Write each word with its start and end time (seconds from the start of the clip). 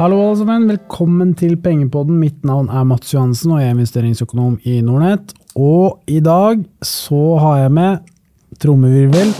Hallo 0.00 0.16
alle 0.16 0.36
sammen, 0.40 0.62
velkommen 0.70 1.34
til 1.36 1.58
Pengepodden. 1.60 2.14
Mitt 2.22 2.38
navn 2.48 2.70
er 2.72 2.86
Mats 2.88 3.10
Johansen, 3.12 3.50
og 3.52 3.58
jeg 3.60 3.68
er 3.68 3.74
investeringsøkonom 3.74 4.54
i 4.64 4.78
Nordnett. 4.80 5.34
Og 5.60 6.00
i 6.08 6.22
dag 6.24 6.62
så 6.80 7.34
har 7.36 7.58
jeg 7.66 7.72
med 7.76 7.98
trommevirvel 8.64 9.34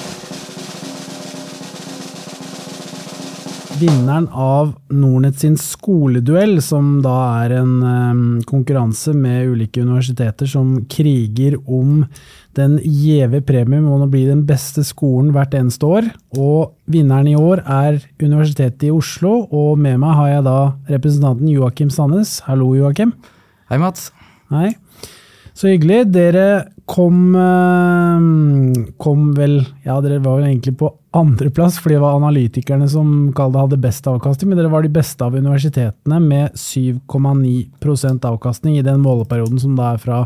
Vinneren 3.80 4.26
av 4.28 4.74
Nordnett 4.92 5.38
sin 5.40 5.54
skoleduell, 5.56 6.58
som 6.60 6.98
da 7.00 7.14
er 7.46 7.54
en 7.62 7.70
um, 7.80 8.18
konkurranse 8.44 9.14
med 9.16 9.54
ulike 9.54 9.80
universiteter 9.80 10.50
som 10.50 10.74
kriger 10.90 11.56
om 11.64 12.02
den 12.58 12.74
gjeve 12.82 13.40
premien 13.46 13.86
om 13.88 14.04
å 14.04 14.10
bli 14.10 14.26
den 14.26 14.42
beste 14.48 14.84
skolen 14.84 15.30
hvert 15.32 15.56
eneste 15.56 15.88
år. 15.88 16.10
Og 16.36 16.74
vinneren 16.92 17.30
i 17.30 17.38
år 17.38 17.62
er 17.64 18.02
Universitetet 18.20 18.90
i 18.90 18.92
Oslo, 18.92 19.46
og 19.48 19.80
med 19.80 19.96
meg 20.02 20.18
har 20.18 20.32
jeg 20.34 20.46
da 20.50 20.58
representanten 20.90 21.48
Joakim 21.48 21.94
Sandnes. 21.94 22.36
Hallo, 22.50 22.74
Joakim. 22.76 23.14
Hei, 23.72 23.80
Mats. 23.80 24.10
Hei. 24.52 24.74
Så 25.56 25.72
hyggelig. 25.72 26.02
Dere 26.12 26.46
kom, 26.90 27.36
kom 28.98 29.34
vel 29.36 29.60
Ja, 29.84 30.00
dere 30.02 30.18
var 30.24 30.40
vel 30.40 30.48
egentlig 30.50 30.74
på 30.80 30.90
andreplass, 31.16 31.78
fordi 31.82 31.94
det 31.96 32.04
var 32.04 32.18
analytikerne 32.18 32.86
som 32.90 33.06
hadde 33.36 33.82
best 33.82 34.06
avkastning, 34.10 34.48
men 34.50 34.58
dere 34.60 34.72
var 34.72 34.82
de 34.86 34.92
beste 34.94 35.20
av 35.26 35.34
universitetene 35.34 36.18
med 36.22 36.44
7,9% 36.58 38.26
avkastning 38.30 38.74
i 38.78 38.86
den 38.86 39.00
måleperioden 39.02 39.58
som 39.62 39.72
da 39.78 39.84
er 39.94 40.00
fra 40.02 40.18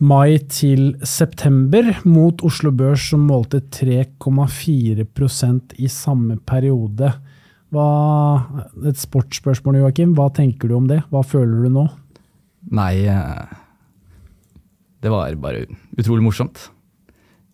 mai 0.00 0.38
til 0.48 0.96
september, 1.04 1.84
mot 2.08 2.40
Oslo 2.46 2.70
Børs 2.72 3.10
som 3.12 3.20
målte 3.28 3.60
3,4% 3.60 5.74
i 5.78 5.88
samme 5.92 6.38
periode. 6.48 7.12
Hva, 7.70 7.88
et 8.88 8.98
sportsspørsmål, 8.98 9.76
Joakim. 9.84 10.14
Hva 10.18 10.30
tenker 10.34 10.70
du 10.70 10.74
om 10.80 10.86
det? 10.90 11.00
Hva 11.12 11.22
føler 11.22 11.62
du 11.62 11.68
nå? 11.76 11.84
Nei, 12.74 12.94
det 15.00 15.12
var 15.12 15.34
bare 15.40 15.64
utrolig 15.98 16.24
morsomt. 16.24 16.68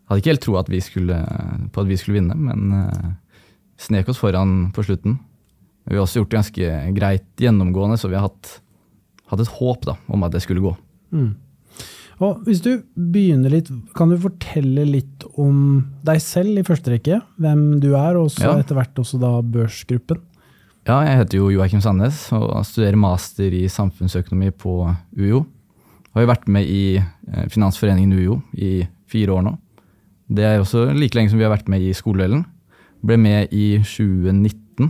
Hadde 0.07 0.23
ikke 0.23 0.35
helt 0.35 0.45
tro 0.45 0.57
at 0.59 0.69
på 0.71 1.83
at 1.83 1.89
vi 1.89 1.99
skulle 1.99 2.21
vinne, 2.21 2.35
men 2.35 2.75
uh, 2.75 3.15
snek 3.79 4.09
oss 4.11 4.21
foran 4.23 4.71
på 4.75 4.85
slutten. 4.87 5.19
Vi 5.87 5.95
har 5.95 6.03
også 6.03 6.21
gjort 6.21 6.31
det 6.31 6.39
ganske 6.41 6.77
greit 6.97 7.43
gjennomgående, 7.43 7.99
så 7.99 8.11
vi 8.11 8.19
har 8.19 8.27
hatt, 8.27 8.61
hatt 9.31 9.43
et 9.43 9.57
håp 9.59 9.87
da, 9.87 9.97
om 10.11 10.25
at 10.27 10.35
det 10.35 10.43
skulle 10.43 10.65
gå. 10.65 10.73
Mm. 11.15 11.35
Og 12.25 12.47
hvis 12.47 12.63
du 12.65 12.71
begynner 12.97 13.53
litt, 13.53 13.69
Kan 13.97 14.09
du 14.09 14.17
fortelle 14.19 14.87
litt 14.89 15.27
om 15.37 15.85
deg 16.07 16.23
selv 16.25 16.59
i 16.59 16.65
første 16.65 16.95
rekke? 16.95 17.21
Hvem 17.37 17.79
du 17.83 17.91
er, 17.93 18.17
og 18.17 18.33
ja. 18.41 18.57
etter 18.57 18.79
hvert 18.79 19.03
også 19.03 19.21
da 19.21 19.37
børsgruppen? 19.45 20.23
Ja, 20.87 21.01
jeg 21.03 21.19
heter 21.19 21.41
jo 21.41 21.51
Joakim 21.51 21.83
Sandnes 21.83 22.29
og 22.33 22.63
studerer 22.65 22.97
master 22.97 23.51
i 23.51 23.65
samfunnsøkonomi 23.67 24.53
på 24.55 24.79
UiO. 25.19 25.43
Har 26.17 26.25
jo 26.25 26.31
vært 26.31 26.47
med 26.49 26.65
i 26.65 26.97
eh, 26.97 27.49
Finansforeningen 27.53 28.15
UiO 28.17 28.39
i 28.57 28.87
fire 29.05 29.35
år 29.37 29.43
nå. 29.45 29.51
Det 30.33 30.47
er 30.49 30.63
også 30.63 30.89
like 30.97 31.13
lenge 31.13 31.29
som 31.29 31.39
vi 31.39 31.45
har 31.45 31.53
vært 31.53 31.69
med 31.69 31.85
i 31.85 31.93
skoledelen. 31.95 32.47
Ble 33.05 33.19
med 33.21 33.53
i 33.53 33.77
2019 33.85 34.89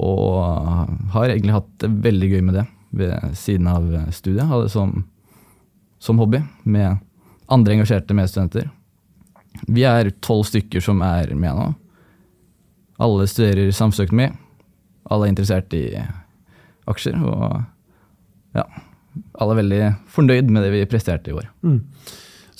og 0.00 0.40
har 1.12 1.28
egentlig 1.28 1.52
hatt 1.52 1.68
det 1.84 1.90
veldig 2.08 2.30
gøy 2.32 2.40
med 2.46 2.56
det 2.56 2.64
ved 2.96 3.36
siden 3.36 3.68
av 3.68 3.84
studiet. 4.16 4.48
Hadde 4.48 4.70
det 4.70 4.72
som, 4.72 4.94
som 6.00 6.18
hobby 6.22 6.40
med 6.64 6.96
andre 7.52 7.76
engasjerte 7.76 8.16
medstudenter. 8.16 8.70
Vi 9.68 9.84
er 9.84 10.14
tolv 10.24 10.48
stykker 10.48 10.80
som 10.80 11.04
er 11.04 11.34
med 11.36 11.60
nå. 11.60 11.68
Alle 13.04 13.28
studerer 13.28 13.68
samfunnsøkonomi. 13.68 14.30
Alle 15.12 15.28
er 15.28 15.34
interessert 15.34 15.76
i 15.76 15.84
aksjer. 16.88 17.20
Og 17.20 17.60
ja, 18.56 18.64
alle 19.40 19.54
er 19.54 19.60
veldig 19.62 19.84
fornøyd 20.12 20.50
med 20.52 20.64
det 20.64 20.74
vi 20.74 20.88
presterte 20.90 21.32
i 21.32 21.36
år. 21.36 21.48
Mm. 21.66 21.80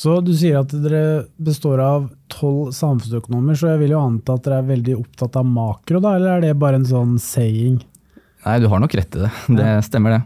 Så 0.01 0.17
du 0.25 0.33
sier 0.33 0.63
at 0.63 0.73
dere 0.73 1.27
består 1.37 1.83
av 1.85 2.09
tolv 2.33 2.71
samfunnsøkonomer, 2.73 3.59
så 3.59 3.75
jeg 3.75 3.83
vil 3.83 3.93
jo 3.93 4.01
anta 4.01 4.39
at 4.39 4.47
dere 4.47 4.63
er 4.63 4.71
veldig 4.71 4.95
opptatt 4.97 5.37
av 5.37 5.49
makro, 5.49 6.01
da, 6.01 6.15
eller 6.17 6.39
er 6.39 6.47
det 6.47 6.61
bare 6.61 6.81
en 6.81 6.89
sånn 6.89 7.19
saying? 7.21 7.77
Nei, 8.47 8.55
du 8.63 8.69
har 8.73 8.81
nok 8.81 8.97
rett 8.97 9.19
i 9.19 9.27
det. 9.27 9.33
Det 9.59 9.67
ja. 9.67 9.83
stemmer, 9.85 10.17
det. 10.17 10.23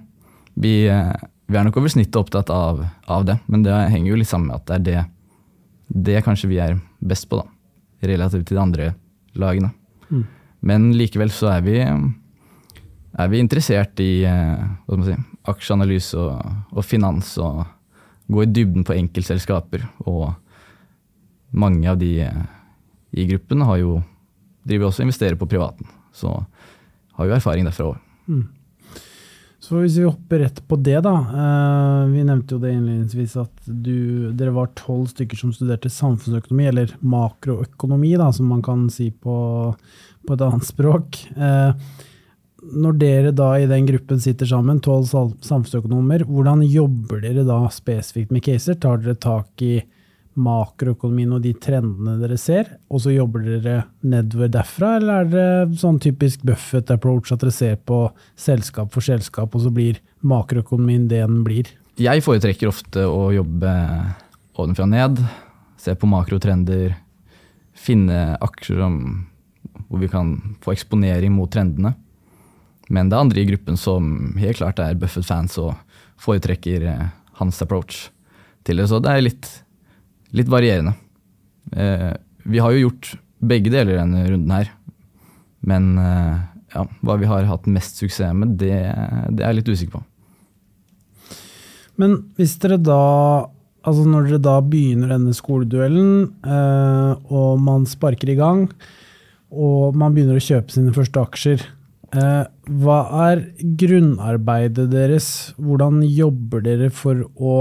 Vi, 0.63 0.75
eh, 0.87 1.11
vi, 1.51 1.59
er 1.59 1.67
nok 1.67 1.81
over 1.81 1.91
snittet 1.91 2.21
opptatt 2.21 2.53
av, 2.55 2.85
av, 3.11 3.27
det, 3.27 3.41
men 3.51 3.67
det 3.67 3.75
henger 3.91 4.13
jo 4.13 4.21
litt 4.21 4.31
sammen 4.31 4.53
med 4.53 4.61
at 4.61 4.69
det 4.69 4.77
er 4.77 4.85
det, 4.87 5.03
det 6.07 6.23
kanskje 6.27 6.53
vi 6.53 6.61
er 6.63 6.79
best 7.03 7.27
på, 7.31 7.43
da. 7.43 7.51
Relativt 8.05 8.47
til 8.47 8.61
de 8.61 8.63
andre 8.63 8.89
lagene. 9.41 9.73
Mm. 10.13 10.25
Men 10.71 10.91
likevel 10.95 11.35
så 11.35 11.51
er 11.57 11.67
vi, 11.67 11.81
er 13.15 13.31
vi 13.31 13.41
interessert 13.43 14.01
i 14.03 14.25
eh, 14.27 14.65
si, 15.07 15.17
aksjeanalyse 15.51 16.19
og, 16.19 16.55
og, 16.73 16.83
finans 16.87 17.35
og 17.43 17.63
gå 18.33 18.43
i 18.43 18.51
dybden 18.51 18.87
på 18.87 18.97
enkeltselskaper. 18.97 19.87
Og 20.09 20.33
mange 21.55 21.91
av 21.91 22.01
de 22.01 22.17
eh, 22.27 22.43
i 23.15 23.29
gruppen 23.31 23.63
har 23.69 23.79
jo, 23.83 24.01
driver 24.67 24.91
også 24.91 25.05
og 25.05 25.09
investerer 25.09 25.39
på 25.39 25.49
privaten. 25.51 25.87
Så 26.15 26.33
har 27.15 27.31
jo 27.31 27.37
erfaring 27.37 27.67
derfra 27.69 27.93
òg. 27.93 28.05
Mm. 28.27 28.45
Så 29.65 29.79
hvis 29.81 29.95
vi 29.97 30.05
hopper 30.05 30.43
rett 30.43 30.59
på 30.69 30.77
det, 30.77 30.99
da. 31.07 31.13
Eh, 31.41 32.01
vi 32.13 32.25
nevnte 32.27 32.57
jo 32.57 32.61
det 32.61 32.75
innledningsvis 32.75 33.37
at 33.41 33.69
du, 33.69 34.33
dere 34.37 34.53
var 34.53 34.75
tolv 34.77 35.07
stykker 35.13 35.41
som 35.41 35.55
studerte 35.55 35.93
samfunnsøkonomi, 35.93 36.67
eller 36.69 36.97
makroøkonomi, 37.01 38.13
da, 38.21 38.29
som 38.35 38.51
man 38.53 38.61
kan 38.65 38.89
si 38.93 39.09
på, 39.09 39.37
på 40.27 40.37
et 40.37 40.45
annet 40.45 40.69
språk. 40.69 41.23
Eh, 41.33 41.71
når 42.73 42.97
dere 43.01 43.33
da 43.37 43.51
i 43.61 43.69
den 43.69 43.87
gruppen 43.89 44.21
sitter 44.23 44.49
sammen, 44.49 44.81
tolv 44.85 45.11
samfunnsøkonomer, 45.11 46.25
hvordan 46.29 46.65
jobber 46.67 47.21
dere 47.25 47.45
da 47.47 47.61
spesifikt 47.73 48.33
med 48.35 48.45
caser? 48.47 48.79
Tar 48.81 49.03
dere 49.03 49.19
tak 49.21 49.65
i 49.65 49.77
makroøkonomien 50.35 51.37
og 51.37 51.45
de 51.45 51.53
trendene 51.63 52.17
dere 52.19 52.37
ser, 52.41 52.73
og 52.91 53.05
så 53.05 53.13
jobber 53.15 53.45
dere 53.47 53.77
nedover 54.03 54.51
derfra, 54.57 54.97
eller 54.99 55.23
er 55.23 55.31
det 55.31 55.79
sånn 55.79 56.01
typisk 56.03 56.43
Buffett 56.47 56.91
approach 56.91 57.31
at 57.35 57.45
dere 57.45 57.55
ser 57.55 57.79
på 57.87 58.01
selskap 58.35 58.91
for 58.95 59.05
selskap, 59.05 59.55
og 59.55 59.63
så 59.63 59.71
blir 59.75 60.01
makroøkonomien 60.27 61.07
det 61.11 61.23
den 61.23 61.43
blir? 61.47 61.71
Jeg 62.01 62.25
foretrekker 62.27 62.71
ofte 62.71 63.07
å 63.07 63.29
jobbe 63.35 63.71
ovenfra 64.59 64.89
ned, 64.91 65.23
se 65.79 65.95
på 65.95 66.11
makrotrender, 66.11 66.97
finne 67.75 68.35
aksjer 68.43 68.83
som, 68.83 68.99
hvor 69.87 70.03
vi 70.03 70.11
kan 70.11 70.35
få 70.65 70.75
eksponering 70.75 71.35
mot 71.35 71.53
trendene. 71.53 71.95
Men 72.95 73.11
det 73.11 73.17
er 73.17 73.25
andre 73.25 73.43
i 73.43 73.49
gruppen 73.49 73.79
som 73.81 74.15
helt 74.39 74.61
klart 74.61 74.81
er 74.83 74.99
Buffett-fans 74.99 75.57
og 75.63 75.75
foretrekker 76.23 76.87
eh, 76.93 77.11
hans 77.41 77.61
approach 77.65 78.09
til 78.67 78.79
det. 78.81 78.89
Så 78.91 79.01
det 79.03 79.11
er 79.11 79.25
litt, 79.25 79.51
litt 80.37 80.51
varierende. 80.53 80.95
Eh, 81.75 82.13
vi 82.47 82.63
har 82.63 82.75
jo 82.75 82.87
gjort 82.87 83.15
begge 83.45 83.73
deler 83.73 83.99
denne 83.99 84.25
runden 84.29 84.55
her. 84.55 84.71
Men 85.67 85.95
eh, 85.99 86.35
ja, 86.77 86.87
hva 87.03 87.19
vi 87.21 87.31
har 87.31 87.49
hatt 87.51 87.71
mest 87.71 87.99
suksess 88.03 88.35
med, 88.37 88.57
det, 88.63 88.77
det 89.35 89.43
er 89.43 89.51
jeg 89.51 89.61
litt 89.61 89.73
usikker 89.75 89.99
på. 89.99 90.05
Men 92.01 92.19
hvis 92.39 92.57
dere 92.63 92.81
da 92.83 93.03
Altså 93.85 94.07
når 94.09 94.31
dere 94.31 94.39
da 94.41 94.53
begynner 94.65 95.11
denne 95.13 95.35
skoleduellen, 95.37 96.23
og 97.29 97.59
man 97.61 97.83
sparker 97.85 98.31
i 98.33 98.37
gang, 98.39 98.63
og 99.53 99.99
man 100.01 100.15
begynner 100.17 100.39
å 100.41 100.45
kjøpe 100.47 100.73
sine 100.73 100.95
første 100.97 101.21
aksjer, 101.21 101.61
Eh, 101.61 101.74
hva 102.15 102.99
er 103.31 103.43
grunnarbeidet 103.81 104.87
deres? 104.93 105.29
Hvordan 105.59 106.03
jobber 106.07 106.63
dere 106.65 106.91
for 106.95 107.25
å 107.35 107.57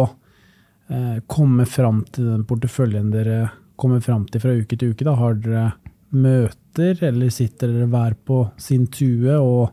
eh, 0.90 1.20
komme 1.32 1.66
fram 1.70 2.04
til 2.14 2.30
den 2.30 2.44
porteføljen 2.50 3.12
dere 3.14 3.48
kommer 3.80 4.04
fram 4.04 4.28
til 4.30 4.44
fra 4.44 4.54
uke 4.58 4.78
til 4.78 4.94
uke? 4.94 5.08
Da? 5.08 5.16
Har 5.18 5.40
dere 5.42 5.72
møter, 6.14 7.00
eller 7.08 7.34
sitter 7.34 7.72
dere 7.74 7.90
hver 7.90 8.18
på 8.28 8.44
sin 8.62 8.86
tue 8.94 9.34
og 9.34 9.72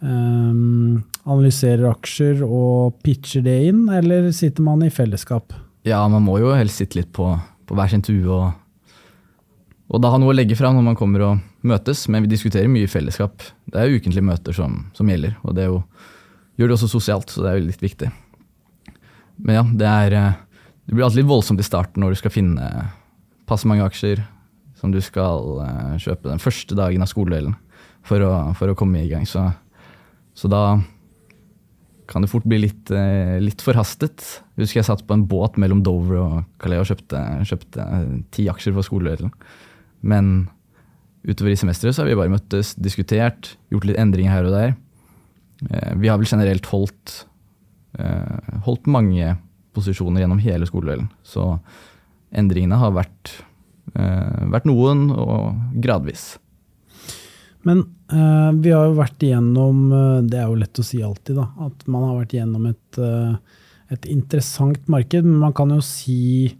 um, 0.00 1.02
analyserer 1.28 1.90
aksjer 1.90 2.40
og 2.46 2.96
pitcher 3.04 3.44
det 3.44 3.58
inn, 3.68 3.84
eller 3.92 4.30
sitter 4.32 4.64
man 4.64 4.86
i 4.86 4.92
fellesskap? 4.94 5.52
Ja, 5.84 6.00
man 6.08 6.24
må 6.24 6.38
jo 6.40 6.54
helst 6.56 6.80
sitte 6.80 7.02
litt 7.02 7.12
på, 7.16 7.28
på 7.68 7.76
hver 7.76 7.92
sin 7.92 8.04
tue 8.04 8.24
og 8.32 8.48
og 9.88 10.02
da 10.04 10.10
ha 10.12 10.18
noe 10.20 10.34
å 10.34 10.36
legge 10.36 10.56
fram 10.58 10.76
når 10.76 10.84
man 10.90 10.96
kommer 10.98 11.22
og 11.24 11.57
møtes, 11.70 12.06
men 12.10 12.24
vi 12.24 12.32
diskuterer 12.32 12.70
mye 12.70 12.86
i 12.88 12.90
fellesskap. 12.90 13.44
Det 13.68 13.80
er 13.80 13.94
ukentlige 13.94 14.26
møter 14.26 14.56
som, 14.56 14.80
som 14.96 15.10
gjelder, 15.10 15.36
og 15.44 15.56
det 15.58 15.68
jo, 15.68 15.82
gjør 16.58 16.70
det 16.70 16.78
også 16.78 16.90
sosialt, 16.92 17.30
så 17.32 17.44
det 17.44 17.50
er 17.50 17.60
jo 17.60 17.68
litt 17.68 17.84
viktig. 17.84 18.10
Men 19.38 19.60
ja, 19.60 19.64
det 19.82 19.88
er 19.88 20.16
eh, 20.18 20.38
Det 20.88 20.96
blir 20.96 21.04
alltid 21.04 21.20
litt 21.20 21.30
voldsomt 21.30 21.60
i 21.60 21.66
starten 21.66 22.02
når 22.02 22.14
du 22.14 22.18
skal 22.22 22.32
finne 22.32 22.66
passe 23.48 23.68
mange 23.68 23.84
aksjer 23.84 24.22
som 24.78 24.92
du 24.92 25.00
skal 25.02 25.58
uh, 25.60 25.96
kjøpe 26.00 26.30
den 26.30 26.40
første 26.42 26.76
dagen 26.78 27.02
av 27.02 27.10
skoledelen 27.10 27.56
for 28.06 28.22
å, 28.24 28.32
for 28.56 28.70
å 28.70 28.76
komme 28.78 29.02
i 29.02 29.10
gang. 29.10 29.26
Så, 29.28 29.42
så, 30.38 30.48
da 30.48 30.78
kan 32.08 32.24
det 32.24 32.30
fort 32.32 32.46
bli 32.48 32.60
litt, 32.62 32.92
uh, 32.94 33.36
litt 33.42 33.64
forhastet. 33.64 34.24
Jeg 34.54 34.64
husker 34.64 34.80
jeg 34.80 34.88
satt 34.88 35.04
på 35.08 35.16
en 35.16 35.26
båt 35.28 35.58
mellom 35.60 35.82
Dover 35.84 36.20
og 36.22 36.36
Calais 36.62 36.84
og 36.84 36.92
kjøpte, 36.92 37.24
kjøpte 37.50 37.88
ti 38.36 38.46
aksjer 38.52 38.76
for 38.76 38.86
skoledelen. 38.86 39.34
Men 40.00 40.46
utover 41.28 41.52
i 41.52 41.58
semesteret 41.60 41.94
så 41.94 42.02
har 42.02 42.10
vi 42.10 42.18
bare 42.18 42.32
møttes, 42.32 42.72
diskutert, 42.80 43.54
gjort 43.72 43.88
litt 43.88 44.00
endringer 44.00 44.32
her 44.32 44.48
og 44.48 44.54
der. 44.54 44.76
Eh, 45.66 45.92
vi 46.00 46.08
har 46.10 46.18
vel 46.20 46.30
generelt 46.30 46.66
holdt, 46.72 47.24
eh, 47.98 48.54
holdt 48.66 48.88
mange 48.90 49.36
posisjoner 49.76 50.22
gjennom 50.22 50.40
hele 50.42 50.68
skoledelen. 50.68 51.10
Så 51.22 51.58
endringene 52.34 52.78
har 52.80 52.94
vært, 52.96 53.32
eh, 53.94 54.44
vært 54.52 54.68
noen, 54.68 55.10
og 55.12 55.80
gradvis. 55.80 56.38
Men 57.64 57.82
uh, 58.12 58.52
vi 58.54 58.70
har 58.70 58.86
jo 58.86 58.94
vært 58.94 59.24
igjennom 59.26 59.90
Det 60.30 60.38
er 60.38 60.46
jo 60.46 60.54
lett 60.56 60.78
å 60.78 60.84
si 60.86 61.02
alltid, 61.02 61.36
da. 61.36 61.48
At 61.66 61.82
man 61.90 62.04
har 62.06 62.14
vært 62.20 62.32
igjennom 62.32 62.68
et, 62.70 62.98
et 63.90 64.06
interessant 64.08 64.88
marked. 64.88 65.26
Men 65.26 65.42
man 65.42 65.52
kan 65.52 65.68
jo 65.74 65.80
si 65.84 66.54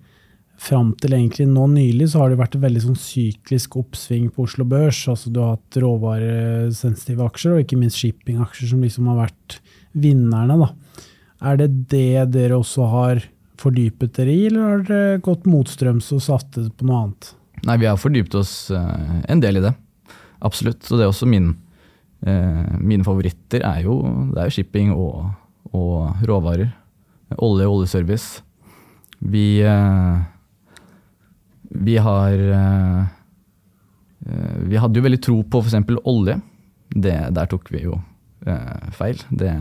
fram 0.59 0.91
til 0.99 1.15
egentlig 1.15 1.47
nå 1.49 1.69
nylig 1.71 2.11
så 2.11 2.25
har 2.25 2.33
det 2.33 2.41
vært 2.41 2.57
et 2.59 2.65
veldig 2.65 2.83
sånn 2.83 2.99
syklisk 2.99 3.77
oppsving 3.79 4.29
på 4.35 4.45
Oslo 4.49 4.67
Børs. 4.69 5.01
Altså 5.11 5.31
du 5.31 5.41
har 5.43 5.57
hatt 5.57 5.79
råvaresensitive 5.85 7.27
aksjer, 7.29 7.55
og 7.55 7.65
ikke 7.65 7.79
minst 7.79 8.01
shippingaksjer 8.03 8.73
som 8.73 8.83
liksom 8.83 9.11
har 9.13 9.21
vært 9.23 9.59
vinnerne. 9.99 10.59
da. 10.59 11.05
Er 11.49 11.61
det 11.61 11.69
det 11.93 12.31
dere 12.35 12.59
også 12.59 12.89
har 12.91 13.23
fordypet 13.59 14.17
dere 14.19 14.35
i, 14.35 14.47
eller 14.49 14.65
har 14.65 14.83
dere 14.87 15.21
gått 15.23 15.47
motstrøms 15.51 16.11
og 16.15 16.25
satset 16.25 16.73
på 16.79 16.89
noe 16.89 17.05
annet? 17.05 17.31
Nei, 17.67 17.79
vi 17.79 17.89
har 17.91 17.99
fordypet 17.99 18.35
oss 18.39 18.71
eh, 18.75 19.15
en 19.31 19.43
del 19.43 19.59
i 19.61 19.65
det. 19.65 19.73
Absolutt. 20.47 20.83
Og 20.91 20.99
det 20.99 21.07
er 21.07 21.11
også 21.11 21.27
min 21.27 21.53
eh, 22.23 22.75
Mine 22.79 23.07
favoritter 23.07 23.65
er 23.67 23.83
jo, 23.87 24.01
det 24.35 24.43
er 24.43 24.51
jo 24.51 24.57
shipping 24.59 24.93
og, 24.95 25.31
og 25.75 26.27
råvarer. 26.27 26.71
Olje 27.45 27.67
og 27.67 27.81
oljeservice. 27.81 28.45
Vi 29.19 29.61
eh, 29.67 30.27
Vi 31.69 31.97
har 32.01 32.33
eh, 32.33 33.01
eh, 34.27 34.57
Vi 34.71 34.77
hadde 34.81 34.99
jo 35.01 35.05
veldig 35.05 35.23
tro 35.23 35.41
på 35.45 35.63
f.eks. 35.63 35.99
olje. 36.05 36.39
Det, 36.89 37.17
der 37.37 37.51
tok 37.51 37.69
vi 37.73 37.85
jo 37.85 37.99
eh, 38.47 38.89
feil. 38.97 39.21
Det, 39.29 39.53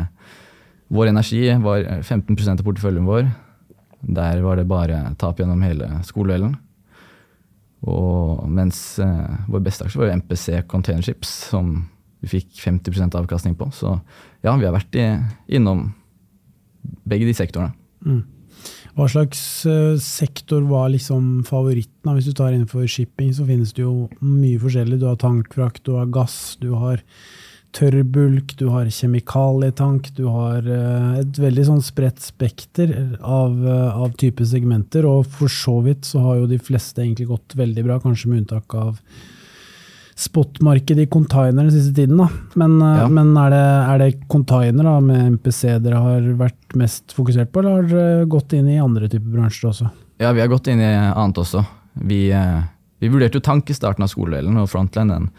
vår 0.88 1.12
energi 1.12 1.44
var 1.64 1.84
15% 2.00 2.62
av 2.62 2.64
porteføljen 2.64 3.08
vår. 3.08 3.28
Der 4.08 4.42
var 4.46 4.56
det 4.56 4.70
bare 4.70 5.02
tap 5.20 5.42
gjennom 5.42 5.64
hele 5.66 5.90
skoledelen. 6.08 6.56
Og 7.88 8.48
mens 8.50 8.80
eh, 9.04 9.36
vår 9.52 9.66
beste 9.68 9.86
aksje 9.86 10.00
var 10.02 10.10
jo 10.10 10.18
MPC 10.22 10.64
Containerships, 10.72 11.34
som 11.52 11.76
vi 12.24 12.32
fikk 12.38 12.56
50% 12.64 13.18
avkastning 13.20 13.58
på. 13.60 13.70
Så 13.76 13.92
ja, 14.42 14.56
vi 14.56 14.66
har 14.66 14.74
vært 14.74 14.96
i, 14.98 15.06
innom 15.60 15.90
begge 17.08 17.28
de 17.28 17.36
sektorene. 17.36 17.76
Mm. 18.06 18.24
Hva 18.98 19.06
slags 19.06 19.40
uh, 19.70 19.94
sektor 20.02 20.64
var 20.66 20.90
liksom 20.90 21.44
favoritten? 21.46 22.16
Hvis 22.16 22.32
du 22.32 22.34
tar 22.34 22.56
innenfor 22.56 22.88
shipping, 22.90 23.30
så 23.30 23.46
finnes 23.46 23.76
det 23.78 23.84
jo 23.84 24.08
mye 24.26 24.58
forskjellig. 24.64 24.98
Du 24.98 25.06
har 25.06 25.20
tankfrakt, 25.22 25.84
du 25.86 26.00
har 26.00 26.10
gass, 26.10 26.58
du 26.58 26.72
har 26.74 27.04
tørrbulk, 27.78 28.56
du 28.58 28.72
har 28.74 28.90
kjemikalietank, 28.90 30.10
du 30.18 30.24
har 30.34 30.66
uh, 30.66 31.20
et 31.22 31.38
veldig 31.44 31.68
sånn 31.68 31.86
spredt 31.86 32.26
spekter 32.26 32.96
av, 33.22 33.54
uh, 33.62 34.02
av 34.02 34.18
type 34.18 34.50
segmenter. 34.50 35.06
Og 35.06 35.30
for 35.30 35.52
så 35.52 35.78
vidt 35.86 36.10
så 36.10 36.24
har 36.26 36.42
jo 36.42 36.50
de 36.50 36.58
fleste 36.58 37.06
egentlig 37.06 37.30
gått 37.30 37.54
veldig 37.60 37.86
bra, 37.86 38.00
kanskje 38.02 38.34
med 38.34 38.48
unntak 38.48 38.74
av 38.82 38.98
spotmarkedet 40.18 41.06
i 41.06 41.10
container 41.14 41.68
den 41.68 41.74
siste 41.74 41.94
tiden. 41.94 42.18
Da. 42.18 42.28
Men, 42.58 42.82
eh, 42.82 43.02
Ja. 43.04 43.08
men 43.08 43.36
er, 43.38 43.50
det, 43.54 43.66
er 43.94 43.98
det 44.02 44.28
container 44.28 44.84
da, 44.84 45.00
med 45.00 45.38
MPC 45.38 45.78
dere 45.84 46.02
har 46.02 46.22
vært 46.40 46.76
mest 46.76 47.14
fokusert 47.14 47.52
på, 47.54 47.62
eller 47.62 47.76
har 47.76 47.92
dere 47.92 48.26
gått 48.32 48.56
inn 48.58 48.70
i 48.74 48.80
andre 48.82 49.10
typer 49.12 49.30
bransjer 49.36 49.70
også? 49.70 49.92
Ja, 50.20 50.32
vi 50.34 50.42
har 50.42 50.50
gått 50.50 50.68
inn 50.74 50.82
i 50.82 50.90
annet 50.90 51.38
også. 51.38 51.62
Vi, 52.02 52.32
eh, 52.34 52.64
vi 53.00 53.12
vurderte 53.14 53.38
jo 53.38 53.46
tank 53.46 53.70
i 53.70 53.78
starten 53.78 54.02
av 54.04 54.10
skoledelen, 54.10 54.58
og 54.58 54.70
Frontline 54.72 55.14
den, 55.14 55.30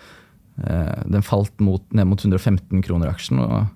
eh, 0.62 1.02
den 1.10 1.22
falt 1.26 1.58
mot, 1.58 1.82
ned 1.92 2.06
mot 2.06 2.22
115 2.22 2.80
kroner 2.86 3.10
aksjen. 3.10 3.40
Og, 3.42 3.66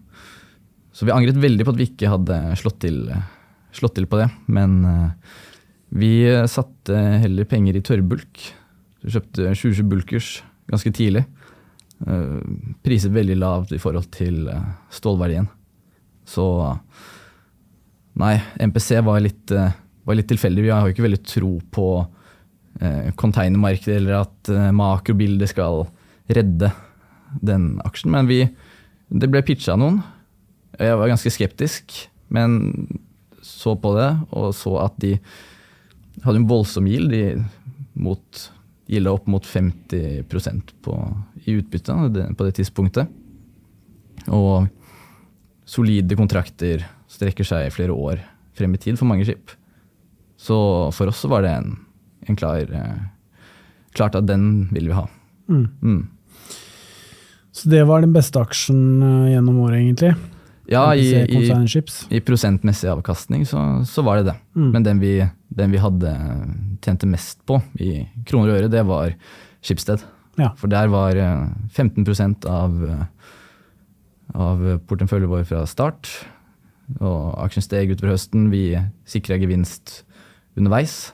så 0.94 1.04
vi 1.04 1.10
angret 1.10 1.34
veldig 1.42 1.66
på 1.66 1.74
at 1.74 1.80
vi 1.80 1.88
ikke 1.90 2.12
hadde 2.14 2.38
slått 2.60 2.78
til, 2.84 3.08
slått 3.72 3.96
til 3.96 4.06
på 4.06 4.18
det. 4.20 4.30
Men 4.46 5.12
vi 5.90 6.28
satte 6.46 6.94
heller 7.24 7.44
penger 7.48 7.74
i 7.74 7.80
tørrbulk. 7.80 8.52
Vi 9.02 9.10
kjøpte 9.10 9.54
20 9.56 9.88
bulkers 9.88 10.42
ganske 10.70 10.92
tidlig. 10.94 11.24
Eh, 12.06 12.38
Priset 12.82 13.12
veldig 13.14 13.36
lavt 13.38 13.74
i 13.74 13.80
forhold 13.82 14.10
til 14.14 14.46
eh, 14.50 14.70
stålverdien. 14.92 15.48
Så 16.28 16.46
nei, 18.20 18.34
MPC 18.62 19.00
var 19.06 19.22
litt, 19.22 19.50
eh, 19.54 19.74
var 20.04 20.18
litt 20.18 20.30
tilfeldig. 20.30 20.66
Vi 20.66 20.72
har 20.72 20.86
jo 20.86 20.94
ikke 20.94 21.08
veldig 21.08 21.22
tro 21.26 21.54
på 21.70 21.92
containermarkedet 23.20 23.98
eller 23.98 24.22
at 24.24 24.48
makrobildet 24.74 25.50
skal 25.50 25.84
redde 26.32 26.70
den 27.44 27.66
aksjen. 27.84 28.10
Men 28.10 28.26
vi, 28.26 28.38
det 29.12 29.28
ble 29.30 29.42
pitcha 29.44 29.76
noen. 29.78 30.00
Jeg 30.80 30.96
var 30.98 31.12
ganske 31.12 31.30
skeptisk, 31.30 31.92
men 32.32 32.88
så 33.44 33.76
på 33.78 33.92
det 33.98 34.08
og 34.32 34.54
så 34.56 34.72
at 34.86 34.96
de 35.04 35.12
hadde 36.24 36.40
en 36.40 36.48
voldsom 36.48 36.88
gild. 36.90 37.12
Mot, 37.92 38.42
gilda 38.92 39.14
opp 39.14 39.26
mot 39.30 39.46
50% 39.46 40.74
på, 40.84 40.94
i 41.44 41.56
utbytte 41.56 41.96
på 42.36 42.46
det 42.46 42.56
tidspunktet. 42.58 43.08
Og 44.28 44.68
solide 45.64 46.18
kontrakter 46.18 46.84
strekker 47.10 47.46
seg 47.46 47.66
i 47.66 47.72
flere 47.72 47.96
år 47.96 48.20
frem 48.56 48.74
i 48.76 48.80
tid 48.80 48.98
for 49.00 49.08
mange 49.08 49.24
skip. 49.28 49.54
Så 50.36 50.56
for 50.92 51.08
oss 51.08 51.22
så 51.22 51.30
var 51.32 51.46
det 51.46 51.54
en, 51.54 51.74
en 52.28 52.38
klar 52.38 52.68
eh, 52.68 53.02
Klart 53.92 54.14
at 54.16 54.24
den 54.24 54.70
vil 54.72 54.86
vi 54.88 54.94
ha. 54.96 55.02
Mm. 55.52 55.66
Mm. 55.84 56.06
Så 57.52 57.68
det 57.68 57.82
var 57.84 58.00
den 58.00 58.14
beste 58.14 58.40
aksjen 58.40 59.02
eh, 59.04 59.34
gjennom 59.34 59.58
året, 59.66 59.82
egentlig? 59.82 60.14
Ja, 60.72 60.84
i, 60.96 61.06
i, 61.28 62.16
i 62.16 62.20
prosentmessig 62.24 62.90
avkastning 62.92 63.44
så, 63.48 63.60
så 63.88 64.04
var 64.06 64.20
det 64.20 64.30
det. 64.30 64.36
Mm. 64.56 64.68
Men 64.74 64.86
den 64.86 65.02
vi, 65.02 65.14
den 65.52 65.74
vi 65.74 65.80
hadde 65.82 66.12
tjente 66.82 67.08
mest 67.10 67.42
på 67.48 67.60
i 67.82 68.02
kroner 68.28 68.52
og 68.52 68.60
øre, 68.60 68.72
det 68.72 68.84
var 68.88 69.14
Schibsted. 69.62 70.02
Ja. 70.40 70.50
For 70.58 70.72
der 70.72 70.88
var 70.92 71.18
eh, 71.18 71.48
15% 71.76 72.46
av, 72.50 72.78
eh, 72.88 73.02
av 74.34 74.64
porteføljen 74.88 75.30
vår 75.30 75.44
fra 75.50 75.64
start. 75.70 76.10
Og 76.98 77.34
aksjen 77.44 77.64
steg 77.64 77.92
utover 77.92 78.14
høsten. 78.16 78.48
Vi 78.52 78.72
sikra 79.08 79.38
gevinst 79.40 80.02
underveis. 80.58 81.12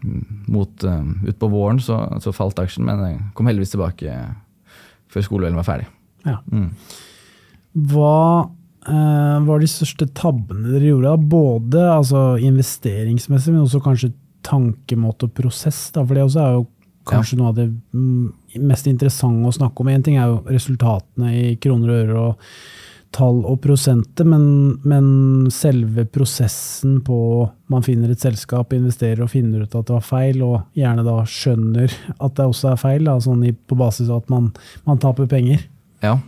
Mot, 0.00 0.84
uh, 0.88 1.02
Utpå 1.28 1.48
våren 1.52 1.80
så, 1.84 1.98
så 2.24 2.32
falt 2.32 2.60
aksjen, 2.62 2.86
men 2.88 3.18
kom 3.36 3.50
heldigvis 3.50 3.74
tilbake 3.74 4.14
før 5.12 5.26
skoleølen 5.26 5.58
var 5.58 5.66
ferdig. 5.66 5.88
Ja. 6.24 6.38
Mm. 6.48 6.70
Hva 7.74 8.48
eh, 8.88 9.38
var 9.46 9.62
de 9.62 9.70
største 9.70 10.08
tabbene 10.16 10.72
dere 10.72 10.90
gjorde? 10.90 11.12
da? 11.12 11.30
Både 11.36 11.86
altså, 11.94 12.24
investeringsmessig, 12.42 13.54
men 13.54 13.64
også 13.64 13.82
kanskje 13.84 14.12
tankemåte 14.46 15.28
og 15.28 15.34
prosess? 15.36 15.88
Da? 15.94 16.04
For 16.04 16.16
det 16.16 16.26
også 16.26 16.44
er 16.44 16.58
jo 16.58 16.68
kanskje 17.10 17.40
noe 17.40 17.50
av 17.50 17.58
det 17.58 17.70
mm, 17.70 18.60
mest 18.66 18.86
interessante 18.90 19.48
å 19.48 19.56
snakke 19.56 19.82
om. 19.82 19.90
Én 19.92 20.04
ting 20.06 20.18
er 20.20 20.30
jo 20.30 20.40
resultatene 20.50 21.34
i 21.36 21.56
kroner 21.62 21.90
og 21.90 22.00
øre 22.04 22.22
og 22.28 22.46
tall 23.10 23.40
og 23.42 23.56
prosenter, 23.64 24.26
men, 24.28 24.44
men 24.86 25.06
selve 25.50 26.04
prosessen 26.14 27.00
på 27.02 27.16
man 27.72 27.82
finner 27.82 28.12
et 28.12 28.22
selskap, 28.22 28.70
investerer 28.76 29.24
og 29.24 29.32
finner 29.32 29.64
ut 29.64 29.74
at 29.74 29.88
det 29.88 29.96
var 29.96 30.06
feil, 30.06 30.44
og 30.46 30.78
gjerne 30.78 31.02
da 31.06 31.16
skjønner 31.26 31.90
at 32.12 32.36
det 32.38 32.46
også 32.46 32.70
er 32.70 32.78
feil, 32.78 33.08
da, 33.08 33.16
sånn 33.22 33.42
i, 33.48 33.50
på 33.50 33.78
basis 33.78 34.12
av 34.12 34.22
at 34.22 34.30
man, 34.30 34.52
man 34.86 35.02
taper 35.02 35.26
penger. 35.30 35.66
Ja, 36.04 36.20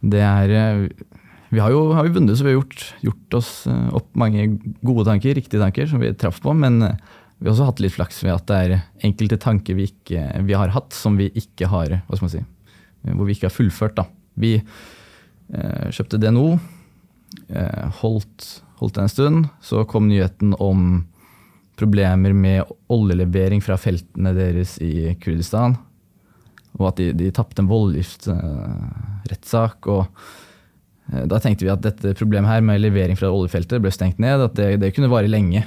det 0.00 0.20
er 0.24 0.52
eh, 0.56 1.06
Vi 1.50 1.60
har 1.60 1.72
jo 1.74 1.90
har 1.96 2.06
vi 2.06 2.14
vunnet, 2.14 2.38
så 2.38 2.46
vi 2.46 2.52
har 2.52 2.60
gjort, 2.60 2.84
gjort 3.04 3.36
oss 3.40 3.50
eh, 3.66 3.88
opp 3.96 4.08
mange 4.18 4.46
gode 4.86 5.04
tanker, 5.08 5.34
riktige 5.34 5.60
tanker, 5.62 5.88
som 5.90 6.00
vi 6.02 6.12
traff 6.14 6.40
på. 6.42 6.54
Men 6.54 6.80
eh, 6.86 6.96
vi 7.40 7.48
har 7.48 7.54
også 7.54 7.70
hatt 7.70 7.82
litt 7.82 7.96
flaks 7.96 8.22
ved 8.24 8.34
at 8.36 8.48
det 8.50 8.58
er 8.60 8.74
enkelte 9.08 9.40
tanker 9.40 9.78
vi, 9.78 9.88
ikke, 9.90 10.24
vi 10.46 10.56
har 10.56 10.72
hatt, 10.74 10.92
som 10.96 11.16
vi 11.16 11.30
ikke 11.40 11.70
har 11.72 12.00
Hva 12.04 12.18
skal 12.18 12.26
man 12.26 12.34
si 12.34 12.42
Hvor 13.16 13.28
vi 13.28 13.36
ikke 13.36 13.48
har 13.48 13.56
fullført. 13.56 13.96
da. 13.96 14.06
Vi 14.40 14.56
eh, 14.60 15.86
kjøpte 15.90 16.20
DNO, 16.20 16.58
eh, 17.48 17.86
holdt, 18.02 18.48
holdt 18.80 18.98
det 18.98 19.06
en 19.06 19.14
stund. 19.14 19.48
Så 19.64 19.86
kom 19.88 20.08
nyheten 20.08 20.54
om 20.60 21.06
problemer 21.80 22.34
med 22.36 22.68
oljelevering 22.92 23.62
fra 23.64 23.78
feltene 23.80 24.34
deres 24.36 24.76
i 24.84 25.14
Kurdistan. 25.20 25.78
Og 26.78 26.84
at 26.92 26.96
de, 27.00 27.06
de 27.16 27.30
tapte 27.34 27.60
en 27.62 27.70
voldgiftsrettssak. 27.70 29.76
og 29.90 30.02
eh, 31.12 31.24
da 31.30 31.36
tenkte 31.42 31.64
vi 31.66 31.74
at 31.74 31.84
dette 31.84 32.18
problemet 32.18 32.50
her 32.50 32.60
med 32.64 32.82
levering 32.82 33.16
fra 33.18 33.32
oljefeltet 33.32 33.82
ble 33.82 33.90
stengt 33.94 34.18
ned. 34.22 34.38
At 34.46 34.54
det, 34.58 34.68
det 34.82 34.94
kunne 34.96 35.12
vare 35.12 35.30
lenge. 35.30 35.60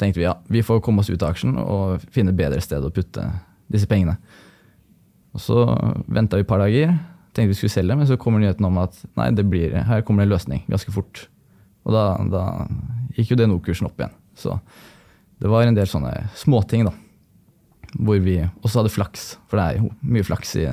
tenkte 0.00 0.18
vi 0.20 0.28
ja, 0.28 0.34
vi 0.48 0.66
får 0.66 0.84
komme 0.84 1.00
oss 1.00 1.10
ut 1.10 1.22
av 1.22 1.28
aksjen 1.32 1.54
og 1.60 1.82
finne 2.12 2.36
bedre 2.36 2.60
sted 2.64 2.80
å 2.84 2.94
putte 2.94 3.22
disse 3.72 3.88
pengene. 3.88 4.16
Og 5.32 5.40
Så 5.40 5.56
venta 6.12 6.36
vi 6.36 6.42
et 6.44 6.48
par 6.48 6.60
dager, 6.60 6.88
tenkte 7.32 7.52
vi 7.54 7.56
skulle 7.56 7.72
selge, 7.72 7.96
men 7.96 8.08
så 8.08 8.20
kommer 8.20 8.38
nyheten 8.42 8.66
om 8.68 8.78
at 8.82 8.94
nei, 9.16 9.30
blir, 9.48 9.72
her 9.88 10.02
kommer 10.04 10.20
det 10.22 10.26
en 10.28 10.34
løsning 10.34 10.60
ganske 10.68 10.92
fort. 10.92 11.14
Og 11.86 11.90
da, 11.94 12.02
da 12.30 12.42
gikk 13.16 13.30
jo 13.32 13.38
DNO-kursen 13.40 13.88
opp 13.88 14.00
igjen. 14.00 14.14
Så 14.38 14.50
det 15.42 15.50
var 15.50 15.66
en 15.66 15.76
del 15.76 15.88
sånne 15.90 16.12
småting, 16.38 16.86
da. 16.86 16.92
Hvor 17.98 18.20
vi 18.24 18.38
også 18.62 18.80
hadde 18.80 18.94
flaks, 18.94 19.26
for 19.50 19.58
det 19.60 19.64
er 19.66 19.82
jo 19.82 19.90
mye 20.14 20.26
flaks 20.26 20.54
i 20.60 20.66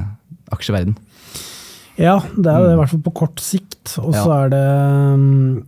aksjeverden. 0.53 0.95
Ja, 1.99 2.15
det 2.37 2.47
er 2.47 2.63
det 2.63 2.71
i 2.73 2.79
hvert 2.79 2.93
fall 2.93 3.03
på 3.03 3.15
kort 3.25 3.41
sikt. 3.43 3.97
Og 3.99 4.13
så 4.15 4.23
Ja. 4.23 4.45
er 4.45 4.49
det 4.53 5.19
mm, 5.19 5.65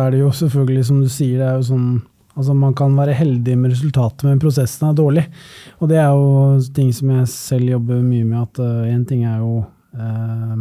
er 0.00 0.10
det 0.10 0.20
jo 0.20 0.30
selvfølgelig, 0.30 0.84
som 0.86 1.00
du 1.02 1.08
sier, 1.08 1.38
det 1.38 1.48
er 1.48 1.56
jo 1.60 1.68
sånn 1.74 2.02
Altså 2.36 2.52
Man 2.52 2.74
kan 2.74 2.96
være 2.96 3.14
heldig 3.14 3.56
med 3.56 3.70
resultatet, 3.70 4.24
men 4.24 4.40
prosessen 4.40 4.88
er 4.88 4.94
dårlig. 4.98 5.22
Og 5.78 5.88
det 5.88 5.98
er 5.98 6.08
jo 6.10 6.58
ting 6.74 6.92
som 6.92 7.08
jeg 7.08 7.28
selv 7.28 7.70
jobber 7.70 8.02
mye 8.02 8.24
med. 8.24 8.40
At 8.42 8.58
én 8.90 9.06
ting 9.06 9.22
er 9.22 9.38
jo 9.38 9.64
uh, 9.94 10.56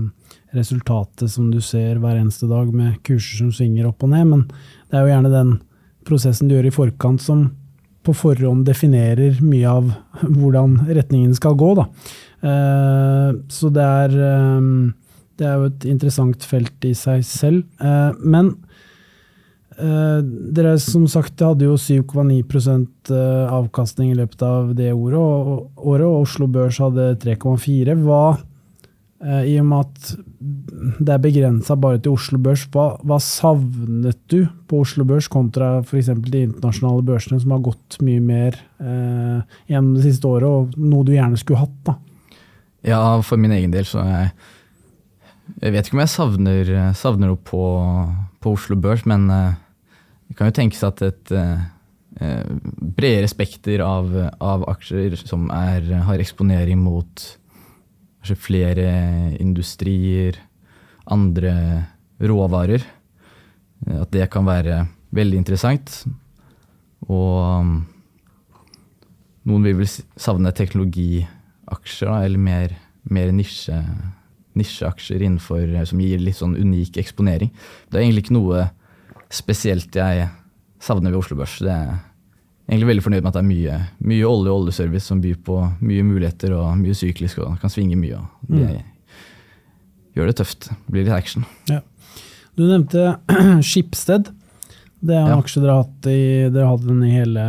resultatet 0.53 1.31
som 1.33 1.49
du 1.49 1.59
ser 1.65 1.97
hver 1.97 2.19
eneste 2.19 2.45
dag 2.47 2.69
med 2.71 2.99
kurser 3.01 3.41
som 3.41 3.51
svinger 3.51 3.87
opp 3.89 4.03
og 4.05 4.13
ned, 4.13 4.27
men 4.29 4.43
det 4.91 4.99
er 4.99 5.01
jo 5.07 5.13
gjerne 5.15 5.33
den 5.33 5.53
prosessen 6.05 6.47
du 6.47 6.53
gjør 6.53 6.69
i 6.69 6.75
forkant 6.75 7.23
som 7.23 7.43
på 8.03 8.13
forhånd 8.17 8.65
definerer 8.67 9.39
mye 9.43 9.69
av 9.69 9.89
hvordan 10.21 10.77
retningen 10.89 11.33
skal 11.37 11.55
gå. 11.59 11.73
Da. 11.79 11.87
Eh, 12.43 13.29
så 13.47 13.71
det 13.73 13.83
er, 13.83 14.17
eh, 14.27 14.61
det 15.39 15.47
er 15.47 15.57
jo 15.57 15.69
et 15.71 15.87
interessant 15.89 16.43
felt 16.43 16.87
i 16.87 16.93
seg 16.97 17.23
selv. 17.27 17.65
Eh, 17.81 18.11
men 18.23 18.55
dere 19.73 20.75
som 20.77 21.07
sagt 21.09 21.41
hadde 21.41 21.65
jo 21.65 21.73
7,9 21.81 23.09
avkastning 23.49 24.11
i 24.11 24.17
løpet 24.19 24.43
av 24.45 24.67
det 24.77 24.91
året, 24.93 25.17
og, 25.17 26.03
Oslo 26.21 26.45
Børs 26.45 26.77
hadde 26.77 27.15
3,4. 27.17 27.95
Hva 27.97 28.37
I 29.41 29.57
og 29.57 29.65
med 29.65 29.79
at 29.79 30.13
det 30.43 31.13
er 31.13 31.21
begrensa 31.23 31.75
bare 31.79 31.99
til 32.03 32.17
Oslo 32.17 32.39
Børs, 32.43 32.65
hva, 32.73 32.93
hva, 33.07 33.19
savnet 33.23 34.19
du 34.31 34.43
på 34.67 34.81
Oslo 34.83 35.05
Børs 35.07 35.29
kontra 35.31 35.77
f.eks. 35.83 36.09
de 36.25 36.41
internasjonale 36.49 37.05
børsene, 37.07 37.39
som 37.39 37.53
har 37.55 37.61
gått 37.63 37.99
mye 38.03 38.23
mer 38.23 38.57
eh, 38.83 39.59
gjennom 39.71 39.93
det 39.97 40.07
siste 40.07 40.27
året, 40.27 40.49
og 40.49 40.75
noe 40.79 41.07
du 41.07 41.13
gjerne 41.15 41.39
skulle 41.39 41.63
hatt? 41.63 41.77
da? 41.87 41.97
Ja, 42.83 42.99
for 43.23 43.39
min 43.39 43.53
egen 43.55 43.71
del 43.71 43.87
så 43.87 44.03
jeg, 44.03 44.33
jeg 45.61 45.75
vet 45.75 45.87
ikke 45.87 45.99
om 45.99 46.03
jeg 46.03 46.13
savner, 46.13 46.73
savner 46.99 47.31
noe 47.31 47.39
på, 47.39 47.63
på 48.43 48.55
Oslo 48.57 48.79
Børs, 48.83 49.05
men 49.09 49.29
eh, 49.31 49.53
det 50.27 50.39
kan 50.39 50.51
jo 50.51 50.57
tenkes 50.59 50.83
at 50.87 51.05
et 51.07 51.33
eh, 51.37 51.63
bredere 52.97 53.29
spekter 53.31 53.85
av, 53.85 54.11
av 54.43 54.67
aksjer 54.73 55.15
som 55.23 55.47
er, 55.55 55.87
har 56.07 56.21
eksponering 56.21 56.81
mot 56.83 57.23
kanskje 58.23 58.39
flere 58.39 58.87
industrier, 59.43 60.37
andre 61.11 61.83
råvarer. 62.23 62.83
At 63.99 64.13
det 64.15 64.29
kan 64.31 64.47
være 64.47 64.85
veldig 65.11 65.41
interessant. 65.41 66.05
Og 67.11 67.59
um, 67.59 67.73
noen 69.43 69.67
vil 69.67 69.81
vel 69.81 69.89
savne 70.15 70.53
teknologiaksjer, 70.55 72.07
da, 72.07 72.21
eller 72.23 72.39
mer, 72.39 72.77
mer 73.11 73.33
nisje, 73.35 73.75
nisjeaksjer 74.55 75.25
innenfor, 75.27 75.67
som 75.83 75.99
gir 75.99 76.23
litt 76.23 76.39
sånn 76.39 76.55
unik 76.55 77.01
eksponering. 77.03 77.51
Det 77.91 77.99
er 77.99 78.05
egentlig 78.05 78.29
ikke 78.29 78.39
noe 78.39 78.69
spesielt 79.33 79.99
jeg 79.99 80.29
savner 80.79 81.11
ved 81.11 81.19
Oslo 81.19 81.41
Børs. 81.41 81.59
Det 81.59 81.75
er 81.75 81.99
egentlig 82.69 82.87
veldig 82.89 83.03
fornøyd 83.05 83.21
med 83.23 83.29
at 83.31 83.37
det 83.37 83.43
er 83.43 83.49
mye, 83.49 83.77
mye 84.11 84.25
olje 84.29 84.51
og 84.53 84.61
oljeservice 84.63 85.07
som 85.09 85.21
byr 85.23 85.35
på 85.45 85.57
mye 85.83 86.03
muligheter 86.07 86.53
og 86.57 86.77
mye 86.79 86.95
syklisk 86.97 87.41
og 87.43 87.57
kan 87.61 87.69
svinge 87.73 87.97
mye. 87.99 88.19
Og 88.21 88.53
det 88.55 88.69
gjør 90.15 90.29
det 90.31 90.37
tøft. 90.39 90.69
Blir 90.91 91.03
litt 91.07 91.15
action. 91.15 91.45
Ja. 91.69 91.81
Du 92.55 92.63
nevnte 92.69 93.17
Skipsted. 93.65 94.29
Det 95.03 95.15
er 95.17 95.25
en 95.25 95.33
Ja. 95.33 95.39
aksje 95.41 95.59
dere 95.63 95.73
har 95.75 95.83
hatt 95.83 96.07
i, 96.07 96.19
dere 96.53 96.69
hadde 96.69 96.87
den 96.87 97.01
i 97.03 97.11
hele, 97.11 97.43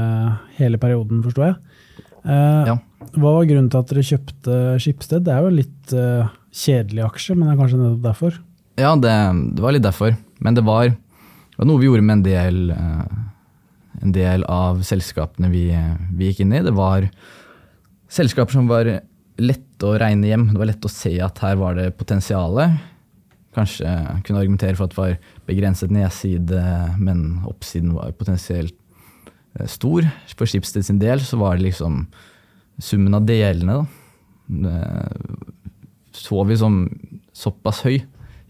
hele 0.58 0.80
perioden, 0.82 1.20
forstår 1.22 1.50
jeg. 1.52 1.56
Eh, 2.24 2.72
Ja. 2.72 2.78
Hva 3.14 3.30
var 3.36 3.44
grunnen 3.46 3.68
til 3.70 3.78
at 3.78 3.90
dere 3.92 4.02
kjøpte 4.02 4.54
Skipsted? 4.82 5.22
Det 5.26 5.30
er 5.30 5.44
jo 5.44 5.50
en 5.52 5.58
litt 5.60 5.92
uh, 5.94 6.32
kjedelig 6.50 7.04
aksje, 7.04 7.36
men 7.36 7.46
det 7.46 7.52
er 7.52 7.60
kanskje 7.60 7.78
nettopp 7.78 8.02
derfor? 8.08 8.38
Ja, 8.80 8.94
det, 8.98 9.12
det 9.54 9.62
var 9.62 9.76
litt 9.76 9.84
derfor. 9.84 10.16
Men 10.42 10.56
det 10.56 10.64
var, 10.66 10.88
det 10.88 11.60
var 11.60 11.68
noe 11.68 11.78
vi 11.78 11.86
gjorde 11.86 12.02
med 12.02 12.16
en 12.16 12.24
del, 12.26 12.58
eh, 12.74 13.20
en 14.04 14.14
del 14.14 14.44
av 14.50 14.82
selskapene 14.86 15.50
vi, 15.52 15.66
vi 16.14 16.30
gikk 16.30 16.44
inn 16.44 16.54
i. 16.56 16.62
Det 16.64 16.74
var 16.76 17.08
selskaper 18.12 18.56
som 18.56 18.68
var 18.70 18.90
lette 19.40 19.88
å 19.88 19.96
regne 20.00 20.28
hjem. 20.30 20.50
Det 20.52 20.60
var 20.60 20.70
lett 20.70 20.86
å 20.86 20.92
se 20.92 21.14
at 21.24 21.40
her 21.44 21.56
var 21.60 21.78
det 21.78 21.88
potensialet. 21.98 22.76
Kanskje 23.54 23.88
kunne 24.26 24.42
argumentere 24.42 24.76
for 24.76 24.86
at 24.86 24.94
det 24.94 25.00
var 25.00 25.16
begrenset 25.48 25.94
nedside, 25.94 26.62
men 26.98 27.44
oppsiden 27.48 27.94
var 27.96 28.14
potensielt 28.18 28.76
eh, 29.58 29.68
stor. 29.70 30.06
For 30.34 30.50
Schibsted 30.50 30.86
sin 30.86 31.02
del 31.02 31.22
så 31.24 31.38
var 31.40 31.56
det 31.56 31.68
liksom 31.70 32.04
summen 32.82 33.16
av 33.16 33.26
delene. 33.28 33.82
Da. 33.82 34.64
Det 34.64 34.78
så 36.14 36.44
vi 36.46 36.56
som 36.58 36.84
såpass 37.34 37.82
høy 37.84 37.98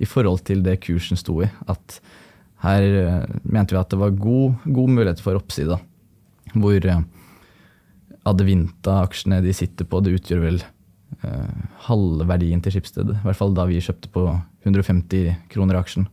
i 0.03 0.09
forhold 0.09 0.45
til 0.45 0.63
det 0.65 0.81
kursen 0.85 1.19
sto 1.19 1.41
i, 1.45 1.49
at 1.71 1.99
her 2.65 2.87
eh, 3.01 3.27
mente 3.45 3.75
vi 3.75 3.81
at 3.81 3.93
det 3.93 4.01
var 4.01 4.17
god, 4.17 4.65
god 4.65 4.95
mulighet 4.97 5.21
for 5.23 5.39
oppside. 5.39 5.77
Hvor 6.55 6.89
eh, 6.91 7.05
Adevinta-aksjene 8.25 9.43
de 9.45 9.53
sitter 9.57 9.89
på, 9.89 10.01
det 10.01 10.17
utgjør 10.17 10.45
vel 10.47 10.61
eh, 10.65 11.63
halve 11.89 12.27
verdien 12.29 12.63
til 12.65 12.75
Schibsted. 12.75 13.13
I 13.13 13.23
hvert 13.27 13.41
fall 13.41 13.55
da 13.57 13.67
vi 13.69 13.83
kjøpte 13.85 14.13
på 14.15 14.27
150 14.65 15.35
kroner 15.53 15.81
aksjen. 15.81 16.09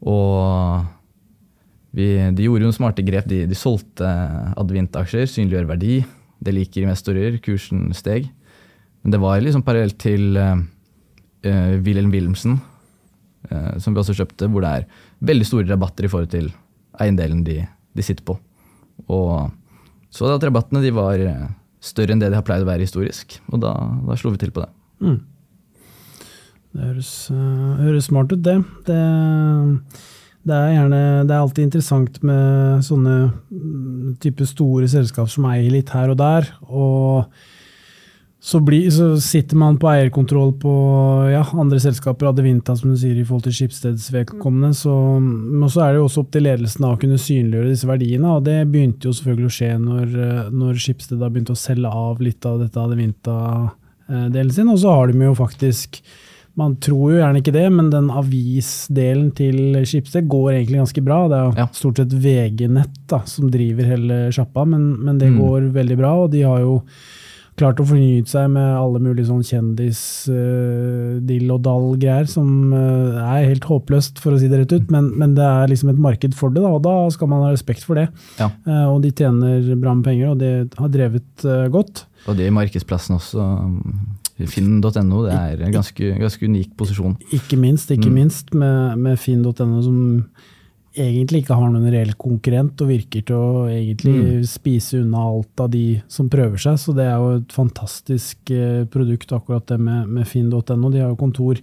Og 0.00 0.84
vi, 1.96 2.12
de 2.36 2.46
gjorde 2.46 2.68
jo 2.68 2.74
smarte 2.76 3.04
grep. 3.06 3.28
De, 3.30 3.42
de 3.48 3.58
solgte 3.58 4.08
Adevinta-aksjer, 4.60 5.28
synliggjør 5.28 5.72
verdi. 5.72 6.02
Det 6.40 6.54
liker 6.54 6.84
investorer. 6.84 7.40
Kursen 7.44 7.88
steg. 7.96 8.28
Men 9.00 9.14
det 9.14 9.22
var 9.22 9.40
liksom 9.40 9.64
parallelt 9.64 9.96
til 10.00 10.36
eh, 10.36 11.78
Wilhelm 11.80 12.12
Wilhelmsen, 12.12 12.58
eh, 13.48 13.76
som 13.80 13.96
vi 13.96 14.02
også 14.02 14.18
kjøpte, 14.18 14.50
hvor 14.52 14.64
det 14.64 14.72
er 14.74 15.06
veldig 15.20 15.46
store 15.48 15.68
rabatter 15.68 16.06
i 16.06 16.12
forhold 16.12 16.30
til 16.32 16.50
eiendelen 17.00 17.42
de, 17.46 17.62
de 17.96 18.04
sitter 18.04 18.24
på. 18.26 18.36
Og 19.08 19.50
så 20.12 20.30
at 20.34 20.44
rabattene 20.44 20.82
de 20.84 20.92
var 20.94 21.22
større 21.80 22.14
enn 22.14 22.22
det 22.22 22.30
de 22.32 22.38
har 22.38 22.46
pleid 22.46 22.64
å 22.64 22.68
være 22.68 22.84
historisk, 22.84 23.38
og 23.52 23.62
da, 23.62 23.74
da 24.06 24.16
slo 24.20 24.34
vi 24.34 24.40
til 24.42 24.52
på 24.54 24.64
det. 24.64 24.70
Mm. 25.00 25.20
Det 26.70 26.86
høres, 26.86 27.12
uh, 27.34 27.78
høres, 27.80 28.08
smart 28.10 28.32
ut, 28.34 28.42
det. 28.46 28.60
det. 28.86 28.98
Det 30.40 30.56
er, 30.56 30.68
gjerne, 30.72 31.00
det 31.28 31.34
er 31.34 31.40
alltid 31.42 31.66
interessant 31.66 32.14
med 32.24 32.84
sånne 32.86 33.16
type 34.22 34.46
store 34.48 34.86
selskap 34.88 35.28
som 35.28 35.48
eier 35.50 35.68
litt 35.72 35.90
her 35.92 36.12
og 36.14 36.16
der. 36.20 36.48
og 36.64 37.26
så, 38.42 38.60
bli, 38.64 38.78
så, 38.90 39.10
sitter 39.20 39.56
man 39.60 39.76
på 39.76 39.88
eierkontroll 39.90 40.54
på 40.62 40.70
ja, 41.28 41.42
andre 41.60 41.76
selskaper, 41.82 42.30
Adevinta 42.30 42.72
som 42.76 42.94
du 42.94 42.96
sier, 42.96 43.18
i 43.20 43.24
forhold 43.28 43.44
til 43.44 43.52
Skipsteds 43.58 44.06
vedkommende. 44.14 44.72
Så, 44.74 44.94
men 45.20 45.68
så 45.68 45.82
er 45.84 45.92
det 45.92 46.00
jo 46.00 46.06
også 46.08 46.24
opp 46.24 46.30
til 46.32 46.46
ledelsen 46.48 46.86
å 46.88 46.94
kunne 47.00 47.20
synliggjøre 47.20 47.68
disse 47.74 47.90
verdiene. 47.90 48.32
og 48.38 48.46
Det 48.48 48.62
begynte 48.72 49.10
jo 49.10 49.12
selvfølgelig 49.12 49.50
å 49.50 49.56
skje 49.58 49.70
når, 49.82 50.16
når 50.56 50.80
Skipsted 50.86 51.20
har 51.20 51.34
begynt 51.34 51.52
å 51.52 51.58
selge 51.60 51.92
av 51.92 52.24
litt 52.24 52.48
av 52.48 52.58
dette 52.64 52.80
Adevinta-delen 52.80 54.52
sin. 54.56 54.72
Og 54.72 54.80
så 54.80 54.96
har 54.96 55.12
de 55.12 55.24
jo 55.28 55.36
faktisk 55.38 56.00
man 56.58 56.74
tror 56.82 57.12
jo 57.12 57.20
gjerne 57.20 57.40
ikke 57.40 57.52
det, 57.54 57.68
men 57.72 57.92
den 57.92 58.08
avisdelen 58.10 59.30
til 59.38 59.78
Skipsted 59.86 60.26
går 60.28 60.56
egentlig 60.56 60.80
ganske 60.80 61.04
bra. 61.06 61.20
Det 61.30 61.36
er 61.38 61.44
jo 61.46 61.54
Ja. 61.60 61.66
stort 61.72 61.96
sett 62.00 62.12
VG-nett 62.24 62.96
da, 63.06 63.20
som 63.24 63.50
driver 63.52 63.84
hele 63.86 64.18
sjappa, 64.34 64.66
men, 64.66 64.96
men 65.04 65.18
det 65.18 65.30
Mm. 65.30 65.38
går 65.38 65.72
veldig 65.72 65.96
bra. 65.96 66.12
Og 66.24 66.30
de 66.32 66.42
har 66.42 66.58
jo 66.60 66.82
klart 67.58 67.80
å 67.80 67.84
fornye 67.88 68.22
seg 68.28 68.50
med 68.54 68.68
alle 68.78 69.00
mulige 69.02 69.26
sånn 69.28 69.42
kjendis-dill 69.44 71.50
og 71.52 71.62
dall-greier, 71.64 72.26
som 72.30 72.72
eh, 72.72 73.18
er 73.20 73.48
helt 73.50 73.64
håpløst, 73.68 74.20
for 74.22 74.34
å 74.34 74.38
si 74.40 74.48
det 74.50 74.62
rett 74.62 74.74
ut. 74.76 74.90
Men, 74.92 75.10
men 75.20 75.34
det 75.38 75.44
er 75.46 75.70
liksom 75.72 75.92
et 75.92 76.00
marked 76.00 76.34
for 76.38 76.48
det, 76.54 76.62
da, 76.64 76.70
og 76.76 76.82
da 76.86 76.94
skal 77.14 77.30
man 77.32 77.44
ha 77.46 77.50
respekt 77.54 77.84
for 77.86 77.94
det. 78.00 78.06
Ja. 78.40 78.48
Eh, 78.66 78.86
og 78.90 79.02
de 79.04 79.10
tjener 79.12 79.74
bra 79.80 79.94
med 79.98 80.06
penger, 80.08 80.32
og 80.34 80.40
det 80.42 80.52
har 80.80 80.92
drevet 80.94 81.46
eh, 81.46 81.66
godt. 81.72 82.04
Og 82.28 82.36
det 82.38 82.48
i 82.50 82.54
markedsplassen 82.54 83.18
også. 83.18 83.50
Finn.no, 84.40 85.18
det 85.26 85.34
er 85.36 85.60
en 85.66 85.74
ganske, 85.74 86.14
ganske 86.16 86.46
unik 86.48 86.70
posisjon. 86.80 87.18
Ikke 87.36 87.58
minst, 87.60 87.90
ikke 87.92 88.08
Mm. 88.08 88.14
minst 88.22 88.54
med, 88.56 88.96
med 88.98 89.18
Finn.no, 89.20 89.52
som 89.84 89.98
egentlig 90.96 91.44
ikke 91.44 91.54
har 91.54 91.70
noen 91.70 91.90
reell 91.92 92.12
konkurrent, 92.18 92.80
og 92.82 92.88
virker 92.90 93.22
til 93.26 93.36
å 93.36 93.66
egentlig 93.70 94.14
Mm. 94.40 94.44
spise 94.46 95.00
unna 95.00 95.18
alt 95.30 95.60
av 95.60 95.70
de 95.70 96.02
som 96.08 96.28
prøver 96.28 96.58
seg. 96.58 96.78
Så 96.78 96.94
det 96.96 97.04
er 97.06 97.16
jo 97.16 97.36
et 97.38 97.52
fantastisk 97.52 98.50
eh, 98.50 98.84
produkt, 98.90 99.30
akkurat 99.32 99.66
det 99.66 99.78
med, 99.80 100.08
med 100.08 100.26
Finn.no. 100.26 100.90
De 100.90 100.98
har 100.98 101.10
jo 101.10 101.16
kontor 101.16 101.56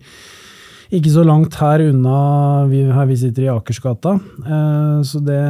ikke 0.90 1.12
så 1.12 1.26
langt 1.28 1.54
her 1.60 1.80
unna 1.90 2.66
vi, 2.72 2.86
her 2.88 3.06
vi 3.06 3.16
sitter 3.20 3.44
i 3.44 3.52
Akersgata. 3.52 4.14
Eh, 4.40 5.02
så 5.04 5.20
det, 5.20 5.42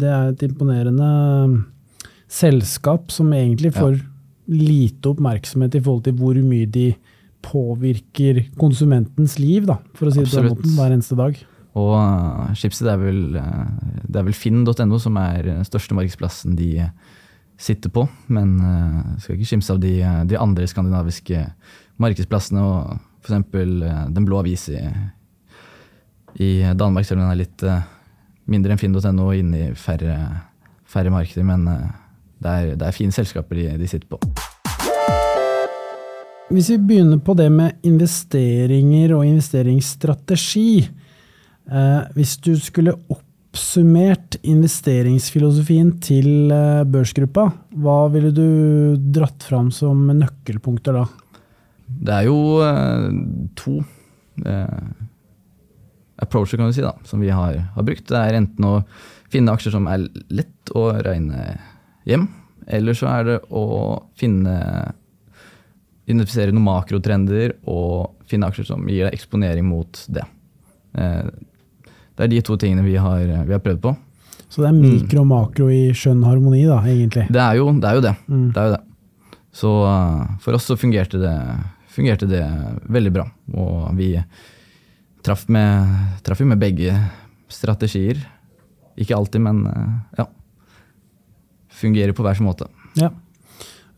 det 0.00 0.10
er 0.12 0.28
et 0.34 0.42
imponerende 0.50 1.64
selskap 2.28 3.10
som 3.10 3.30
egentlig 3.32 3.72
Ja. 3.74 3.80
får 3.80 4.00
lite 4.48 5.08
oppmerksomhet 5.14 5.74
i 5.74 5.80
forhold 5.80 6.04
til 6.04 6.12
hvor 6.20 6.34
mye 6.44 6.66
de 6.70 6.94
påvirker 7.44 8.44
konsumentens 8.60 9.38
liv, 9.38 9.66
da, 9.66 9.78
for 9.94 10.08
å 10.08 10.12
si 10.12 10.20
det 10.20 10.30
på 10.30 10.40
den 10.42 10.50
måten, 10.52 10.76
hver 10.76 10.92
eneste 10.92 11.16
dag. 11.16 11.36
Og 11.74 11.94
uh, 11.96 12.52
Schibsted 12.54 12.90
er 12.90 13.00
vel, 13.00 13.34
uh, 13.34 13.66
det 14.06 14.20
er 14.20 14.28
vel 14.28 14.36
finn.no 14.36 15.00
som 15.02 15.18
er 15.18 15.42
den 15.48 15.66
største 15.66 15.96
markedsplassen 15.96 16.56
de, 16.58 16.88
sitter 17.54 17.86
på. 17.94 18.02
Men 18.34 18.56
skal 19.22 19.36
ikke 19.36 19.46
skimse 19.46 19.70
av 19.70 19.78
de, 19.78 19.92
de, 20.26 20.34
andre 20.34 20.66
skandinaviske 20.66 21.38
markedsplassene. 22.02 22.58
og 22.58 22.96
F.eks. 23.22 23.44
Den 24.10 24.26
blå 24.26 24.40
avis 24.40 24.66
i, 24.74 24.80
i 26.42 26.48
Danmark, 26.74 27.06
selv 27.06 27.22
om 27.22 27.28
den 27.28 27.30
er 27.30 27.38
litt 27.44 27.62
mindre 28.50 28.74
enn 28.74 28.82
finn.no 28.82 29.28
og 29.28 29.38
inne 29.38 29.68
i 29.68 29.70
færre, 29.78 30.18
færre 30.82 31.14
markeder. 31.14 31.46
Men 31.46 31.62
det, 31.70 32.50
er, 32.50 32.74
det 32.74 32.88
er 32.90 32.98
fine 32.98 33.14
selskaper 33.14 33.62
de, 33.62 33.68
de 33.78 33.92
sitter 33.94 34.10
på. 34.10 34.18
Hvis 36.50 36.68
vi 36.74 36.76
begynner 36.90 37.22
på 37.24 37.38
det 37.38 37.48
med 37.54 37.86
investeringer 37.86 39.14
og 39.16 39.24
investeringsstrategi. 39.30 40.84
Eh, 41.64 42.00
hvis 42.16 42.36
du 42.44 42.52
skulle 42.60 42.92
oppsummert 43.12 44.36
investeringsfilosofien 44.44 45.94
til 46.04 46.52
eh, 46.52 46.84
børsgruppa, 46.84 47.48
hva 47.80 47.98
ville 48.12 48.32
du 48.36 48.48
dratt 49.14 49.46
fram 49.46 49.70
som 49.72 50.04
nøkkelpunkter 50.10 50.98
da? 50.98 51.06
Det 51.84 52.16
er 52.18 52.28
jo 52.28 52.38
eh, 52.64 53.08
to 53.56 53.78
approacher 56.18 56.58
kan 56.58 56.68
du 56.68 56.74
si 56.74 56.82
da, 56.82 56.90
som 57.06 57.22
vi 57.22 57.30
har, 57.30 57.54
har, 57.76 57.84
brukt. 57.86 58.08
Det 58.10 58.18
er 58.18 58.36
enten 58.36 58.66
å 58.66 58.72
finne 59.30 59.54
aksjer 59.54 59.76
som 59.76 59.86
er 59.88 60.08
lett 60.34 60.72
å 60.74 60.88
regne 61.06 61.54
hjem, 62.08 62.26
eller 62.66 62.98
så 62.98 63.08
er 63.12 63.28
det 63.28 63.36
å 63.54 63.62
finne 64.18 64.56
identifisere 66.04 66.52
noen 66.52 66.66
makrotrender 66.66 67.54
og 67.70 68.18
finne 68.28 68.50
aksjer 68.50 68.66
som 68.68 68.84
gir 68.90 69.06
deg 69.06 69.16
eksponering 69.16 69.64
mot 69.70 70.02
det. 70.12 70.26
Eh, 72.14 72.18
det 72.18 72.24
er 72.26 72.32
de 72.34 72.42
to 72.46 72.56
tingene 72.56 72.84
vi 72.86 72.96
har, 72.96 73.22
vi 73.46 73.52
har 73.52 73.62
prøvd 73.62 73.80
på. 73.82 73.94
Så 74.48 74.62
det 74.62 74.70
er 74.70 74.76
mikro 74.78 75.24
og 75.24 75.30
makro 75.30 75.68
i 75.72 75.88
skjønn 75.96 76.22
harmoni, 76.22 76.64
da, 76.68 76.78
egentlig? 76.86 77.26
Det 77.32 77.40
er 77.42 77.56
jo 77.58 77.72
det. 77.72 77.88
Er 77.88 77.96
jo 77.98 78.04
det. 78.04 78.14
Mm. 78.28 78.44
det, 78.52 78.60
er 78.60 78.68
jo 78.68 78.74
det. 78.76 79.40
Så 79.54 79.70
uh, 79.82 80.20
for 80.42 80.54
oss 80.54 80.68
så 80.70 80.76
fungerte 80.78 81.18
det, 81.18 81.34
fungerte 81.90 82.28
det, 82.30 82.44
veldig 82.86 83.12
bra. 83.14 83.26
Og 83.58 83.88
vi 83.98 84.12
traff 85.26 85.48
med, 85.48 85.90
traff 86.22 86.44
med 86.46 86.60
begge 86.62 86.94
strategier. 87.50 88.20
Ikke 89.00 89.16
alltid, 89.18 89.42
men 89.42 89.64
uh, 89.66 89.98
ja. 90.20 90.28
Fungerer 91.74 92.14
på 92.14 92.22
hver 92.22 92.38
sin 92.38 92.46
måte. 92.46 92.68
Ja. 92.94 93.10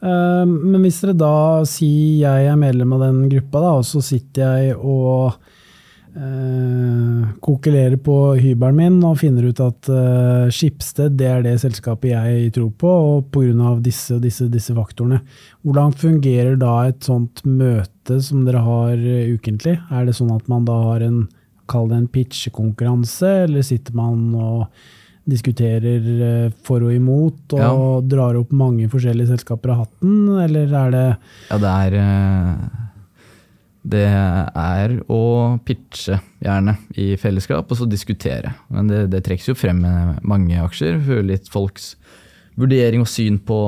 Men 0.00 0.80
hvis 0.84 0.98
dere 1.02 1.12
da 1.18 1.64
sier 1.68 2.22
jeg 2.22 2.48
er 2.48 2.56
medlem 2.60 2.92
av 2.94 3.02
den 3.02 3.18
gruppa, 3.32 3.60
da, 3.60 3.70
og 3.80 3.84
så 3.88 4.00
sitter 4.04 4.60
jeg 4.60 4.76
og 4.76 5.36
Uh, 6.16 7.28
kokelerer 7.44 7.98
på 8.00 8.14
hybelen 8.40 8.78
min 8.78 8.94
og 9.04 9.18
finner 9.20 9.50
ut 9.50 9.58
at 9.60 9.88
uh, 9.92 10.46
Skipsted 10.48 11.12
det 11.20 11.26
er 11.28 11.42
det 11.44 11.52
selskapet 11.60 12.14
jeg 12.14 12.54
tror 12.56 12.70
på, 12.72 12.92
og 13.10 13.26
pga. 13.34 13.74
disse, 13.84 14.16
disse, 14.22 14.46
disse 14.48 14.72
faktorene. 14.72 15.18
Hvordan 15.60 15.92
fungerer 15.92 16.56
da 16.56 16.86
et 16.88 17.04
sånt 17.04 17.44
møte 17.44 18.16
som 18.24 18.46
dere 18.48 18.64
har 18.64 18.96
uh, 18.96 19.34
ukentlig? 19.36 19.76
Er 19.92 20.08
det 20.08 20.16
sånn 20.16 20.32
at 20.32 20.48
man 20.48 20.64
da 20.68 20.78
har 20.88 21.04
en 21.04 21.26
Kall 21.66 21.88
det 21.90 21.96
en 21.98 22.04
pitchekonkurranse, 22.14 23.26
eller 23.48 23.64
sitter 23.66 23.96
man 23.98 24.28
og 24.38 24.68
diskuterer 25.26 26.04
uh, 26.22 26.52
for 26.62 26.86
og 26.86 26.94
imot 26.94 27.56
og 27.58 27.60
ja. 27.60 27.72
drar 28.06 28.38
opp 28.38 28.54
mange 28.54 28.86
forskjellige 28.88 29.34
selskaper 29.34 29.74
av 29.74 29.84
hatten, 29.84 30.20
eller 30.46 30.70
er 30.70 30.94
det 30.94 31.06
Ja, 31.50 31.58
det 31.58 31.76
er 31.76 32.85
det 33.86 34.06
er 34.10 34.94
å 35.12 35.22
pitche, 35.66 36.18
gjerne, 36.42 36.74
i 36.98 37.12
fellesskap, 37.20 37.70
og 37.70 37.78
så 37.78 37.86
diskutere. 37.86 38.56
Men 38.72 38.90
det, 38.90 39.04
det 39.12 39.22
trekkes 39.26 39.52
jo 39.52 39.56
frem 39.58 39.78
med 39.84 40.22
mange 40.26 40.58
aksjer. 40.58 40.98
Høre 41.06 41.26
litt 41.28 41.50
folks 41.52 41.92
vurdering 42.58 43.04
og 43.04 43.10
syn 43.10 43.38
på, 43.46 43.60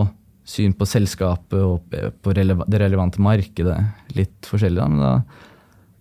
syn 0.48 0.74
på 0.74 0.88
selskapet 0.88 1.60
og 1.60 1.94
på 2.24 2.34
releva, 2.34 2.66
det 2.66 2.80
relevante 2.82 3.22
markedet. 3.22 3.76
Litt 4.18 4.48
forskjellig, 4.48 4.80
da. 4.80 4.88
Men 4.90 5.04
da, 5.04 5.12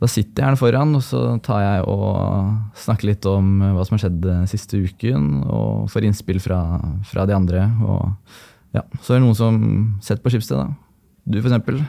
da, 0.02 0.10
sitter 0.10 0.42
jeg 0.42 0.48
gjerne 0.48 0.62
foran, 0.64 0.98
og 0.98 1.06
så 1.06 1.22
tar 1.46 1.62
jeg 1.66 1.86
og 1.94 2.82
snakker 2.88 3.12
litt 3.12 3.30
om 3.30 3.54
hva 3.62 3.86
som 3.86 4.00
har 4.00 4.08
skjedd 4.08 4.20
den 4.26 4.50
siste 4.50 4.82
uken, 4.82 5.30
og 5.46 5.94
får 5.94 6.10
innspill 6.10 6.42
fra, 6.42 6.64
fra 7.06 7.30
de 7.30 7.38
andre. 7.38 7.70
Og 7.86 8.80
ja, 8.80 8.82
så 8.98 9.14
er 9.14 9.22
det 9.22 9.28
noen 9.28 9.38
som 9.38 9.62
setter 10.02 10.26
på 10.26 10.34
Skipsted, 10.34 10.58
da. 10.58 10.74
Du, 11.28 11.38
for 11.44 11.52
eksempel. 11.52 11.86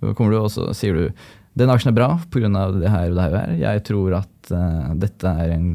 Kommer 0.00 0.34
du 0.34 0.38
og 0.40 0.50
så 0.52 0.68
sier 0.76 0.94
du 0.94 1.22
den 1.58 1.72
aksjen 1.72 1.90
er 1.90 1.96
bra 1.96 2.08
pga. 2.30 2.48
det 2.76 2.90
her 2.90 3.10
og 3.10 3.16
det 3.16 3.24
her. 3.24 3.54
Jeg 3.58 3.84
tror 3.88 4.18
at 4.20 4.50
uh, 4.52 4.94
dette 4.94 5.26
er 5.26 5.54
en 5.56 5.70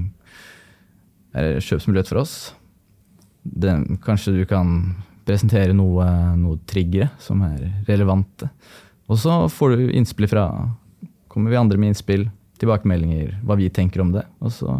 er 1.34 1.58
kjøpsmulighet 1.64 2.12
for 2.12 2.22
oss. 2.22 2.36
Den, 3.44 3.98
kanskje 4.04 4.36
du 4.38 4.44
kan 4.48 4.94
presentere 5.28 5.74
noe, 5.76 6.06
noe 6.38 6.62
triggere 6.70 7.10
som 7.22 7.42
er 7.48 7.66
relevante. 7.90 8.50
Og 9.10 9.20
så 9.20 9.44
får 9.52 9.76
du 9.76 9.92
innspill 9.92 10.30
fra 10.32 10.48
Kommer 11.34 11.50
vi 11.50 11.58
andre 11.58 11.80
med 11.82 11.90
innspill, 11.90 12.28
tilbakemeldinger, 12.62 13.40
hva 13.42 13.56
vi 13.58 13.72
tenker 13.74 14.04
om 14.04 14.12
det. 14.14 14.22
Og 14.46 14.52
så 14.54 14.76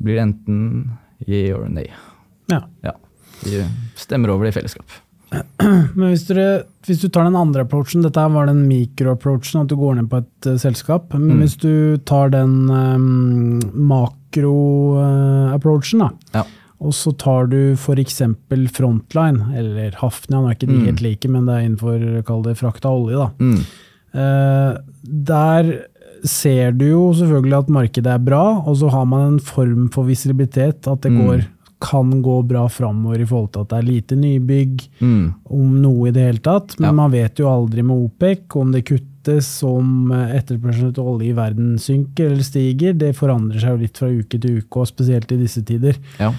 blir 0.00 0.16
det 0.16 0.22
enten 0.22 0.62
yeah 1.26 1.52
or 1.58 1.68
nay. 1.68 1.90
Ja. 2.48 2.62
ja. 2.80 2.94
Vi 3.42 3.60
stemmer 4.00 4.32
over 4.32 4.48
det 4.48 4.54
i 4.54 4.56
fellesskap. 4.56 4.88
Men 5.98 6.12
hvis, 6.12 6.26
dere, 6.28 6.48
hvis, 6.86 7.00
du 7.02 7.08
tar 7.12 7.24
den 7.28 7.36
andre 7.38 7.60
approachen, 7.66 8.04
dette 8.04 8.22
var 8.32 8.44
den 8.48 8.60
mikroapproachen, 8.68 9.62
at 9.62 9.70
du 9.70 9.76
går 9.78 9.92
ned 9.98 10.06
på 10.12 10.18
et 10.22 10.38
uh, 10.48 10.60
selskap. 10.60 11.04
Men 11.14 11.30
mm. 11.36 11.40
hvis 11.42 11.56
du 11.60 11.74
tar 12.08 12.26
den 12.34 12.52
um, 12.70 13.58
makroapproachen, 13.90 16.00
uh, 16.06 16.10
ja. 16.36 16.42
og 16.80 16.92
så 16.96 17.10
tar 17.20 17.42
du 17.52 17.60
f.eks. 17.74 18.18
Frontline, 18.76 19.40
eller 19.58 19.88
Hafnia, 20.00 20.38
nå 20.38 20.44
er 20.48 20.54
ikke 20.56 20.70
de 20.70 20.78
mm. 20.78 20.86
helt 20.88 21.04
like, 21.04 21.26
men 21.34 21.42
det 21.48 21.54
er 21.54 21.62
innenfor 21.66 21.98
kall 22.28 22.42
det 22.46 22.60
frakta 22.62 22.86
olje. 22.94 23.16
da. 23.20 23.28
Mm. 23.42 23.60
Uh, 24.16 24.72
der 25.28 25.62
ser 26.26 26.72
du 26.74 26.88
jo 26.88 27.02
selvfølgelig 27.14 27.58
at 27.58 27.68
markedet 27.70 28.10
er 28.10 28.22
bra, 28.22 28.42
og 28.64 28.74
så 28.80 28.88
har 28.90 29.04
man 29.06 29.34
en 29.34 29.40
form 29.42 29.90
for 29.94 30.02
visibilitet, 30.08 30.88
at 30.88 31.02
det 31.04 31.12
mm. 31.12 31.20
går 31.26 31.44
kan 31.78 32.22
gå 32.22 32.42
bra 32.42 32.64
framover 32.68 33.22
i 33.22 33.26
forhold 33.26 33.52
til 33.54 33.64
at 33.64 33.70
det 33.70 33.78
er 33.78 33.86
lite 33.86 34.18
nybygg, 34.18 34.82
mm. 34.98 35.24
om 35.54 35.78
noe 35.82 36.08
i 36.08 36.14
det 36.14 36.26
hele 36.26 36.42
tatt. 36.42 36.76
Men 36.78 36.90
ja. 36.90 36.96
man 37.02 37.14
vet 37.14 37.38
jo 37.38 37.50
aldri 37.50 37.84
med 37.86 38.04
OPEC 38.08 38.58
om 38.58 38.74
det 38.74 38.84
kuttes, 38.88 39.50
om 39.66 40.12
etterspørselen 40.12 40.92
etter 40.92 41.10
olje 41.14 41.30
i 41.30 41.36
verden 41.36 41.74
synker 41.82 42.32
eller 42.32 42.46
stiger. 42.46 42.96
Det 42.98 43.14
forandrer 43.18 43.62
seg 43.62 43.76
jo 43.76 43.82
litt 43.84 44.00
fra 44.02 44.10
uke 44.10 44.38
til 44.38 44.62
uke, 44.62 44.82
og 44.82 44.90
spesielt 44.90 45.34
i 45.34 45.42
disse 45.42 45.64
tider. 45.66 45.98
Ja. 46.18 46.32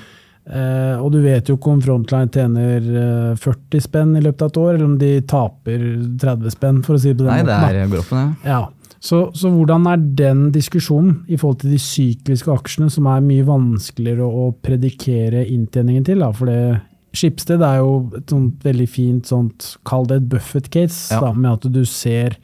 Eh, 0.49 0.95
og 0.97 1.11
du 1.13 1.19
vet 1.21 1.45
jo 1.45 1.59
ikke 1.59 1.75
om 1.75 1.81
Frontline 1.83 2.31
tjener 2.33 3.35
40 3.37 3.77
eh, 3.77 3.83
spenn 3.85 4.15
i 4.17 4.23
løpet 4.23 4.47
av 4.47 4.49
et 4.49 4.59
år, 4.63 4.69
eller 4.73 4.87
om 4.87 4.95
de 4.97 5.11
taper 5.29 5.83
30 6.23 6.55
spenn, 6.55 6.79
for 6.85 6.97
å 6.97 7.01
si 7.03 7.13
det 7.13 7.21
på 7.21 7.27
den 7.27 7.35
Nei, 7.35 7.43
måten. 7.43 7.65
Nei, 7.67 7.73
det 7.75 7.83
er 7.83 7.91
groffen, 7.93 8.23
ja. 8.23 8.55
ja. 8.55 8.61
Så, 8.99 9.29
så, 9.31 9.47
hvordan 9.53 9.87
er 9.87 10.01
den 10.19 10.49
diskusjonen 10.51 11.21
i 11.31 11.37
forhold 11.39 11.61
til 11.61 11.71
de 11.71 11.79
sykliske 11.79 12.51
aksjene, 12.51 12.89
som 12.91 13.07
er 13.07 13.23
mye 13.23 13.45
vanskeligere 13.47 14.27
å, 14.27 14.49
predikere 14.63 15.45
inntjeningen 15.47 16.07
til? 16.07 16.23
Da? 16.25 16.33
For 16.35 16.51
det, 16.51 16.59
Skipsted 17.15 17.63
er 17.65 17.79
jo 17.79 17.93
et 18.19 18.29
sånt 18.29 18.65
veldig 18.65 18.89
fint 18.91 19.29
sånt, 19.29 19.71
kall 19.87 20.05
det 20.09 20.19
et 20.19 20.27
Buffett-case, 20.33 21.15
ja. 21.15 21.31
med 21.33 21.55
at 21.55 21.69
du 21.73 21.81
ser 21.87 22.35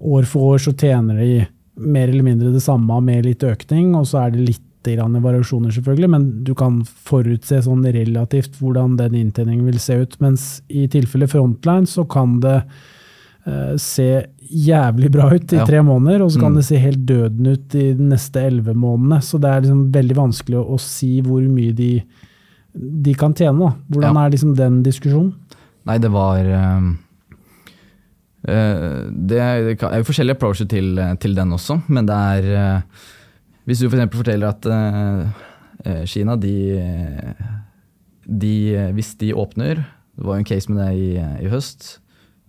år 0.00 0.28
for 0.28 0.54
år 0.54 0.62
så 0.62 0.74
tjener 0.76 1.18
de 1.18 1.32
mer 1.80 2.08
eller 2.08 2.26
mindre 2.26 2.52
det 2.54 2.62
samme 2.62 3.00
med 3.04 3.26
litt 3.26 3.42
økning, 3.44 3.94
og 3.98 4.06
så 4.08 4.26
er 4.26 4.36
det 4.36 4.46
litt 4.46 4.66
variasjoner, 4.80 5.74
selvfølgelig, 5.76 6.08
men 6.08 6.22
du 6.44 6.54
kan 6.56 6.78
forutse 6.86 7.58
sånn 7.66 7.82
relativt 7.84 8.54
hvordan 8.62 8.94
den 8.96 9.18
inntjeningen 9.18 9.66
vil 9.68 9.80
se 9.82 9.98
ut. 10.00 10.14
Mens 10.24 10.62
i 10.72 10.86
tilfelle 10.88 11.28
Frontline 11.28 11.84
så 11.84 12.06
kan 12.08 12.38
det 12.40 12.62
se 13.80 14.06
jævlig 14.50 15.10
bra 15.14 15.28
ut 15.32 15.52
i 15.54 15.58
ja. 15.60 15.66
tre 15.66 15.82
måneder, 15.86 16.24
og 16.24 16.32
så 16.32 16.40
kan 16.42 16.52
mm. 16.52 16.56
det 16.58 16.64
se 16.66 16.80
helt 16.82 17.04
døden 17.08 17.52
ut 17.52 17.76
i 17.78 17.92
de 17.96 18.08
neste 18.12 18.42
elleve 18.42 18.74
månedene. 18.74 19.20
Så 19.22 19.38
det 19.40 19.50
er 19.50 19.62
liksom 19.64 19.84
veldig 19.94 20.16
vanskelig 20.18 20.58
å, 20.58 20.64
å, 20.74 20.80
si 20.82 21.12
hvor 21.24 21.44
mye 21.46 21.74
de, 21.76 21.92
de 22.74 23.14
kan 23.18 23.34
tjene. 23.36 23.58
Da. 23.62 23.70
Hvordan 23.94 24.18
ja. 24.18 24.24
er 24.24 24.34
liksom 24.34 24.56
den 24.58 24.80
diskusjonen? 24.86 25.30
Nei, 25.88 25.96
det 26.02 26.10
var 26.12 26.50
uh, 26.50 26.90
Det 29.30 29.38
er, 29.40 29.70
er 29.72 30.04
forskjellige 30.04 30.36
approacher 30.36 30.68
til, 30.68 31.00
til, 31.22 31.38
den 31.38 31.56
også, 31.56 31.80
men 31.88 32.10
det 32.10 32.18
er 32.34 32.50
uh, 32.50 33.06
Hvis 33.64 33.80
du 33.80 33.88
f.eks. 33.88 34.02
For 34.10 34.20
forteller 34.20 34.50
at 34.50 34.68
uh, 34.68 36.04
Kina, 36.04 36.36
de, 36.36 36.52
de, 38.28 38.54
Hvis 38.92 39.14
de 39.16 39.32
åpner 39.32 39.80
Det 39.80 40.26
var 40.26 40.36
jo 40.36 40.42
en 40.44 40.50
case 40.50 40.72
med 40.72 40.82
det 40.82 40.92
i, 41.00 41.10
i 41.46 41.48
høst 41.48 41.94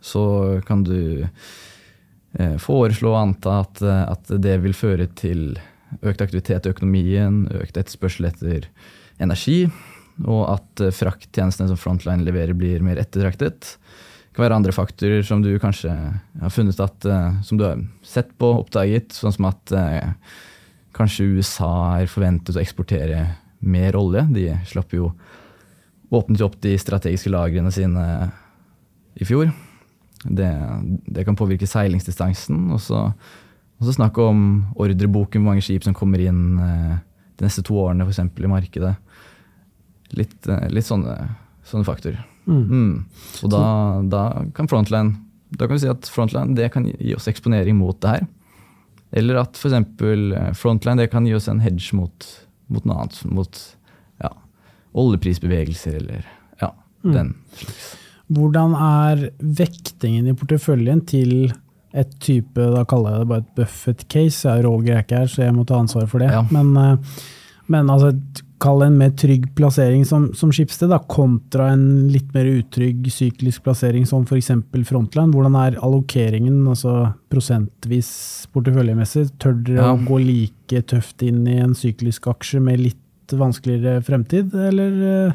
så 0.01 0.23
kan 0.65 0.83
du 0.83 1.27
Eh, 2.39 2.55
foreslå 2.63 3.11
og 3.11 3.19
anta 3.19 3.57
at, 3.65 3.81
eh, 3.83 4.03
at, 4.07 4.29
det 4.39 4.55
vil 4.63 4.75
føre 4.75 5.09
til 5.19 5.57
økt 5.99 6.21
aktivitet 6.23 6.65
i 6.65 6.71
økonomien, 6.71 7.43
økt 7.59 7.75
etterspørsel 7.75 8.29
etter 8.29 8.69
energi, 9.19 9.65
og 10.23 10.45
at 10.53 10.83
eh, 10.85 10.93
frakttjenestene 10.95 11.73
som 11.73 11.79
Frontline 11.79 12.23
leverer, 12.23 12.55
blir 12.55 12.85
mer 12.85 13.01
ettertraktet. 13.01 13.75
Det 14.29 14.37
kan 14.37 14.45
være 14.45 14.61
andre 14.61 14.75
faktorer 14.75 15.25
som 15.27 15.43
du 15.43 15.51
kanskje 15.59 15.91
har 15.91 16.53
funnet 16.55 16.79
at, 16.79 17.07
som 17.43 17.57
du 17.59 17.65
har 17.65 17.81
sett 18.07 18.29
på, 18.39 18.47
oppdaget, 18.61 19.11
sånn 19.11 19.33
som 19.35 19.49
at 19.49 19.73
kanskje 20.95 21.25
USA 21.35 21.71
er 21.97 22.07
forventet 22.07 22.55
å 22.55 22.61
eksportere 22.61 23.25
mer 23.59 23.97
olje. 23.99 24.23
De 24.31 24.45
slapp 24.71 24.95
jo 24.95 25.09
åpnet 26.15 26.39
jo 26.39 26.47
opp 26.47 26.55
de 26.63 26.77
strategiske 26.79 27.33
lagrene 27.33 27.75
sine 27.75 28.05
i 29.19 29.27
fjor. 29.27 29.51
Det, 30.23 30.49
det 31.09 31.25
kan 31.25 31.35
påvirke 31.39 31.67
seilingsdistansen. 31.69 32.67
Og 32.75 32.81
så, 32.83 33.05
og 33.79 33.87
så 33.87 33.95
snakk 33.95 34.17
om 34.21 34.43
ordreboken, 34.75 35.41
hvor 35.41 35.51
mange 35.53 35.65
skip 35.65 35.83
som 35.87 35.95
kommer 35.97 36.21
inn 36.21 36.59
eh, 36.61 36.99
de 37.39 37.47
neste 37.47 37.63
to 37.65 37.79
årene 37.81 38.05
f.eks. 38.05 38.19
i 38.21 38.51
markedet. 38.51 38.95
Litt, 40.17 40.37
eh, 40.47 40.67
litt 40.69 40.85
sånne, 40.85 41.15
sånne 41.65 41.87
faktorer. 41.87 42.21
Mm. 42.45 42.61
Mm. 42.69 42.93
Og 43.45 43.51
da, 43.53 43.63
da 44.09 44.21
kan 44.57 44.69
frontline 44.69 45.15
da 45.51 45.67
kan 45.67 45.75
vi 45.75 45.81
si 45.83 45.89
at 45.91 46.07
frontline 46.07 46.55
det 46.55 46.69
kan 46.71 46.85
gi 46.87 47.11
oss 47.15 47.27
eksponering 47.27 47.75
mot 47.75 47.97
det 48.01 48.13
her. 48.13 48.27
Eller 49.19 49.41
at 49.41 49.57
f.eks. 49.59 50.55
frontline 50.59 51.01
det 51.01 51.09
kan 51.11 51.25
gi 51.27 51.33
oss 51.35 51.49
en 51.51 51.59
hedge 51.59 51.91
mot, 51.97 52.27
mot 52.71 52.85
noe 52.87 53.01
annet. 53.01 53.17
Mot 53.27 53.59
ja, 54.23 54.31
oljeprisbevegelser 54.95 55.97
eller 55.99 56.23
ja, 56.61 56.71
Mm. 57.03 57.13
den 57.15 57.33
slags. 57.57 57.97
Hvordan 58.31 58.75
er 58.77 59.25
vektingen 59.41 60.29
i 60.31 60.35
porteføljen 60.37 61.03
til 61.09 61.51
et 61.91 62.13
type, 62.23 62.55
da 62.55 62.85
kaller 62.87 63.17
jeg 63.17 63.23
det 63.25 63.27
bare 63.33 63.43
et 63.43 63.55
Buffett-case, 63.59 64.47
er 64.47 64.63
Roger 64.63 64.95
er 64.95 65.03
ikke 65.03 65.19
her, 65.23 65.27
så 65.27 65.43
jeg 65.43 65.55
må 65.57 65.65
ta 65.67 65.81
ansvar 65.81 66.07
for 66.07 66.23
det. 66.23 66.29
Ja. 66.31 66.45
Men, 66.53 66.71
eh, 66.79 67.25
men 67.71 67.91
altså, 67.91 68.13
kall 68.61 68.83
en 68.85 68.97
mer 68.99 69.11
trygg 69.17 69.49
plassering 69.57 70.05
som, 70.07 70.29
som 70.37 70.51
Schibsted, 70.53 70.93
kontra 71.11 71.71
en 71.73 72.07
litt 72.13 72.29
mer 72.35 72.45
utrygg 72.45 73.07
syklisk 73.11 73.63
plassering 73.65 74.05
som 74.07 74.23
f.eks. 74.27 74.51
Frontline. 74.87 75.33
Hvordan 75.33 75.57
er 75.59 75.79
allokeringen, 75.81 76.61
altså 76.69 77.11
prosentvis 77.33 78.11
porteføljemessig? 78.53 79.31
Tør 79.41 79.57
dere 79.65 79.81
Ja. 79.81 79.93
å 79.95 80.05
gå 80.05 80.21
like 80.23 80.83
tøft 80.93 81.25
inn 81.25 81.43
i 81.49 81.57
en 81.59 81.73
syklisk 81.75 82.29
aksje 82.31 82.61
med 82.63 82.79
litt 82.85 83.35
vanskeligere 83.35 84.03
fremtid, 84.05 84.53
eller? 84.53 85.33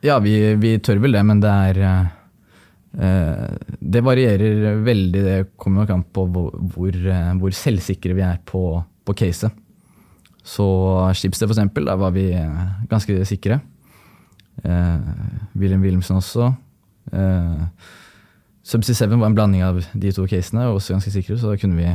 Eh? 0.00 0.06
Ja, 0.08 0.18
vi, 0.24 0.34
vi 0.60 0.78
tør 0.82 1.02
vel 1.02 1.16
det, 1.16 1.24
men 1.28 1.40
det 1.42 1.50
er 1.50 1.80
eh, 1.86 3.56
Det 3.80 4.04
varierer 4.04 4.80
veldig. 4.84 5.24
Det 5.24 5.38
kommer 5.60 5.84
nok 5.84 5.94
an 5.96 6.04
på 6.04 6.26
hvor, 6.32 6.54
hvor, 6.74 6.90
eh, 6.90 7.32
hvor 7.40 7.56
selvsikre 7.56 8.16
vi 8.16 8.24
er 8.26 8.40
på, 8.44 8.64
på 9.04 9.16
caset. 9.16 9.52
Så 10.40 10.66
Schibsted, 11.14 11.48
for 11.48 11.54
eksempel, 11.54 11.86
der 11.86 12.00
var 12.00 12.14
vi 12.16 12.30
eh, 12.32 12.66
ganske 12.90 13.18
sikre. 13.28 13.60
Eh, 14.64 15.00
William 15.54 15.82
Wilhelmsen 15.84 16.16
også. 16.16 16.52
Eh, 17.12 17.64
Subsea 18.70 18.94
7 18.94 19.16
var 19.18 19.26
en 19.26 19.34
blanding 19.34 19.64
av 19.64 19.80
de 19.98 20.12
to 20.14 20.26
casene, 20.30 20.68
også 20.68 20.94
ganske 20.94 21.12
sikre, 21.14 21.38
så 21.40 21.50
da 21.50 21.58
kunne 21.58 21.78
vi 21.80 21.90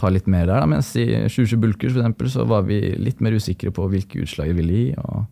ta 0.00 0.10
litt 0.10 0.26
mer 0.28 0.46
der. 0.46 0.58
Da. 0.58 0.68
Mens 0.68 0.90
i 0.98 1.06
2020 1.28 1.60
Bulkers 1.62 1.94
for 1.94 2.02
eksempel, 2.02 2.30
så 2.32 2.46
var 2.48 2.66
vi 2.66 2.80
litt 2.98 3.22
mer 3.24 3.36
usikre 3.38 3.72
på 3.74 3.86
hvilke 3.92 4.24
utslag 4.24 4.50
det 4.50 4.58
ville 4.58 4.78
gi. 4.78 4.88
og 4.98 5.24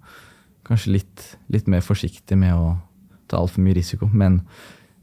kanskje 0.70 0.94
litt, 0.94 1.24
litt 1.50 1.68
mer 1.70 1.82
forsiktig 1.84 2.38
med 2.38 2.54
å 2.54 2.74
ta 3.30 3.40
altfor 3.40 3.62
mye 3.64 3.76
risiko. 3.78 4.08
Men 4.12 4.40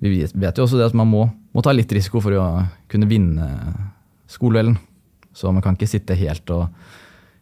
vi 0.04 0.22
vet, 0.24 0.58
jo 0.58 0.66
også 0.66 0.80
det 0.80 0.90
at 0.92 0.98
man 0.98 1.10
må, 1.12 1.26
må 1.56 1.64
ta 1.66 1.74
litt 1.76 1.92
risiko 1.96 2.22
for 2.24 2.36
å 2.38 2.48
kunne 2.92 3.10
vinne 3.10 3.48
skoleduellen. 4.32 4.78
Så 5.38 5.52
man 5.54 5.64
kan 5.66 5.78
ikke 5.78 5.90
sitte 5.90 6.18
helt, 6.18 6.50
og, 6.54 6.68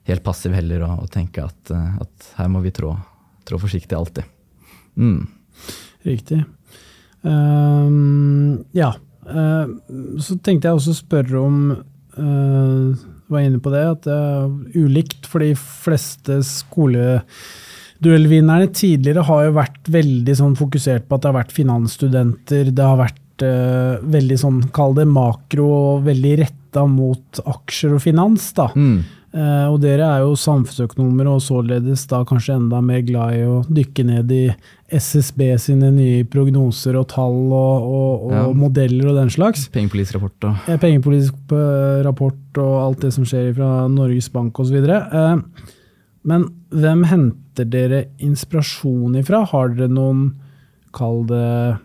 helt 0.09 0.23
passiv 0.25 0.55
heller 0.55 0.83
og, 0.87 1.05
og 1.05 1.11
tenke 1.13 1.45
at, 1.45 1.71
eh, 1.71 1.97
at 2.03 2.31
her 2.39 2.51
må 2.51 2.61
vi 2.65 2.73
trå, 2.75 2.91
trå 3.47 3.59
forsiktig 3.61 3.95
alltid. 3.97 4.27
Mm. 4.99 5.25
Riktig. 6.05 6.43
Um, 7.25 8.65
ja. 8.75 8.93
Uh, 9.25 9.71
så 10.21 10.35
tenkte 10.45 10.69
jeg 10.69 10.77
også 10.77 10.93
å 10.93 10.99
spørre 10.99 11.39
om 11.41 11.61
uh, 11.73 13.05
var 13.31 13.41
inne 13.41 13.61
på 13.63 13.71
det, 13.73 13.85
at 13.95 14.03
det 14.05 14.15
er 14.15 14.83
ulikt 14.85 15.25
for 15.29 15.41
de 15.41 15.55
fleste 15.57 16.41
skoleduellvinnerne 18.05 18.67
tidligere 18.75 19.23
har 19.25 19.45
jo 19.47 19.55
vært 19.57 19.89
veldig 19.91 20.35
sånn 20.37 20.55
fokusert 20.59 21.07
på 21.09 21.17
at 21.17 21.23
det 21.23 21.31
har 21.31 21.39
vært 21.39 21.55
finansstudenter, 21.55 22.69
det 22.75 22.85
har 22.85 22.99
vært 22.99 23.43
uh, 23.45 23.97
veldig 24.13 24.37
sånn, 24.39 24.61
kall 24.75 24.93
det 24.97 25.07
makro, 25.09 25.65
og 25.97 26.05
veldig 26.05 26.35
retta 26.43 26.85
mot 26.89 27.41
aksjer 27.49 27.95
og 27.97 28.03
finans, 28.03 28.51
da. 28.57 28.69
Mm. 28.75 28.97
Uh, 29.35 29.65
og 29.67 29.81
dere 29.83 30.05
er 30.07 30.21
jo 30.23 30.35
samfunnsøkonomer 30.39 31.27
og 31.27 31.41
således 31.43 32.05
da 32.07 32.21
kanskje 32.29 32.53
enda 32.55 32.77
mer 32.85 33.01
glad 33.03 33.35
i 33.35 33.41
å 33.43 33.57
dykke 33.67 34.05
ned 34.07 34.29
i 34.31 34.43
SSB 34.95 35.41
sine 35.59 35.89
nye 35.91 36.21
prognoser 36.31 36.95
og 36.95 37.09
tall 37.11 37.35
og, 37.49 37.89
og, 37.89 38.29
og 38.29 38.35
Ja. 38.37 38.45
modeller 38.55 39.09
og 39.11 39.17
den 39.19 39.33
slags. 39.33 39.65
Pengepolitisk 39.73 40.15
rapport 40.15 40.47
og 40.47 40.69
ja, 40.69 40.77
Pengepolitisk 40.79 41.51
eh, 41.57 41.97
rapport 42.05 42.61
og 42.63 42.75
alt 42.85 43.03
det 43.03 43.11
som 43.17 43.25
skjer 43.27 43.49
fra 43.57 43.89
Norges 43.91 44.29
Bank 44.31 44.61
osv. 44.63 44.77
Eh, 44.79 45.35
men 46.25 46.47
hvem 46.73 47.03
henter 47.09 47.67
dere 47.69 48.05
inspirasjon 48.23 49.17
ifra? 49.19 49.43
Har 49.51 49.73
dere 49.75 49.91
noen, 49.93 50.27
kall 50.95 51.25
det 51.29 51.77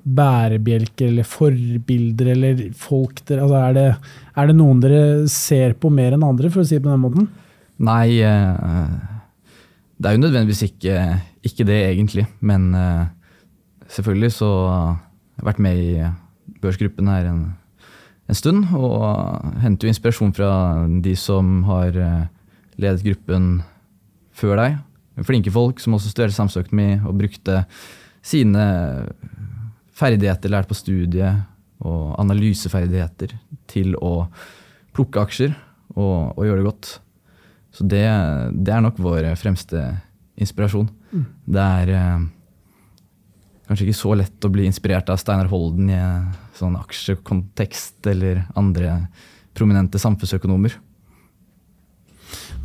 bærebjelker 0.00 1.10
eller 1.10 1.26
forbilder 1.28 2.30
eller 2.32 2.60
folk 2.76 3.20
dere 3.28 3.44
altså 3.44 3.58
er, 3.58 3.74
det, 3.76 3.86
er 4.40 4.48
det 4.48 4.56
noen 4.56 4.80
dere 4.80 5.02
ser 5.32 5.74
på 5.80 5.90
mer 5.92 6.16
enn 6.16 6.24
andre, 6.24 6.48
for 6.52 6.62
å 6.62 6.68
si 6.68 6.78
det 6.78 6.84
på 6.84 6.92
den 6.92 7.02
måten? 7.02 7.28
Nei, 7.80 8.20
eh, 8.24 8.90
det 10.00 10.08
er 10.08 10.16
jo 10.16 10.22
nødvendigvis 10.22 10.64
ikke, 10.68 10.96
ikke 11.44 11.66
det 11.68 11.78
egentlig. 11.90 12.26
Men 12.40 12.70
eh, 12.76 13.06
selvfølgelig 13.92 14.32
så 14.36 14.50
jeg 15.40 15.48
vært 15.48 15.62
med 15.64 15.80
i 15.80 16.10
børsgruppen 16.60 17.08
her 17.08 17.28
en, 17.30 17.42
en 18.28 18.38
stund. 18.38 18.68
Og 18.76 19.60
henter 19.64 19.88
jo 19.88 19.94
inspirasjon 19.94 20.36
fra 20.36 20.52
de 21.04 21.16
som 21.16 21.62
har 21.68 21.96
eh, 21.96 22.28
ledet 22.80 23.04
gruppen 23.08 23.50
før 24.40 24.60
deg. 24.60 24.78
Flinke 25.26 25.52
folk 25.52 25.80
som 25.82 25.96
også 25.96 26.12
studerte 26.12 26.36
samfunnsøkonomi 26.36 27.02
og 27.04 27.18
brukte 27.20 27.64
sine 28.24 28.64
ferdigheter 29.96 30.52
lært 30.52 30.68
på 30.70 30.76
studiet 30.78 31.44
og 31.84 32.16
analyseferdigheter 32.20 33.34
til 33.70 33.94
å 34.00 34.26
plukke 34.96 35.22
aksjer 35.22 35.54
og, 35.96 36.36
og 36.36 36.44
gjøre 36.44 36.60
det 36.60 36.68
godt. 36.68 36.90
Så 37.70 37.86
det, 37.86 38.04
det 38.56 38.74
er 38.74 38.84
nok 38.84 38.98
vår 39.00 39.30
fremste 39.40 39.82
inspirasjon. 40.40 40.88
Det 41.10 41.64
er 41.82 41.92
eh, 41.94 42.28
kanskje 43.68 43.88
ikke 43.88 44.00
så 44.00 44.14
lett 44.18 44.46
å 44.46 44.52
bli 44.52 44.66
inspirert 44.68 45.10
av 45.12 45.20
Steinar 45.20 45.50
Holden 45.52 45.90
i 45.92 46.00
sånn 46.58 46.78
aksjekontekst 46.80 48.08
eller 48.10 48.44
andre 48.58 48.96
prominente 49.56 50.00
samfunnsøkonomer. 50.02 50.76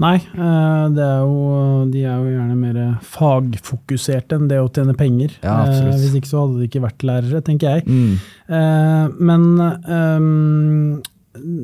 Nei, 0.01 0.15
eh, 0.17 0.85
det 0.91 1.03
er 1.05 1.21
jo, 1.23 1.85
de 1.91 2.01
er 2.03 2.17
jo 2.19 2.33
gjerne 2.33 2.57
mer 2.59 2.79
fagfokuserte 3.15 4.35
enn 4.35 4.49
det 4.51 4.59
å 4.59 4.67
tjene 4.67 4.95
penger. 4.99 5.37
Ja, 5.41 5.61
absolutt. 5.63 5.93
Eh, 5.93 6.01
Hvis 6.03 6.17
ikke 6.19 6.31
så 6.33 6.43
hadde 6.43 6.59
de 6.59 6.67
ikke 6.69 6.83
vært 6.83 7.07
lærere, 7.07 7.41
tenker 7.47 7.77
jeg. 7.77 7.87
Mm. 7.87 8.13
Eh, 8.49 9.07
Men 9.31 11.01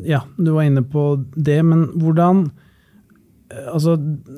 ja, 0.08 0.22
du 0.38 0.52
var 0.52 0.64
inne 0.68 0.84
på 0.84 1.26
det, 1.36 1.62
men 1.66 1.88
hvordan 2.00 2.50
Altså, 3.52 3.98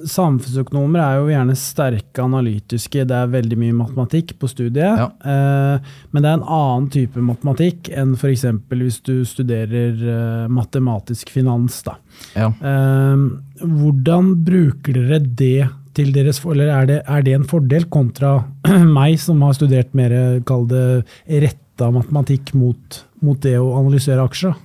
samfunnsøkonomer 0.10 0.98
er 1.04 1.20
jo 1.20 1.28
gjerne 1.30 1.54
sterke 1.60 2.24
analytiske, 2.24 3.04
det 3.10 3.14
er 3.14 3.28
veldig 3.30 3.58
mye 3.62 3.76
matematikk 3.78 4.32
på 4.42 4.50
studiet. 4.50 4.98
Ja. 5.04 5.06
Eh, 5.22 5.92
men 6.10 6.26
det 6.26 6.32
er 6.32 6.40
en 6.40 6.48
annen 6.58 6.88
type 6.94 7.22
matematikk 7.22 7.92
enn 7.94 8.16
f.eks. 8.18 8.46
hvis 8.72 8.98
du 9.06 9.14
studerer 9.28 10.02
eh, 10.02 10.48
matematisk 10.50 11.30
finans. 11.30 11.78
Da. 11.86 11.94
Ja. 12.34 12.50
Eh, 12.58 13.28
hvordan 13.64 14.36
bruker 14.46 15.00
dere 15.00 15.20
det 15.24 15.70
til 15.94 16.10
deres 16.10 16.40
Eller 16.50 16.72
er 16.74 16.88
det, 16.90 17.00
er 17.06 17.26
det 17.26 17.36
en 17.38 17.46
fordel 17.46 17.86
kontra 17.94 18.48
meg, 18.98 19.20
som 19.22 19.42
har 19.46 19.54
studert 19.58 19.94
mer 19.98 20.42
kall 20.48 20.66
det 20.70 21.04
retta 21.28 21.92
matematikk 21.94 22.54
mot, 22.58 23.04
mot 23.22 23.38
det 23.42 23.60
å 23.62 23.76
analysere 23.78 24.26
aksjer? 24.26 24.58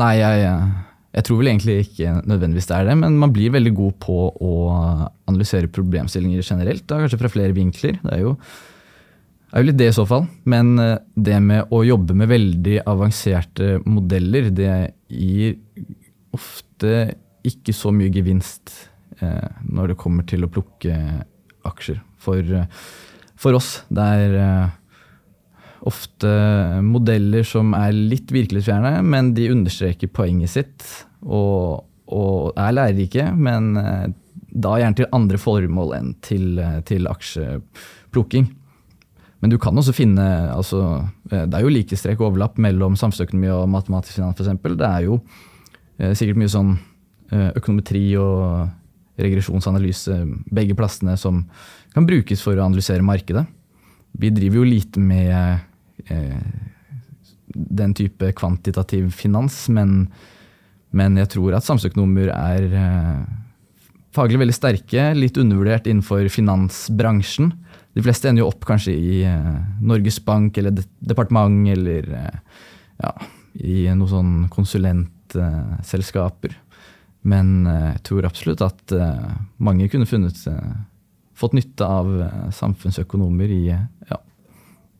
Nei, 0.00 0.14
jeg, 0.20 0.48
jeg 1.10 1.26
tror 1.26 1.40
vel 1.40 1.50
egentlig 1.50 1.76
ikke 1.84 2.16
nødvendigvis 2.22 2.70
det 2.70 2.76
er 2.78 2.90
det, 2.90 2.96
men 3.02 3.20
man 3.20 3.32
blir 3.34 3.52
veldig 3.52 3.74
god 3.76 3.94
på 4.02 4.18
å 4.30 4.56
analysere 5.28 5.70
problemstillinger 5.72 6.44
generelt, 6.46 6.86
da, 6.86 7.00
kanskje 7.02 7.20
fra 7.20 7.32
flere 7.32 7.56
vinkler. 7.56 7.98
Det 8.04 8.12
er 8.14 8.22
jo, 8.22 8.36
er 9.50 9.64
jo 9.64 9.68
litt 9.68 9.80
det 9.80 9.90
i 9.90 9.96
så 9.96 10.06
fall. 10.08 10.28
Men 10.48 10.76
eh, 10.80 10.96
det 11.12 11.40
med 11.44 11.74
å 11.74 11.82
jobbe 11.86 12.16
med 12.16 12.30
veldig 12.30 12.78
avanserte 12.88 13.80
modeller, 13.84 14.52
det 14.54 14.76
gir 15.10 15.58
ofte 16.36 16.94
ikke 17.46 17.74
så 17.76 17.92
mye 17.94 18.12
gevinst 18.12 18.72
eh, 19.20 19.48
når 19.68 19.92
det 19.92 20.00
kommer 20.00 20.26
til 20.28 20.44
å 20.44 20.50
plukke 20.52 20.96
aksjer. 21.68 22.00
For, 22.20 22.40
eh, 22.40 22.68
for 23.40 23.56
oss, 23.58 23.80
det 23.88 24.06
er 24.20 24.38
eh, 24.40 24.78
ofte 25.88 26.30
modeller 26.84 27.46
som 27.46 27.72
er 27.76 27.94
litt 27.96 28.32
virkelighetsfjerne, 28.34 29.00
men 29.06 29.32
de 29.36 29.50
understreker 29.52 30.12
poenget 30.12 30.52
sitt 30.52 30.88
og, 31.24 31.86
og 32.12 32.58
er 32.60 32.76
lærerike, 32.76 33.30
men 33.36 33.72
eh, 33.80 34.08
da 34.50 34.76
gjerne 34.80 34.98
til 34.98 35.12
andre 35.14 35.40
formål 35.40 35.94
enn 35.96 36.14
til, 36.26 36.58
eh, 36.58 36.80
til 36.86 37.08
aksjeplukking. 37.10 38.50
Men 39.40 39.52
du 39.52 39.56
kan 39.58 39.78
også 39.78 39.94
finne 39.96 40.24
altså, 40.52 41.08
eh, 41.30 41.46
Det 41.46 41.56
er 41.56 41.64
jo 41.64 41.72
likestrek 41.72 42.20
og 42.20 42.32
overlapp 42.32 42.58
mellom 42.58 42.96
samfunnsøkonomi 42.96 43.48
og 43.54 43.68
matematisk 43.72 44.18
finans, 44.18 44.40
f.eks. 44.40 44.76
Det 44.76 44.86
er 44.86 45.06
jo 45.06 45.20
eh, 45.98 46.12
sikkert 46.12 46.40
mye 46.42 46.52
sånn 46.52 46.78
økonometri 47.30 48.04
og 48.18 48.68
regresjonsanalyse, 49.20 50.16
begge 50.50 50.76
plassene 50.78 51.16
som 51.20 51.44
kan 51.94 52.06
brukes 52.08 52.42
for 52.44 52.56
å 52.56 52.66
analysere 52.66 53.06
markedet. 53.06 53.44
Vi 54.18 54.32
driver 54.34 54.56
jo 54.60 54.66
lite 54.66 55.02
med 55.02 55.30
eh, 56.10 56.40
den 57.54 57.94
type 57.94 58.32
kvantitativ 58.38 59.10
finans, 59.14 59.68
men, 59.72 60.08
men 60.96 61.16
jeg 61.20 61.28
tror 61.36 61.54
at 61.56 61.66
samfunnsøkonomer 61.66 62.28
er 62.34 62.62
eh, 62.70 63.20
faglig 64.16 64.38
veldig 64.42 64.56
sterke, 64.56 65.02
litt 65.18 65.36
undervurdert 65.40 65.86
innenfor 65.90 66.22
finansbransjen. 66.32 67.46
De 67.94 68.02
fleste 68.04 68.28
ender 68.30 68.42
jo 68.44 68.50
opp 68.52 68.62
kanskje 68.68 68.92
i 68.94 69.22
eh, 69.26 69.54
Norges 69.82 70.20
Bank 70.26 70.58
eller 70.58 70.72
de 70.74 70.82
departement 71.12 71.68
eller 71.74 72.02
eh, 72.22 72.36
ja, 73.02 73.12
i 73.58 73.88
noen 73.88 74.10
sånn 74.10 74.48
konsulentselskaper. 74.52 76.50
Men 77.28 77.66
eh, 77.68 77.92
jeg 77.94 78.02
tror 78.08 78.28
absolutt 78.28 78.64
at 78.64 78.94
eh, 78.96 79.30
mange 79.60 79.88
kunne 79.92 80.08
funnet 80.08 80.40
eh, 80.48 80.74
fått 81.36 81.56
nytte 81.56 81.86
av 81.86 82.08
samfunnsøkonomer 82.52 83.52
i, 83.52 83.62
ja, 83.70 84.18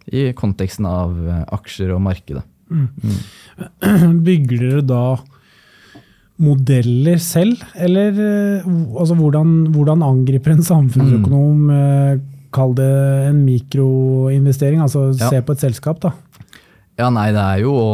i 0.08 0.30
konteksten 0.36 0.88
av 0.88 1.12
aksjer 1.52 1.92
og 1.92 2.00
markedet. 2.04 2.44
Mm. 2.70 2.86
Mm. 3.02 4.16
Bygger 4.26 4.64
dere 4.64 4.86
da 4.88 5.04
modeller 6.40 7.20
selv, 7.20 7.60
eller 7.76 8.16
altså, 8.64 9.12
hvordan, 9.18 9.50
hvordan, 9.74 10.04
angriper 10.06 10.54
en 10.54 10.64
samfunnsøkonom 10.64 11.66
mm. 11.68 12.22
Kall 12.50 12.72
det 12.74 12.86
en 13.28 13.44
mikroinvestering, 13.44 14.80
altså 14.82 15.10
ja. 15.12 15.28
se 15.30 15.38
på 15.44 15.54
et 15.54 15.60
selskap, 15.62 16.00
da? 16.02 16.10
Ja, 16.98 17.12
nei, 17.14 17.28
det 17.36 17.44
er 17.44 17.60
jo 17.62 17.76
å, 17.78 17.92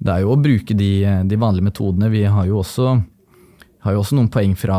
det 0.00 0.12
er 0.14 0.24
jo 0.24 0.32
å 0.32 0.40
bruke 0.40 0.76
de, 0.76 0.92
de 1.28 1.38
vanlige 1.40 1.66
metodene. 1.66 2.08
Vi 2.12 2.22
har 2.24 2.46
jo 2.48 2.62
også, 2.62 2.94
har 3.84 3.96
jo 3.96 4.00
også 4.00 4.16
noen 4.16 4.30
poeng 4.32 4.54
fra, 4.56 4.78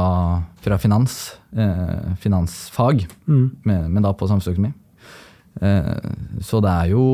fra 0.65 0.79
finans, 0.81 1.35
eh, 1.53 2.15
finansfag, 2.23 3.05
mm. 3.29 3.45
men 3.67 4.01
da 4.01 4.15
på 4.17 4.29
samfunnsøkonomi. 4.31 4.73
Eh, 5.61 6.09
så 6.41 6.61
det 6.63 6.71
er 6.73 6.93
jo 6.95 7.05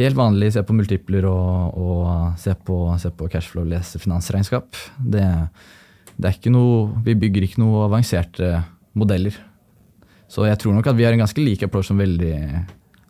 helt 0.00 0.18
vanlig 0.18 0.50
å 0.50 0.56
se 0.56 0.64
på 0.66 0.74
multipler 0.74 1.28
og, 1.30 1.78
og 1.78 2.42
se, 2.42 2.56
på, 2.56 2.80
se 2.98 3.12
på 3.14 3.30
cashflow, 3.30 3.68
lese 3.68 4.02
finansregnskap. 4.02 4.74
Det, 4.98 5.24
det, 6.16 6.26
er 6.26 6.34
ikke 6.34 6.54
noe, 6.54 7.02
vi 7.06 7.14
bygger 7.22 7.46
ikke 7.46 7.62
noe 7.62 7.86
avanserte 7.86 8.56
modeller. 8.98 9.38
Så 10.26 10.48
jeg 10.48 10.58
tror 10.58 10.74
nok 10.74 10.90
at 10.90 10.98
vi 10.98 11.06
har 11.06 11.14
en 11.14 11.22
ganske 11.22 11.46
lik 11.46 11.62
approach 11.62 11.92
som, 11.92 12.00
veldig, 12.00 12.36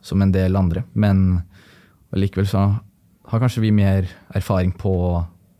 som 0.04 0.20
en 0.20 0.32
del 0.34 0.60
andre. 0.60 0.84
Men 0.92 1.40
likevel 2.12 2.50
så 2.50 2.66
har 3.32 3.40
kanskje 3.40 3.62
vi 3.64 3.72
mer 3.72 4.08
erfaring 4.36 4.74
på 4.76 4.94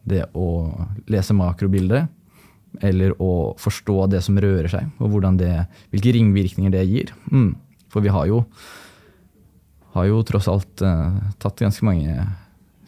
det 0.05 0.27
å 0.37 0.49
lese 1.09 1.33
makrobildet. 1.37 2.11
Eller 2.81 3.13
å 3.21 3.53
forstå 3.61 4.07
det 4.13 4.23
som 4.25 4.39
rører 4.41 4.69
seg, 4.73 4.87
og 4.97 5.19
det, 5.37 5.67
hvilke 5.93 6.15
ringvirkninger 6.17 6.73
det 6.73 6.87
gir. 6.89 7.13
Mm. 7.29 7.51
For 7.93 8.01
vi 8.05 8.13
har 8.13 8.29
jo, 8.31 8.39
har 9.93 10.07
jo 10.09 10.23
tross 10.25 10.49
alt 10.49 10.81
uh, 10.81 11.13
tatt 11.37 11.61
ganske 11.61 11.85
mange 11.85 12.17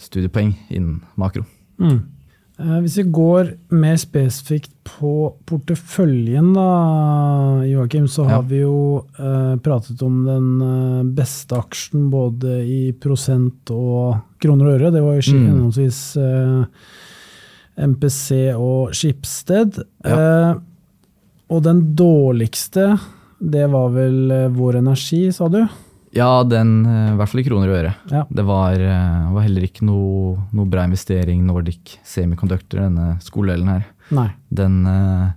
studiepoeng 0.00 0.54
innen 0.72 1.02
makro. 1.20 1.44
Mm. 1.76 2.00
Eh, 2.54 2.76
hvis 2.84 2.98
vi 3.00 3.04
går 3.10 3.48
mer 3.74 3.96
spesifikt 3.98 4.70
på 4.86 5.32
porteføljen, 5.48 6.52
da, 6.54 6.66
Joakim, 7.66 8.06
så 8.10 8.28
har 8.28 8.44
ja. 8.44 8.48
vi 8.50 8.60
jo 8.62 8.76
eh, 9.18 9.56
pratet 9.64 10.02
om 10.06 10.20
den 10.28 10.50
eh, 10.62 11.00
beste 11.16 11.58
aksjen 11.58 12.06
både 12.12 12.60
i 12.62 12.82
prosent 12.94 13.72
og 13.74 14.20
kroner 14.42 14.70
og 14.70 14.76
øre. 14.76 14.92
Det 14.94 15.02
var 15.02 15.18
jo 15.18 15.34
mm. 15.34 15.48
henholdsvis 15.50 16.00
eh, 16.22 16.86
MPC 17.90 18.28
og 18.54 18.94
Skipsted. 18.94 19.82
Ja. 20.06 20.14
Eh, 20.14 20.62
og 21.54 21.66
den 21.66 21.82
dårligste, 21.98 22.94
det 23.42 23.66
var 23.72 23.90
vel 23.96 24.30
eh, 24.30 24.52
Vår 24.54 24.78
Energi, 24.78 25.26
sa 25.34 25.50
du? 25.50 25.64
Ja, 26.14 26.44
den, 26.46 26.84
eh, 26.86 27.12
i 27.12 27.16
hvert 27.18 27.30
fall 27.30 27.42
i 27.42 27.46
kroner 27.46 27.70
og 27.70 27.78
øre. 27.80 27.92
Ja. 28.12 28.22
Det 28.30 28.44
var, 28.46 28.78
eh, 28.78 29.32
var, 29.34 29.42
heller 29.42 29.66
ikke 29.66 29.86
noe, 29.86 30.36
noe, 30.54 30.70
bra 30.70 30.84
investering 30.86 31.42
Nordic 31.46 31.98
Semiconductor, 32.06 32.84
denne 32.84 33.16
skoledelen 33.24 33.72
her. 33.72 33.88
Nei. 34.14 34.28
Den 34.52 34.84
uh, 34.86 35.32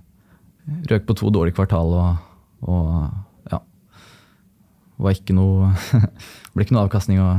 røk 0.90 1.06
på 1.08 1.16
to 1.18 1.32
dårlige 1.32 1.56
kvartal 1.56 1.94
og, 1.96 2.18
og 2.68 2.90
ja 3.48 3.62
var 5.00 5.14
ikke 5.16 5.32
noe 5.32 5.70
ble 6.52 6.66
ikke 6.66 6.76
noe 6.76 6.84
avkastning 6.84 7.22
å 7.22 7.30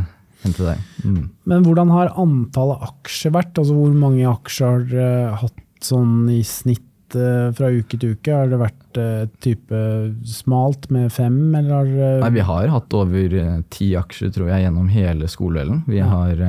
hente 0.41 0.65
der. 0.65 0.81
Mm. 1.05 1.29
Men 1.51 1.67
hvordan 1.67 1.93
har 1.93 2.15
antallet 2.17 2.81
aksjer 2.89 3.35
vært? 3.35 3.53
Altså 3.61 3.77
Hvor 3.77 3.93
mange 3.93 4.25
aksjer 4.27 4.73
har 4.73 4.87
dere 4.89 5.39
hatt 5.43 5.65
sånn 5.85 6.23
i 6.33 6.41
snitt 6.47 6.87
fra 7.13 7.69
uke 7.71 7.97
til 7.97 8.15
uke? 8.17 8.33
Har 8.33 8.49
det 8.51 8.59
vært 8.61 8.88
uh, 8.97 9.25
type 9.43 9.79
smalt 10.25 10.89
med 10.93 11.11
fem, 11.13 11.37
eller 11.55 11.89
uh... 11.89 12.19
Nei, 12.23 12.31
vi 12.37 12.45
har 12.45 12.71
hatt 12.73 12.95
over 12.97 13.35
ti 13.73 13.91
aksjer, 13.99 14.33
tror 14.35 14.51
jeg, 14.51 14.65
gjennom 14.65 14.89
hele 14.93 15.29
skoledelen. 15.31 15.83
Vi 15.89 16.01
har, 16.03 16.43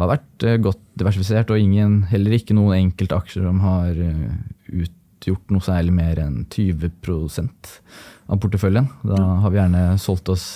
har, 0.00 0.12
vært 0.12 0.46
godt 0.64 0.82
diversifisert, 0.98 1.52
og 1.54 1.62
ingen, 1.62 2.02
heller 2.10 2.38
ikke 2.38 2.56
noen 2.58 2.78
enkelte 2.88 3.18
aksjer 3.18 3.48
som 3.48 3.60
har 3.64 3.98
utgjort 3.98 5.54
noe 5.54 5.64
særlig 5.64 5.94
mer 5.94 6.22
enn 6.22 6.44
20 6.50 6.90
av 8.28 8.40
porteføljen. 8.42 8.88
Da 9.06 9.24
har 9.44 9.52
vi 9.52 9.60
gjerne 9.60 9.84
solgt 10.02 10.32
oss 10.32 10.46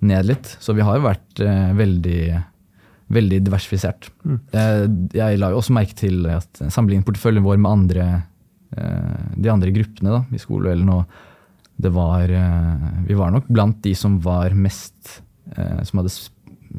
ned 0.00 0.30
litt. 0.30 0.56
Så 0.62 0.74
vi 0.76 0.86
har 0.86 1.02
vært 1.04 1.42
veldig 1.76 2.22
veldig 3.10 3.40
diversifisert. 3.42 4.06
Mm. 4.22 4.36
Jeg 5.18 5.38
la 5.42 5.48
jo 5.50 5.58
også 5.58 5.74
merke 5.74 5.96
til 5.98 6.28
at 6.30 6.60
sammenlignet 6.70 7.08
porteføljen 7.08 7.42
vår 7.42 7.58
med 7.58 7.70
andre 7.72 8.04
Eh, 8.06 8.29
de 8.70 9.50
andre 9.50 9.72
gruppene 9.74 10.12
da, 10.12 10.20
i 10.30 10.38
skoleduellen. 10.38 10.92
Og 10.94 11.80
det 11.80 11.90
var 11.94 12.30
eh, 12.30 12.90
Vi 13.06 13.14
var 13.14 13.32
nok 13.34 13.48
blant 13.48 13.82
de 13.84 13.94
som 13.96 14.18
var 14.22 14.54
mest 14.56 15.22
eh, 15.56 15.80
Som 15.88 16.02
hadde 16.02 16.12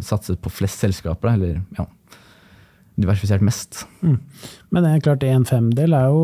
satset 0.02 0.40
på 0.42 0.52
flest 0.54 0.80
selskaper, 0.80 1.28
da, 1.28 1.34
eller 1.36 1.58
ja, 1.76 1.84
diversifisert 3.02 3.42
mest. 3.44 3.82
Mm. 4.00 4.22
Men 4.72 4.86
det 4.86 4.92
er 4.92 5.02
klart 5.04 5.26
en 5.28 5.44
femdel 5.44 5.92
er 5.98 6.06
jo 6.08 6.22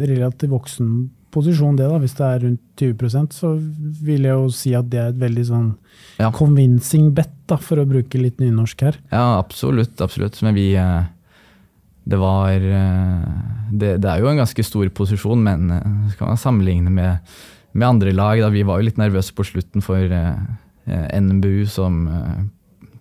relativt 0.00 0.50
voksen 0.50 0.88
posisjon, 1.30 1.76
det 1.78 1.86
da. 1.86 2.00
Hvis 2.02 2.16
det 2.18 2.26
er 2.26 2.42
rundt 2.42 2.82
20% 2.82 3.36
så 3.38 3.52
vil 4.02 4.26
jeg 4.26 4.34
jo 4.34 4.50
si 4.50 4.74
at 4.74 4.90
det 4.90 4.98
er 4.98 5.12
et 5.12 5.20
veldig 5.20 5.44
sånn 5.46 5.68
ja. 6.18 6.32
convincing 6.34 7.12
bet, 7.14 7.30
da, 7.46 7.60
for 7.62 7.78
å 7.78 7.86
bruke 7.86 8.18
litt 8.18 8.42
nynorsk 8.42 8.82
her. 8.88 8.98
Ja, 9.12 9.38
absolutt. 9.38 9.94
absolutt. 10.02 10.42
Men 10.42 10.58
vi, 10.58 10.72
det 12.08 12.16
var 12.16 12.54
eh, 12.56 13.24
det, 13.70 13.98
det, 14.00 14.08
er 14.08 14.22
jo 14.22 14.30
en 14.30 14.40
ganske 14.40 14.64
stor 14.64 14.88
posisjon, 14.96 15.42
men 15.44 15.68
skal 16.08 16.22
kan 16.22 16.32
man 16.32 16.40
sammenligne 16.40 16.92
med, 16.92 17.34
med, 17.72 17.88
andre 17.88 18.14
lag. 18.14 18.40
Da. 18.40 18.48
Vi 18.54 18.64
var 18.64 18.80
jo 18.80 18.88
litt 18.88 19.00
nervøse 19.00 19.34
på 19.36 19.44
slutten 19.44 19.84
for 19.84 20.00
eh, 20.00 20.38
NMBU, 20.88 21.66
som 21.68 22.00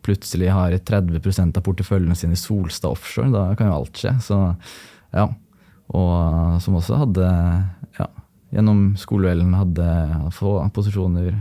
plutselig 0.03 0.51
har 0.51 0.75
30% 0.75 1.59
av 1.59 1.63
porteføljene 1.63 2.15
sine 2.15 2.35
i 2.35 2.39
Solstad 2.39 2.95
offshore. 2.95 3.31
Da 3.31 3.49
kan 3.59 3.71
jo 3.71 3.79
alt 3.79 3.99
skje. 3.99 4.13
Så, 4.23 4.39
ja. 5.15 5.27
Og 5.95 6.59
som 6.63 6.75
også 6.79 6.99
hadde, 7.05 7.27
ja, 7.99 8.07
gjennom 8.55 8.89
skoleduellen 8.99 9.55
hadde 9.55 9.87
få 10.35 10.59
posisjoner, 10.75 11.31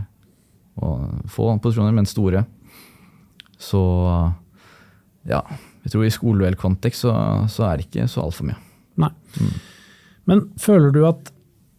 og 0.79 1.31
få 1.31 1.51
posisjoner, 1.63 1.95
men 1.95 2.07
store. 2.07 2.45
Så 3.59 3.81
ja, 5.27 5.41
jeg 5.87 5.93
tror 5.93 6.03
i 6.03 6.11
skoleduellkontekst 6.11 7.05
så, 7.05 7.15
så 7.47 7.69
er 7.69 7.79
det 7.79 7.87
ikke 7.87 8.09
så 8.11 8.25
altfor 8.27 8.49
mye. 8.49 8.59
Nei. 8.99 9.11
Mm. 9.39 9.57
Men 10.27 10.41
føler 10.59 10.91
du 10.91 11.01
at 11.07 11.29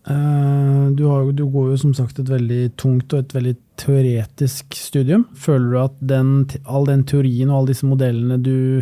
uh, 0.08 0.88
du, 0.96 1.04
har, 1.10 1.28
du, 1.36 1.44
går 1.52 1.74
jo 1.74 1.80
som 1.82 1.92
sagt 1.96 2.22
et 2.22 2.30
veldig 2.32 2.62
tungt 2.80 3.12
og 3.12 3.20
et 3.20 3.36
veldig 3.36 3.54
teoretisk 3.78 4.78
studium. 4.80 5.26
Føler 5.36 5.68
du 5.74 5.80
at 5.82 6.00
den, 6.14 6.32
all 6.64 6.88
den 6.88 7.04
teorien 7.08 7.52
og 7.52 7.60
alle 7.60 7.74
disse 7.74 7.88
modellene 7.88 8.40
du 8.40 8.80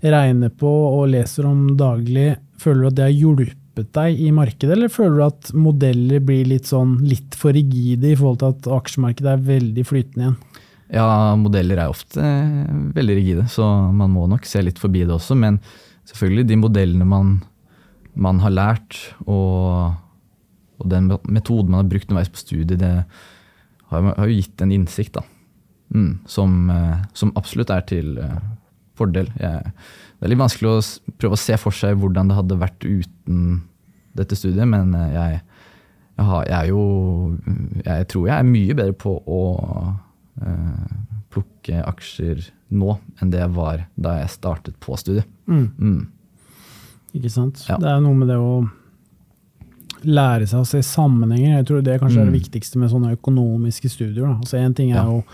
regner 0.00 0.54
på 0.54 0.70
og 0.70 1.10
leser 1.12 1.48
om 1.50 1.72
daglig, 1.76 2.36
føler 2.62 2.86
du 2.86 2.90
at 2.92 3.00
det 3.00 3.08
har 3.08 3.18
hjulpet 3.18 3.90
deg 3.96 4.22
i 4.22 4.30
markedet, 4.36 4.72
eller 4.76 4.92
føler 4.92 5.18
du 5.18 5.26
at 5.26 5.50
modeller 5.56 6.22
blir 6.24 6.46
litt, 6.48 6.70
sånn, 6.70 6.98
litt 7.02 7.34
for 7.38 7.56
rigide 7.56 8.12
i 8.12 8.16
forhold 8.16 8.40
til 8.40 8.54
at 8.54 8.70
aksjemarkedet 8.78 9.34
er 9.34 9.46
veldig 9.50 9.84
flytende 9.88 10.28
igjen? 10.28 10.40
Ja, 10.90 11.36
modeller 11.38 11.78
er 11.78 11.92
ofte 11.92 12.22
veldig 12.96 13.16
rigide, 13.20 13.46
så 13.50 13.66
man 13.94 14.10
må 14.10 14.26
nok 14.30 14.46
se 14.48 14.62
litt 14.64 14.80
forbi 14.82 15.04
det 15.04 15.14
også. 15.14 15.36
Men 15.38 15.60
selvfølgelig, 16.08 16.48
de 16.48 16.58
modellene 16.58 17.06
man, 17.06 17.36
man 18.18 18.40
har 18.42 18.54
lært, 18.54 18.98
og, 19.22 19.94
og, 20.80 20.88
den 20.90 21.12
metoden 21.30 21.70
man 21.70 21.84
har 21.84 21.92
brukt 21.92 22.10
underveis 22.10 22.32
på 22.34 22.42
studiet, 22.42 22.80
det 22.82 22.90
har, 22.96 24.08
har, 24.08 24.24
jo 24.26 24.34
gitt 24.34 24.64
en 24.64 24.74
innsikt 24.74 25.14
da, 25.20 25.24
mm, 25.94 26.12
som, 26.30 26.58
eh, 26.74 26.98
som, 27.14 27.34
absolutt 27.38 27.70
er 27.74 27.86
til 27.86 28.18
uh, 28.18 28.40
fordel. 28.98 29.30
Jeg, 29.38 29.72
det 30.18 30.26
er 30.26 30.34
litt 30.34 30.42
vanskelig 30.42 30.74
å 30.74 30.84
prøve 31.22 31.38
å 31.38 31.44
se 31.44 31.58
for 31.58 31.74
seg 31.74 32.02
hvordan 32.02 32.30
det 32.30 32.38
hadde 32.38 32.60
vært 32.60 32.86
uten 32.86 33.62
dette 34.18 34.34
studiet, 34.34 34.66
men 34.66 34.90
eh, 34.98 35.14
jeg, 35.14 35.40
jeg, 36.18 36.30
har, 36.34 36.46
jeg 36.50 36.58
er 36.58 36.70
jo 36.74 36.84
Jeg 37.86 38.06
tror 38.10 38.26
jeg 38.26 38.34
er 38.36 38.54
mye 38.56 38.74
bedre 38.82 39.02
på 39.06 39.14
å 39.22 39.42
Eh, 39.88 40.09
plukke 41.30 41.82
aksjer 41.86 42.48
nå 42.70 42.98
enn 43.20 43.30
det 43.30 43.44
var 43.54 43.86
da 43.96 44.16
jeg 44.20 44.28
startet 44.30 44.78
på 44.80 44.96
studiet. 44.98 45.26
Mm. 45.46 45.70
Mm. 45.78 46.08
Ikke 47.14 47.30
sant. 47.30 47.64
Ja. 47.68 47.76
Det 47.78 47.88
er 47.90 48.00
noe 48.00 48.14
med 48.14 48.28
det 48.28 48.36
å 48.38 48.68
lære 50.06 50.46
seg 50.48 50.62
å 50.62 50.66
se 50.68 50.80
sammenhenger. 50.86 51.58
Jeg 51.58 51.66
tror 51.68 51.82
det 51.84 52.00
kanskje 52.00 52.22
er 52.22 52.24
det 52.30 52.32
Mm. 52.34 52.40
viktigste 52.40 52.76
med 52.78 52.90
sånne 52.90 53.16
økonomiske 53.18 53.90
studier. 53.90 54.22
Da. 54.26 54.34
Altså 54.40 54.56
Én 54.58 54.74
ting 54.74 54.90
er 54.92 54.96
Ja. 54.96 55.04
jo 55.04 55.24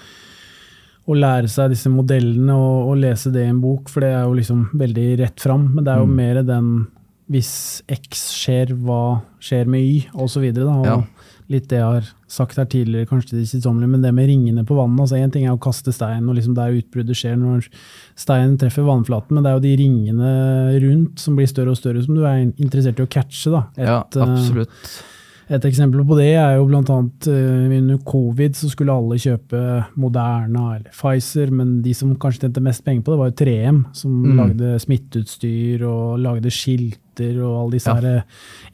å 1.08 1.14
lære 1.14 1.48
seg 1.48 1.70
disse 1.70 1.86
modellene 1.88 2.50
og, 2.52 2.88
og 2.90 2.96
lese 2.98 3.30
det 3.32 3.44
i 3.46 3.48
en 3.48 3.60
bok, 3.60 3.88
for 3.88 4.00
det 4.00 4.08
er 4.12 4.24
jo 4.24 4.34
liksom 4.34 4.70
veldig 4.74 5.18
rett 5.20 5.36
fram. 5.40 5.72
Men 5.74 5.84
det 5.84 5.92
er 5.94 5.98
jo 5.98 6.06
Mm. 6.06 6.16
mer 6.16 6.42
den 6.42 6.86
hvis 7.30 7.82
X 7.88 8.32
skjer, 8.32 8.66
hva 8.84 9.22
skjer 9.40 9.66
med 9.66 9.80
Y, 9.82 10.06
osv. 10.14 10.44
Ja. 10.84 11.04
Litt 11.52 11.68
det 11.70 11.78
jeg 11.78 11.86
har 11.86 12.06
sagt 12.30 12.58
her 12.58 12.66
tidligere, 12.70 13.08
kanskje 13.10 13.38
det 13.38 13.48
kjedsommelige, 13.50 13.90
men 13.92 14.02
det 14.02 14.12
med 14.14 14.28
ringene 14.30 14.64
på 14.66 14.76
vannet. 14.78 15.00
altså 15.04 15.18
Én 15.20 15.32
ting 15.32 15.46
er 15.46 15.54
å 15.54 15.62
kaste 15.62 15.94
stein, 15.94 16.26
og 16.26 16.38
liksom 16.38 16.56
der 16.58 16.74
utbruddet 16.78 17.18
skjer 17.18 17.36
når 17.38 17.68
steinen 18.18 18.56
treffer 18.60 18.86
vannflaten, 18.86 19.36
men 19.36 19.46
det 19.46 19.52
er 19.52 19.58
jo 19.58 19.66
de 19.66 19.74
ringene 19.82 20.32
rundt 20.82 21.22
som 21.22 21.38
blir 21.38 21.50
større 21.50 21.74
og 21.74 21.78
større, 21.80 22.02
som 22.02 22.18
du 22.18 22.24
er 22.24 22.48
interessert 22.48 22.98
i 22.98 23.06
å 23.06 23.10
catche. 23.10 23.52
da. 23.54 23.66
Et, 23.76 23.86
ja, 23.86 24.00
eh, 24.02 24.24
absolutt. 24.26 24.96
Et 25.48 25.64
eksempel 25.64 26.02
på 26.06 26.16
det 26.18 26.32
er 26.34 26.56
jo 26.56 26.64
annet 26.66 27.26
eh, 27.30 27.78
under 27.78 27.98
covid 28.02 28.56
så 28.58 28.68
skulle 28.68 28.92
alle 28.92 29.14
kjøpe 29.14 29.60
Moderna 29.96 30.76
eller 30.76 30.90
Pfizer, 30.90 31.50
men 31.54 31.82
de 31.82 31.94
som 31.94 32.16
kanskje 32.16 32.40
tjente 32.46 32.60
mest 32.64 32.82
penger 32.84 33.02
på 33.06 33.12
det, 33.12 33.18
var 33.20 33.30
jo 33.30 33.36
3M, 33.44 33.84
som 33.94 34.10
Mm. 34.26 34.36
lagde 34.36 34.80
smitteutstyr 34.82 35.82
og 35.86 36.18
lagde 36.18 36.50
skilter 36.50 37.38
og 37.42 37.54
alle 37.62 37.70
disse 37.78 37.86
Ja. 37.94 38.22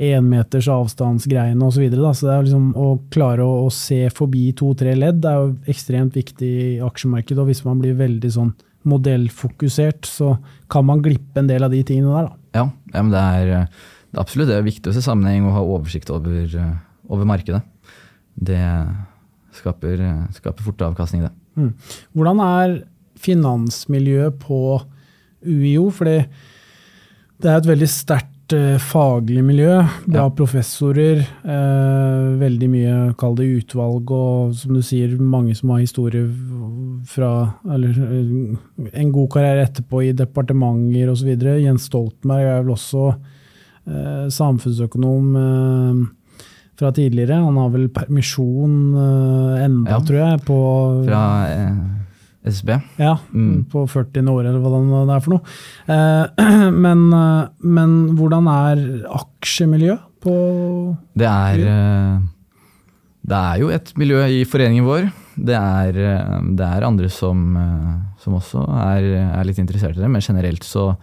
énmeters 0.00 0.68
avstandsgreiene 0.68 1.62
osv. 1.62 1.76
Så, 1.76 1.80
videre, 1.80 2.14
så 2.14 2.26
det 2.26 2.32
er 2.38 2.42
liksom 2.48 2.74
å 2.74 3.00
klare 3.10 3.40
å, 3.44 3.66
å 3.66 3.70
se 3.70 4.08
forbi 4.10 4.52
to-tre 4.54 4.94
ledd 4.96 5.24
er 5.24 5.34
jo 5.42 5.56
ekstremt 5.68 6.14
viktig 6.14 6.52
i 6.76 6.80
aksjemarkedet. 6.80 7.38
Og 7.38 7.46
hvis 7.52 7.64
man 7.64 7.78
blir 7.80 7.94
veldig 7.94 8.30
sånn 8.32 8.54
modellfokusert, 8.84 10.06
så 10.08 10.38
kan 10.70 10.84
man 10.88 11.02
glippe 11.02 11.38
en 11.38 11.46
del 11.46 11.62
av 11.62 11.70
de 11.70 11.82
tingene 11.84 12.12
der. 12.16 12.28
da. 12.28 12.36
Ja, 12.54 12.64
ja 12.94 13.02
men 13.02 13.12
det 13.12 13.20
er, 13.20 13.52
eh, 13.60 13.66
det 13.66 13.66
er 13.66 13.68
absolutt 14.20 14.48
det 14.50 14.58
er 14.58 14.66
viktig 14.66 14.90
å 14.90 14.94
se 14.96 15.02
sammenheng 15.04 15.46
og 15.48 15.56
ha 15.56 15.62
oversikt 15.64 16.10
over, 16.12 16.44
eh, 16.44 16.74
over 17.08 17.28
markedet. 17.28 17.62
Det 18.36 18.60
skaper, 19.52 20.00
eh, 20.00 20.26
skaper 20.32 20.62
fort 20.62 20.78
avkastning, 20.78 21.22
det. 21.22 21.32
Mm. 21.56 21.72
Hvordan 22.16 22.40
er 22.40 22.82
finansmiljøet 23.18 24.38
på 24.40 24.82
UiO? 25.44 25.90
Fordi 25.92 26.26
det 27.42 27.50
er 27.50 27.56
et 27.58 27.66
veldig 27.68 27.88
sterkt 27.90 28.28
eh, 28.52 28.78
faglig 28.78 29.42
miljø. 29.44 29.82
Bra 30.06 30.24
Ja. 30.24 30.30
professorer, 30.30 31.20
eh, 31.44 32.38
veldig 32.38 32.68
mye, 32.70 33.16
kall 33.16 33.34
det 33.34 33.66
utvalg, 33.66 34.10
og 34.10 34.54
som 34.54 34.74
du 34.74 34.80
sier, 34.80 35.18
mange 35.18 35.54
som 35.56 35.70
har 35.70 35.80
historie 35.80 36.28
fra 37.04 37.54
Eller 37.68 37.92
en 38.94 39.12
god 39.12 39.30
karriere 39.30 39.66
etterpå 39.66 40.08
i 40.08 40.12
departementer 40.12 41.10
osv. 41.10 41.36
Jens 41.62 41.88
Stoltenberg 41.88 42.44
er 42.46 42.62
vel 42.62 42.74
også 42.74 43.16
samfunnsøkonom 43.86 45.32
eh, 45.36 46.02
fra 46.78 46.92
tidligere. 46.92 47.40
Han 47.44 47.56
har 47.60 47.70
vel 47.74 47.88
permisjon 47.88 48.76
eh, 48.96 49.64
enda, 49.66 49.90
Ja. 49.90 49.98
tror 50.00 50.18
jeg, 50.22 50.44
på 50.46 50.60
Fra 51.06 51.24
eh, 51.48 51.74
SB. 52.50 52.70
ja, 52.98 53.16
Mm. 53.32 53.64
på 53.70 53.84
40 53.88 54.28
år, 54.28 54.46
eller 54.46 54.58
hva 54.60 55.06
det 55.06 55.14
er 55.16 55.20
for 55.20 55.30
noe. 55.36 55.42
Eh, 55.88 56.70
men, 56.86 57.12
eh, 57.12 57.48
men 57.62 58.16
hvordan 58.16 58.48
er 58.50 59.04
aksjemiljø 59.08 59.98
på 60.22 60.96
Det 61.18 61.26
er, 61.26 61.58
eh, 61.66 62.20
det 63.26 63.38
er 63.38 63.58
jo 63.60 63.68
et 63.70 63.92
miljø 63.98 64.22
i 64.26 64.44
foreningen 64.44 64.84
vår. 64.86 65.12
Det 65.38 65.54
er, 65.54 65.88
eh, 65.96 66.40
det 66.58 66.66
er 66.66 66.84
andre 66.86 67.08
som, 67.10 67.56
eh, 67.56 68.00
som 68.18 68.34
også 68.34 68.62
er, 68.68 69.06
er 69.38 69.44
litt 69.44 69.58
interessert 69.58 69.96
i 69.96 70.00
det, 70.02 70.10
men 70.10 70.20
generelt 70.20 70.62
så, 70.66 70.96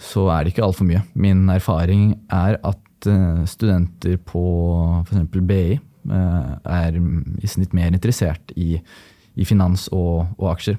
så 0.00 0.26
er 0.32 0.44
det 0.44 0.54
ikke 0.54 0.64
altfor 0.64 0.88
mye. 0.88 1.02
Min 1.12 1.44
erfaring 1.52 2.14
er 2.32 2.56
at 2.66 3.08
eh, 3.08 3.42
studenter 3.50 4.16
på 4.24 4.42
f.eks. 5.04 5.26
BI 5.36 5.76
eh, 5.76 6.52
er 6.64 6.96
i 6.96 7.50
snitt 7.50 7.76
mer 7.76 7.92
interessert 7.92 8.54
i, 8.56 8.78
i 8.80 9.48
finans 9.48 9.88
og, 9.92 10.30
og 10.38 10.54
aksjer. 10.54 10.78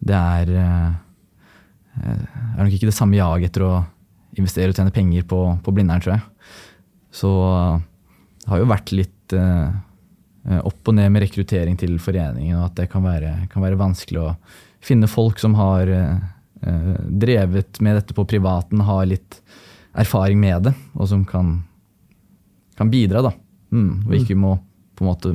Det 0.00 0.16
er, 0.16 0.50
eh, 0.64 2.10
er 2.10 2.58
nok 2.64 2.74
ikke 2.74 2.90
det 2.90 2.96
samme 2.96 3.20
jaget 3.20 3.52
etter 3.52 3.68
å 3.68 3.74
investere 4.40 4.72
og 4.72 4.78
tjene 4.78 4.94
penger 4.94 5.26
på, 5.30 5.40
på 5.62 5.74
Blindern, 5.74 6.02
tror 6.02 6.16
jeg. 6.16 6.26
Så 7.14 7.30
det 8.40 8.50
har 8.50 8.60
jo 8.62 8.70
vært 8.70 8.92
litt 8.94 9.16
opp 9.30 10.88
og 10.88 10.94
ned 10.96 11.10
med 11.12 11.22
rekruttering 11.22 11.76
til 11.78 11.98
foreningen, 12.02 12.56
og 12.58 12.68
at 12.70 12.76
det 12.78 12.86
kan 12.90 13.02
være, 13.04 13.32
kan 13.50 13.62
være 13.62 13.78
vanskelig 13.78 14.22
å 14.22 14.30
finne 14.82 15.10
folk 15.10 15.42
som 15.42 15.56
har 15.58 15.90
drevet 16.60 17.78
med 17.80 17.96
dette 17.96 18.14
på 18.16 18.26
privaten, 18.28 18.82
har 18.84 19.06
litt 19.08 19.38
erfaring 19.96 20.40
med 20.40 20.68
det, 20.68 20.74
og 20.94 21.08
som 21.08 21.24
kan, 21.24 21.54
kan 22.76 22.90
bidra, 22.92 23.22
da. 23.24 23.32
Mm, 23.70 24.06
og 24.06 24.16
ikke 24.18 24.36
må 24.38 24.56
på 24.98 25.04
en 25.04 25.10
måte 25.10 25.32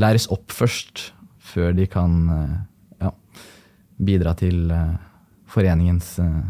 læres 0.00 0.26
opp 0.34 0.52
først, 0.52 1.10
før 1.44 1.74
de 1.76 1.86
kan 1.90 2.14
eh, 2.34 2.54
ja, 3.04 3.10
bidra 4.02 4.32
til 4.38 4.70
eh, 4.72 4.94
foreningens 5.54 6.16
eh, 6.24 6.40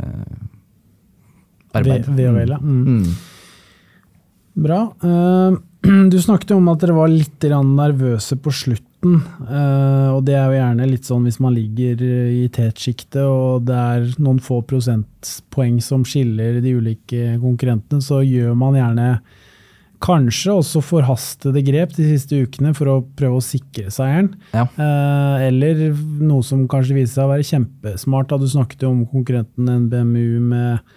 eh, 0.00 0.38
arbeid. 1.78 2.08
Vel, 2.16 2.56
ja. 2.56 2.58
Mm. 2.58 3.02
Mm. 3.02 3.12
Bra. 4.66 4.80
Eh, 5.02 5.60
Du 6.12 6.14
snakket 6.22 6.52
om 6.54 6.68
at 6.70 6.82
dere 6.82 6.94
var 6.94 7.10
litt 7.10 7.42
nervøse 7.42 8.36
på 8.38 8.52
slutten. 8.54 8.91
Eh, 9.04 10.08
Og 10.14 10.22
det 10.26 10.36
er 10.38 10.46
jo 10.46 10.58
gjerne 10.58 10.88
litt 10.90 11.08
sånn 11.08 11.26
hvis 11.26 11.40
man 11.42 11.56
ligger 11.56 12.02
i 12.02 12.48
tetsjiktet 12.54 13.22
og 13.22 13.66
det 13.68 13.78
er 13.78 14.10
noen 14.22 14.40
få 14.42 14.60
prosentpoeng 14.68 15.80
som 15.82 16.04
skiller 16.06 16.60
de 16.62 16.76
ulike 16.78 17.36
konkurrentene, 17.42 18.02
så 18.04 18.22
gjør 18.22 18.54
man 18.58 18.78
gjerne 18.78 19.08
kanskje 20.02 20.54
også 20.58 20.82
forhastede 20.82 21.62
grep 21.62 21.94
de 21.94 22.08
siste 22.10 22.40
ukene 22.42 22.72
for 22.74 22.90
å 22.90 22.96
prøve 23.18 23.38
å 23.38 23.44
sikre 23.44 23.92
seieren. 23.94 24.32
Ja. 24.54 24.66
Eh, 24.66 25.46
Eller 25.48 25.84
noe 26.22 26.42
som 26.46 26.64
kanskje 26.70 26.96
viser 26.98 27.20
seg 27.20 27.28
å 27.28 27.32
være 27.32 27.46
kjempesmart. 27.46 28.30
Da 28.32 28.38
du 28.40 28.48
snakket 28.50 28.82
jo 28.82 28.90
om 28.90 29.04
konkurrenten 29.10 29.70
NBMU 29.84 30.40
med, 30.50 30.94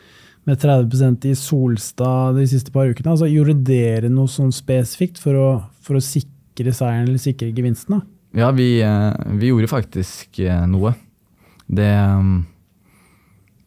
med 0.50 0.62
30% 0.62 1.28
i 1.30 1.36
Solstad 1.38 2.40
de 2.40 2.48
siste 2.50 2.74
par 2.74 2.90
ukene. 2.90 3.14
Altså, 3.14 3.30
gjorde 3.30 3.60
dere 3.68 4.10
noe 4.10 4.32
sånn 4.32 4.54
spesifikt 4.56 5.22
for 5.22 5.38
å, 5.38 5.50
for 5.86 6.00
å 6.00 6.04
sikre 6.04 6.34
seieren 6.64 7.10
eller 7.10 7.22
sikre 7.22 7.52
gevinsten? 7.52 8.00
da? 8.00 8.16
Ja, 8.36 8.52
vi, 8.52 8.82
eh, 8.84 9.14
vi 9.40 9.48
gjorde 9.48 9.72
faktisk 9.72 10.40
eh, 10.44 10.66
noe. 10.68 10.92
Det 11.66 11.88
um, 11.88 12.44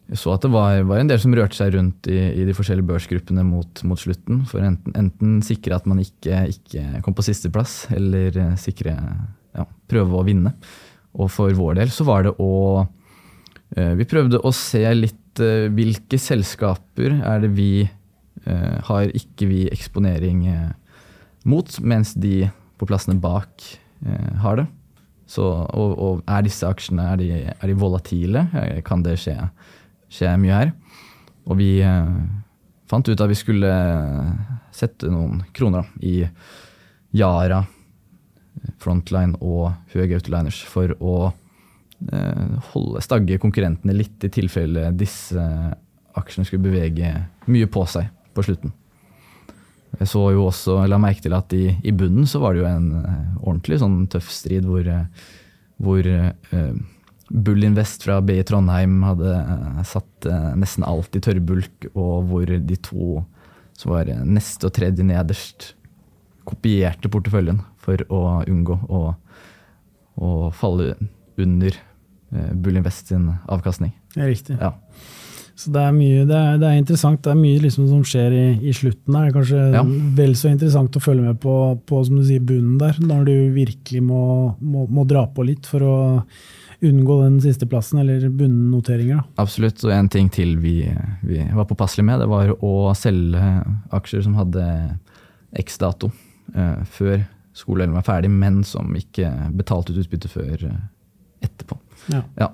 Jeg 0.09 0.19
så 0.21 0.33
at 0.33 0.45
det 0.45 0.51
var, 0.53 0.83
var 0.89 1.01
en 1.01 1.09
del 1.09 1.19
som 1.21 1.33
rørte 1.37 1.57
seg 1.57 1.73
rundt 1.75 2.07
i, 2.09 2.17
i 2.41 2.45
de 2.45 2.53
forskjellige 2.57 2.87
børsgruppene 2.89 3.43
mot, 3.45 3.81
mot 3.85 3.99
slutten. 3.99 4.43
For 4.49 4.61
enten, 4.65 4.93
enten 4.97 5.39
sikre 5.45 5.77
at 5.77 5.89
man 5.89 6.01
ikke, 6.01 6.43
ikke 6.53 7.01
kom 7.05 7.17
på 7.17 7.25
sisteplass, 7.25 7.87
eller 7.93 8.37
eh, 8.37 8.55
sikre 8.61 8.93
ja, 8.93 9.65
prøve 9.89 10.17
å 10.17 10.25
vinne. 10.25 10.53
Og 11.17 11.29
for 11.33 11.53
vår 11.57 11.81
del 11.81 11.93
så 11.93 12.05
var 12.05 12.27
det 12.27 12.37
å 12.37 12.85
Vi 13.69 14.05
prøvde 14.09 14.39
å 14.41 14.49
se 14.53 14.79
litt 14.95 15.37
hvilke 15.37 16.17
selskaper 16.17 17.19
er 17.21 17.43
det 17.43 17.49
vi 17.53 17.85
har 18.45 19.11
ikke 19.13 19.45
vi 19.45 19.59
eksponering 19.69 20.39
mot, 21.45 21.69
mens 21.85 22.15
de 22.17 22.47
på 22.79 22.87
plassene 22.89 23.19
bak 23.21 23.65
eh, 24.05 24.35
har 24.43 24.61
det. 24.61 24.67
Så, 25.29 25.45
og, 25.45 25.91
og 26.01 26.21
er 26.25 26.45
disse 26.47 26.65
aksjene 26.65 27.05
er 27.11 27.19
de, 27.21 27.27
er 27.53 27.65
de 27.69 27.77
volatile? 27.77 28.47
Eh, 28.57 28.79
Kan 28.85 29.03
det 29.05 29.17
skje, 29.21 29.35
skje 30.09 30.31
mye 30.41 30.61
her? 30.63 30.71
Og 31.49 31.59
vi 31.59 31.73
eh, 31.85 32.15
fant 32.89 33.09
ut 33.11 33.21
at 33.21 33.29
vi 33.29 33.37
skulle 33.37 33.73
sette 34.73 35.11
noen 35.11 35.43
kroner 35.53 35.83
da, 35.85 36.01
i 36.01 36.23
Yara, 37.19 37.61
Frontline 38.81 39.37
og 39.45 39.69
Høg 39.93 40.15
Autoliners 40.17 40.59
for 40.67 40.91
å 40.99 41.13
eh, 41.29 42.57
holde 42.73 43.03
stagge 43.05 43.39
konkurrentene 43.41 43.95
litt 43.95 44.25
i 44.25 44.31
tilfelle 44.33 44.89
disse 44.97 45.45
aksjene 46.19 46.47
skulle 46.47 46.65
bevege 46.65 47.13
mye 47.49 47.69
på 47.71 47.85
seg 47.89 48.09
på 48.35 48.45
slutten. 48.45 48.73
Jeg 49.97 50.11
så 50.11 50.21
jo 50.35 50.45
også, 50.47 50.77
la 50.87 50.99
merke 51.01 51.23
til 51.23 51.33
at 51.35 51.53
i, 51.57 51.73
i 51.81 51.93
bunnen 51.95 52.27
så 52.29 52.41
var 52.43 52.53
det 52.53 52.61
jo 52.61 52.69
en 52.69 52.91
eh, 52.99 53.25
ordentlig 53.41 53.79
sånn 53.81 54.03
tøff 54.11 54.29
strid 54.31 54.67
hvor, 54.69 54.85
eh, 54.85 55.25
hvor 55.81 56.05
uh, 56.05 56.77
Bull 57.29 57.65
Invest 57.65 58.05
fra 58.05 58.19
BI 58.25 58.37
Trondheim 58.45 58.99
hadde 59.07 59.33
satt 59.87 60.29
uh, 60.29 60.51
nesten 60.59 60.85
alt 60.87 61.17
i 61.17 61.23
tørrbulk, 61.23 61.89
og 61.95 62.29
hvor 62.29 62.53
de 62.53 62.79
to 62.85 63.23
som 63.79 63.93
var 63.93 64.11
neste 64.27 64.67
og 64.67 64.75
tredje 64.75 65.05
nederst, 65.07 65.73
kopierte 66.49 67.11
porteføljen 67.11 67.61
for 67.79 68.01
å 68.11 68.21
unngå 68.49 68.75
å, 68.91 69.01
å 70.19 70.31
falle 70.55 70.95
under 71.39 71.73
uh, 71.73 72.51
Bull 72.53 72.79
Invest 72.81 73.13
sin 73.13 73.29
avkastning. 73.47 73.95
Det 74.13 74.25
er 74.25 74.31
riktig. 74.33 74.59
Ja. 74.59 74.75
Så 75.59 75.73
det 75.75 75.81
er 75.83 75.91
mye, 75.91 76.21
det 76.29 76.35
er, 76.39 76.59
det 76.61 76.67
er 76.69 76.77
interessant. 76.79 77.19
Det 77.25 77.31
er 77.33 77.39
mye 77.41 77.59
liksom 77.65 77.89
som 77.89 78.03
skjer 78.07 78.31
i, 78.37 78.43
i 78.69 78.71
slutten 78.75 79.11
der. 79.11 79.25
Det 79.25 79.31
er 79.33 79.35
kanskje 79.35 79.63
Ja. 79.75 79.81
vel 80.15 80.35
så 80.39 80.51
interessant 80.53 80.95
å 80.95 81.01
følge 81.03 81.25
med 81.25 81.39
på, 81.43 81.55
på 81.89 81.99
som 82.07 82.15
du 82.15 82.23
sier, 82.23 82.39
bunnen 82.47 82.77
der, 82.79 82.95
når 83.03 83.25
du 83.27 83.33
virkelig 83.57 84.01
må, 84.07 84.21
må, 84.63 84.85
må 84.87 85.03
dra 85.09 85.25
på 85.27 85.43
litt 85.49 85.67
for 85.67 85.83
å 85.83 85.97
unngå 86.79 87.17
den 87.25 87.41
siste 87.43 87.67
plassen, 87.67 87.99
eller 87.99 88.29
bunnnoteringer. 88.31 89.19
Absolutt. 89.43 89.83
Og 89.83 89.91
en 89.91 90.07
ting 90.07 90.29
til 90.31 90.55
vi, 90.63 90.77
vi 91.27 91.41
var 91.51 91.67
påpasselige 91.67 92.07
med, 92.07 92.23
det 92.23 92.29
var 92.31 92.53
å 92.63 92.71
selge 92.95 93.43
aksjer 93.99 94.23
som 94.29 94.37
hadde 94.39 94.63
X-dato 95.59 96.13
eh, 96.55 96.79
før 96.87 97.19
skoleelven 97.59 97.97
var 97.99 98.07
ferdig, 98.07 98.31
men 98.31 98.61
som 98.63 98.95
ikke 98.95 99.27
betalte 99.59 99.91
ut 99.91 99.99
utbytte 100.05 100.31
før 100.31 100.63
eh, 100.71 100.79
etterpå. 101.49 101.75
Ja. 102.15 102.23
Ja. 102.39 102.49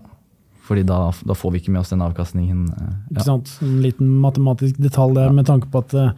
Fordi 0.66 0.82
da, 0.89 1.11
da 1.26 1.34
får 1.38 1.51
vi 1.53 1.59
ikke 1.61 1.72
med 1.76 1.82
oss 1.84 1.91
den 1.93 2.01
avkastningen. 2.01 2.66
Ja. 2.74 2.91
Ikke 3.11 3.26
sant? 3.28 3.51
En 3.61 3.82
liten 3.84 4.07
matematisk 4.24 4.80
detalj 4.82 5.13
der, 5.20 5.30
med 5.32 5.45
tanke 5.45 5.70
på 5.70 5.84
at 5.86 5.93
eh, 5.93 6.09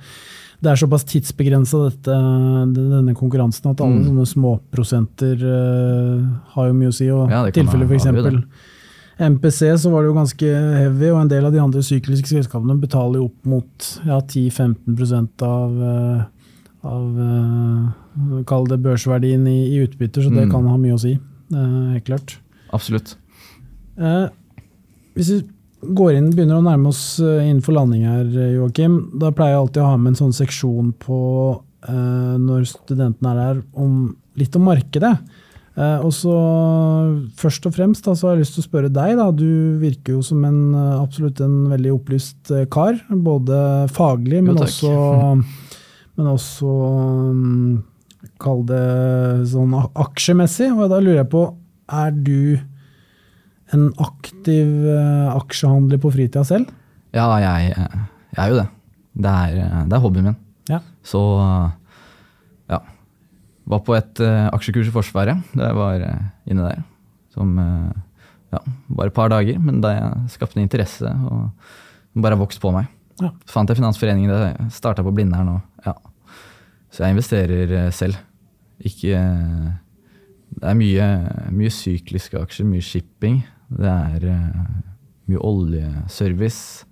det 0.64 0.72
er 0.72 0.80
såpass 0.80 1.04
tidsbegrensa, 1.06 1.84
denne 2.02 3.14
konkurransen, 3.14 3.70
at 3.76 3.82
alle 3.84 4.00
Mm. 4.00 4.08
sånne 4.08 4.24
småprosenter 4.26 5.44
uh, 5.44 6.24
har 6.56 6.68
jo 6.72 6.74
mye 6.74 6.90
å 6.90 6.96
si. 6.98 7.10
Og 7.14 7.30
Ja, 7.30 7.44
tilfeller 7.54 7.86
f.eks. 7.86 8.08
MPC 9.20 9.60
så 9.82 9.90
var 9.92 10.02
det 10.04 10.10
jo 10.12 10.16
ganske 10.18 10.50
heavy, 10.78 11.10
og 11.12 11.22
en 11.22 11.30
del 11.32 11.46
av 11.46 11.52
de 11.54 11.60
andre 11.62 11.82
sykliske 11.86 12.30
selskapene 12.30 12.76
betaler 12.82 13.18
jo 13.20 13.26
opp 13.32 13.46
mot 13.50 13.88
ja, 14.06 14.20
10-15% 14.22 15.42
av, 15.46 15.78
eh, 15.92 16.26
av 16.86 17.22
uh, 17.22 18.44
Kall 18.50 18.66
det 18.70 18.80
børsverdien 18.82 19.46
i, 19.50 19.58
i 19.76 19.84
utbytter, 19.86 20.22
så 20.26 20.30
det 20.34 20.48
Mm. 20.48 20.52
kan 20.52 20.68
ha 20.72 20.78
mye 20.78 20.94
å 20.98 21.00
si. 21.02 21.20
Uh, 21.54 21.94
helt 21.94 22.06
klart. 22.06 22.38
Absolutt. 22.74 23.16
Eh, 23.98 24.28
hvis 25.18 25.32
vi 25.34 25.40
går 25.98 26.18
inn, 26.18 26.30
begynner 26.36 26.60
å 26.60 26.66
nærme 26.66 26.92
oss 26.92 27.18
eh, 27.24 27.48
innenfor 27.48 27.76
landing 27.78 28.06
her, 28.08 28.28
eh, 28.30 28.54
Joakim, 28.58 29.00
da 29.18 29.32
pleier 29.34 29.56
jeg 29.56 29.64
alltid 29.64 29.84
å 29.84 29.90
ha 29.92 29.98
med 29.98 30.14
en 30.14 30.22
sånn 30.26 30.38
seksjon 30.38 30.94
på 31.02 31.22
når 31.88 32.66
studentene 32.68 33.30
er 33.32 33.38
der, 33.38 33.60
om, 33.80 34.10
litt 34.36 34.56
om 34.58 34.66
markedet. 34.68 35.12
Og 35.78 36.10
så 36.12 36.34
Først 37.38 37.68
og 37.70 37.76
fremst 37.78 38.04
da, 38.04 38.16
så 38.18 38.28
har 38.28 38.34
jeg 38.34 38.42
lyst 38.42 38.58
til 38.58 38.64
å 38.64 38.66
spørre 38.66 38.90
deg. 38.92 39.14
Da. 39.16 39.28
Du 39.32 39.78
virker 39.80 40.18
jo 40.18 40.24
som 40.26 40.42
en 40.44 40.74
absolutt 40.76 41.40
en 41.46 41.70
veldig 41.72 41.94
opplyst 41.94 42.52
kar. 42.74 42.98
Både 43.08 43.60
faglig, 43.94 44.42
men 44.44 44.58
Jo, 44.58 44.66
også, 44.66 44.92
men 46.18 46.32
også 46.34 46.74
mm, 47.38 47.72
Kall 48.42 48.66
det 48.68 48.84
sånn 49.54 49.78
aksjemessig. 49.78 50.74
Og 50.74 50.90
da 50.92 51.00
lurer 51.00 51.22
jeg 51.22 51.32
på, 51.38 51.46
er 52.04 52.12
du 52.18 52.58
en 53.76 53.90
aktiv 54.00 54.88
eh, 54.88 55.30
aksjehandler 55.36 56.00
på 56.02 56.12
fritida 56.14 56.44
selv? 56.48 56.70
Ja, 57.16 57.28
jeg, 57.42 57.74
jeg 57.74 58.42
er 58.44 58.52
jo 58.52 58.60
det. 58.62 58.68
Det 59.18 59.34
er, 59.34 59.86
det 59.90 59.98
er 59.98 60.04
hobbyen 60.04 60.30
min. 60.30 60.38
Ja. 60.70 60.82
Så 61.06 61.22
ja. 62.70 62.82
Var 63.68 63.82
på 63.84 63.96
et 63.98 64.22
uh, 64.24 64.50
aksjekurs 64.56 64.92
i 64.92 64.94
Forsvaret 64.96 65.56
da 65.56 65.72
jeg 65.72 65.78
var 65.78 66.04
uh, 66.04 66.28
inne 66.48 66.68
der. 66.68 66.84
Som 67.34 67.58
uh, 67.60 67.90
ja, 68.54 68.62
bare 68.88 69.12
et 69.12 69.18
par 69.18 69.32
dager, 69.34 69.58
men 69.60 69.82
da 69.84 69.96
jeg 69.96 70.36
skapte 70.38 70.60
en 70.60 70.68
interesse 70.68 71.10
og 71.10 71.50
bare 72.18 72.38
vokste 72.40 72.62
vokst 72.62 72.64
på 72.64 72.74
meg. 72.76 72.88
Ja. 73.18 73.34
Så 73.50 73.56
fant 73.56 73.72
jeg 73.72 73.80
Finansforeningen, 73.80 74.32
det 74.32 74.72
starta 74.76 75.04
på 75.06 75.14
Blindern 75.16 75.56
og 75.56 75.88
ja. 75.88 75.96
Så 76.94 77.04
jeg 77.04 77.18
investerer 77.18 77.92
selv. 77.92 78.16
Ikke 78.80 79.18
Det 80.48 80.64
er 80.70 80.78
mye, 80.78 81.06
mye 81.52 81.72
sykliske 81.74 82.40
aksjer, 82.40 82.66
mye 82.66 82.82
shipping. 82.82 83.42
Det 83.68 83.92
er 83.92 84.28
uh, 84.32 84.68
mye 85.28 85.42
oljeservice, 85.44 86.86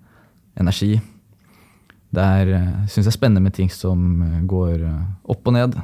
energi. 0.60 0.96
Det 2.16 2.24
er, 2.24 2.52
syns 2.88 3.04
jeg 3.04 3.12
er 3.12 3.18
spennende 3.18 3.44
med 3.44 3.56
ting 3.56 3.72
som 3.74 4.22
eh, 4.24 4.42
går 4.48 4.84
eh, 4.88 5.06
opp 5.32 5.50
og 5.50 5.56
ned. 5.56 5.76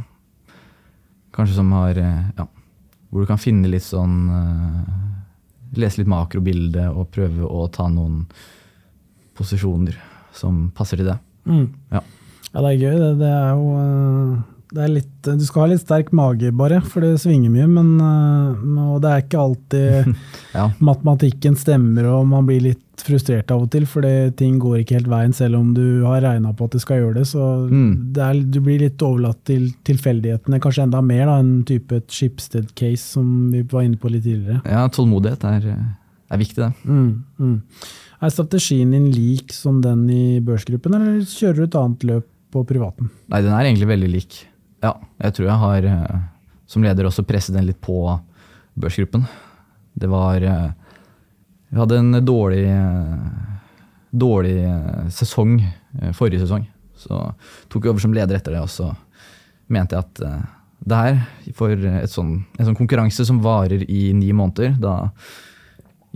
Kanskje 1.36 1.58
som 1.58 1.72
har 1.76 1.98
eh, 2.00 2.30
ja, 2.38 2.46
Hvor 3.10 3.24
du 3.24 3.28
kan 3.28 3.42
finne 3.42 3.72
litt 3.72 3.84
sånn 3.84 4.16
eh, 4.32 4.94
Lese 5.80 6.02
litt 6.02 6.12
makrobilde 6.12 6.90
og 6.92 7.10
prøve 7.16 7.48
å 7.48 7.66
ta 7.72 7.88
noen 7.92 8.26
posisjoner 9.40 9.96
som 10.36 10.66
passer 10.76 11.00
til 11.00 11.08
det. 11.14 11.18
Mm. 11.48 11.68
Ja. 11.94 12.02
Ja, 12.52 12.60
det 12.60 12.72
er 12.74 12.82
gøy. 12.82 12.96
Det, 13.00 13.12
det 13.22 13.30
er 13.32 13.54
jo 13.56 13.70
eh, 13.80 14.34
litt, 14.72 15.10
Du 15.24 15.44
skal 15.46 15.62
ha 15.66 15.68
litt 15.74 15.82
sterk 15.84 16.12
mage, 16.16 16.52
bare, 16.56 16.80
for 16.82 17.02
det 17.04 17.18
svinger 17.22 17.52
mye. 17.52 17.68
Men 17.68 17.90
eh, 18.00 18.86
og 18.94 19.02
det 19.04 19.10
er 19.12 19.22
ikke 19.26 19.42
alltid 19.42 20.16
Ja, 20.58 20.70
matematikken 20.84 21.56
stemmer, 21.60 22.08
og 22.12 22.26
man 22.28 22.46
blir 22.48 22.62
litt 22.62 22.80
frustrert 23.02 23.50
av 23.50 23.64
og 23.64 23.72
til, 23.74 23.86
fordi 23.90 24.30
ting 24.38 24.60
går 24.62 24.82
ikke 24.84 25.00
helt 25.00 25.08
veien, 25.10 25.32
selv 25.34 25.58
om 25.58 25.72
du 25.74 26.04
har 26.06 26.22
regna 26.22 26.52
på 26.54 26.68
at 26.68 26.76
det 26.76 26.82
skal 26.84 27.00
gjøre 27.02 27.16
det. 27.22 27.24
Så 27.32 27.46
Mm. 27.72 27.94
det 28.14 28.22
er, 28.22 28.42
du 28.54 28.60
blir 28.62 28.80
litt 28.84 29.02
overlatt 29.02 29.40
til 29.48 29.72
tilfeldighetene, 29.88 30.60
kanskje 30.62 30.84
enda 30.86 31.02
mer 31.02 31.26
da, 31.26 31.40
enn 31.42 31.64
type 31.66 31.96
et 31.98 32.08
Schibsted-case, 32.14 33.02
som 33.16 33.50
vi 33.52 33.64
var 33.72 33.88
inne 33.88 33.98
på 33.98 34.12
litt 34.12 34.24
tidligere. 34.28 34.62
ja 34.70 34.84
tålmodighet 34.94 35.44
er, 35.50 35.66
eh, 35.72 35.90
er 36.32 36.38
viktig, 36.44 36.62
det. 36.62 36.72
Mm, 36.86 37.24
mm. 37.40 37.58
Er 38.22 38.30
strategien 38.30 38.92
din 38.94 39.10
lik 39.12 39.52
som 39.52 39.82
den 39.82 40.06
i 40.14 40.40
børsgruppen, 40.46 40.94
eller 40.94 41.24
kjører 41.26 41.56
du 41.56 41.64
et 41.64 41.80
annet 41.80 42.04
løp 42.06 42.28
på 42.54 42.62
privaten? 42.68 43.10
Nei, 43.32 43.42
den 43.42 43.52
er 43.56 43.64
egentlig 43.66 43.88
veldig 43.90 44.12
lik. 44.14 44.44
Ja, 44.82 44.96
jeg 45.22 45.36
tror 45.38 45.48
jeg 45.48 45.62
har 45.62 45.88
eh, 45.92 46.22
som 46.70 46.86
leder 46.86 47.06
også 47.06 47.26
presset 47.28 47.54
den 47.54 47.68
litt 47.68 47.82
på 47.84 48.00
børsgruppen. 48.74 49.28
Det 49.94 50.10
var 50.10 50.42
eh, 50.42 50.72
Vi 51.70 51.80
hadde 51.80 52.00
en 52.02 52.26
dårlig, 52.26 52.66
eh, 52.66 53.68
dårlig 54.10 54.58
sesong 55.14 55.60
forrige 56.18 56.42
sesong. 56.42 56.66
Så 56.98 57.20
tok 57.70 57.86
jeg 57.86 57.94
over 57.94 58.04
som 58.04 58.16
leder 58.16 58.38
etter 58.38 58.56
det, 58.56 58.64
og 58.64 58.72
så 58.72 58.90
mente 59.72 59.96
jeg 59.96 60.04
at 60.04 60.50
det 60.82 60.98
her, 60.98 61.18
for 61.56 61.78
sånn, 62.10 62.34
en 62.58 62.68
sånn 62.68 62.78
konkurranse 62.78 63.26
som 63.26 63.40
varer 63.44 63.84
i 63.86 64.02
ni 64.18 64.32
måneder, 64.34 64.76
da 64.82 65.12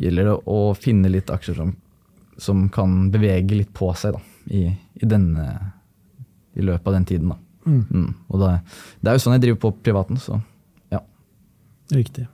gjelder 0.01 0.30
det 0.30 0.36
å 0.51 0.59
finne 0.78 1.11
litt 1.11 1.32
aksjer 1.32 1.57
som, 1.59 1.74
som 2.41 2.66
kan 2.74 3.09
bevege 3.13 3.61
litt 3.61 3.74
på 3.78 3.91
seg 3.97 4.18
da, 4.18 4.22
i, 4.51 4.68
i, 4.74 5.05
denne, 5.05 5.45
i 6.57 6.66
løpet 6.66 6.89
av 6.91 6.97
den 6.97 7.07
tiden. 7.13 7.34
Da. 7.34 7.44
Mm. 7.66 7.84
Mm. 7.89 8.09
Og 8.30 8.41
det, 8.41 8.51
det 9.01 9.09
er 9.11 9.18
jo 9.18 9.24
sånn 9.24 9.36
jeg 9.38 9.45
driver 9.47 9.61
på 9.66 9.72
privaten, 9.86 10.20
så 10.22 10.39
ja. 10.93 11.01
Riktig. 11.93 12.28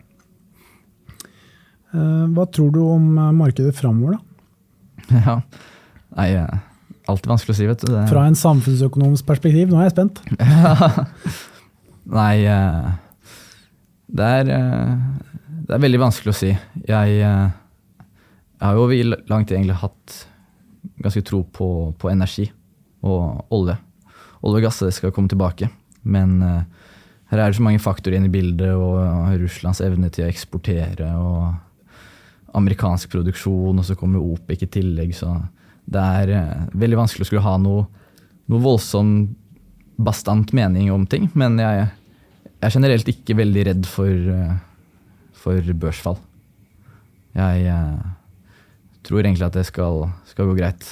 Eh, 1.91 2.25
Hva 2.35 2.47
tror 2.51 2.73
du 2.75 2.81
om 2.85 3.07
eh, 3.17 3.31
markedet 3.35 3.75
framover, 3.77 4.17
da? 4.17 4.21
ja. 5.25 5.37
Nei, 6.17 6.27
eh, 6.39 6.57
alltid 7.11 7.31
vanskelig 7.33 7.55
å 7.55 7.59
si, 7.59 7.69
vet 7.69 7.85
du. 7.85 7.91
Det, 7.93 8.05
Fra 8.11 8.25
en 8.27 8.37
samfunnsøkonomisk 8.39 9.27
perspektiv? 9.27 9.71
Nå 9.71 9.79
er 9.79 9.89
jeg 9.89 9.95
spent. 9.95 10.21
Nei, 12.19 12.35
det 14.11 14.27
er, 14.41 14.49
det 14.51 15.75
er 15.75 15.83
veldig 15.83 16.01
vanskelig 16.01 16.33
å 16.33 16.39
si. 16.41 16.49
Jeg, 16.87 17.19
jeg 17.21 18.65
har 18.65 18.75
jo 18.75 18.83
over 18.87 19.13
lang 19.31 19.45
tid 19.45 19.59
egentlig 19.59 19.77
hatt 19.83 20.17
ganske 21.01 21.23
tro 21.25 21.43
på, 21.53 21.67
på 22.01 22.09
energi 22.11 22.49
og 23.05 23.53
olje. 23.53 23.77
Olje 24.41 24.61
og 24.61 24.65
gass 24.65 24.81
det 24.81 24.93
skal 24.97 25.13
komme 25.13 25.31
tilbake, 25.31 25.69
men 26.03 26.39
eh, 26.45 26.63
her 27.31 27.39
er 27.39 27.51
det 27.51 27.59
så 27.59 27.65
mange 27.65 27.81
faktorer 27.81 28.17
inne 28.17 28.27
i 28.27 28.33
bildet, 28.33 28.73
og 28.75 29.37
Russlands 29.39 29.83
evne 29.85 30.09
til 30.11 30.25
å 30.25 30.31
eksportere, 30.31 31.11
og 31.15 32.57
amerikansk 32.57 33.13
produksjon, 33.13 33.79
og 33.79 33.85
så 33.87 33.95
kommer 33.95 34.23
OPEC 34.23 34.65
i 34.65 34.71
tillegg, 34.79 35.13
så 35.15 35.37
det 35.91 36.01
er 36.01 36.33
eh, 36.35 36.65
veldig 36.77 36.99
vanskelig 36.99 37.25
å 37.25 37.29
skulle 37.29 37.45
ha 37.45 37.55
noe, 37.61 37.85
noe 38.51 38.63
voldsom 38.63 39.13
bastant 40.01 40.51
mening 40.57 40.91
om 40.91 41.05
ting, 41.09 41.29
men 41.37 41.59
jeg, 41.61 41.87
jeg 42.49 42.67
er 42.67 42.75
generelt 42.75 43.11
ikke 43.11 43.37
veldig 43.39 43.65
redd 43.69 43.87
for, 43.89 44.11
eh, 44.35 44.57
for 45.37 45.71
børsfall. 45.85 46.19
Jeg 47.37 47.63
eh, 47.71 48.03
tror 49.07 49.23
egentlig 49.23 49.47
at 49.47 49.55
det 49.57 49.65
skal, 49.69 50.09
skal 50.29 50.51
gå 50.51 50.57
greit. 50.59 50.87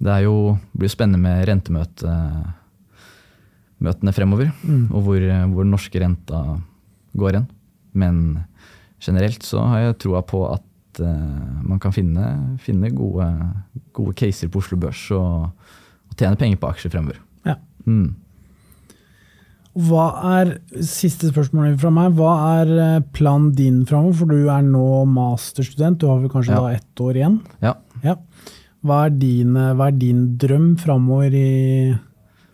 Det 0.00 0.08
er 0.14 0.22
jo, 0.24 0.56
blir 0.72 0.88
jo 0.88 0.94
spennende 0.94 1.20
med 1.20 1.44
rentemøtene 1.48 2.44
fremover, 4.16 4.50
Mm. 4.64 4.86
og 4.92 5.02
hvor, 5.04 5.20
hvor 5.52 5.62
den 5.64 5.70
norske 5.74 6.00
renta 6.00 6.40
går 7.16 7.32
hen. 7.38 7.46
Men 7.94 8.38
generelt 9.00 9.42
så 9.44 9.58
har 9.66 9.78
jeg 9.80 9.98
troa 9.98 10.22
på 10.22 10.44
at 10.52 10.62
uh, 11.00 11.06
man 11.66 11.78
kan 11.80 11.92
finne, 11.92 12.56
finne 12.60 12.90
gode, 12.94 13.26
gode 13.92 14.14
caser 14.14 14.48
på 14.48 14.58
Oslo 14.60 14.76
Børs 14.78 15.10
og, 15.16 15.50
og 16.10 16.16
tjene 16.16 16.36
penger 16.36 16.56
på 16.60 16.68
aksjer 16.70 16.90
fremover. 16.92 17.16
Ja. 17.46 17.54
Mm. 17.86 18.14
Hva 19.80 20.06
er, 20.40 20.56
Siste 20.82 21.28
spørsmål 21.30 21.76
fra 21.78 21.90
meg. 21.94 22.12
Hva 22.18 22.30
er 22.60 22.66
eh, 22.74 23.02
planen 23.14 23.52
din 23.54 23.84
framover? 23.86 24.16
For 24.18 24.26
du 24.26 24.48
er 24.50 24.62
nå 24.66 25.04
masterstudent, 25.06 25.98
du 26.02 26.08
har 26.10 26.18
vel 26.20 26.28
kanskje 26.32 26.52
Ja. 26.56 26.60
da 26.60 26.68
ett 26.74 27.00
år 27.00 27.14
igjen? 27.20 27.36
Ja. 27.62 27.74
Ja. 28.02 28.16
Hva 28.86 29.02
er 29.06 29.16
din, 29.20 29.56
eh, 29.60 29.72
hva 29.76 29.90
er 29.90 29.96
din 30.00 30.22
drøm 30.40 30.70
framover 30.80 31.34
i, 31.36 31.92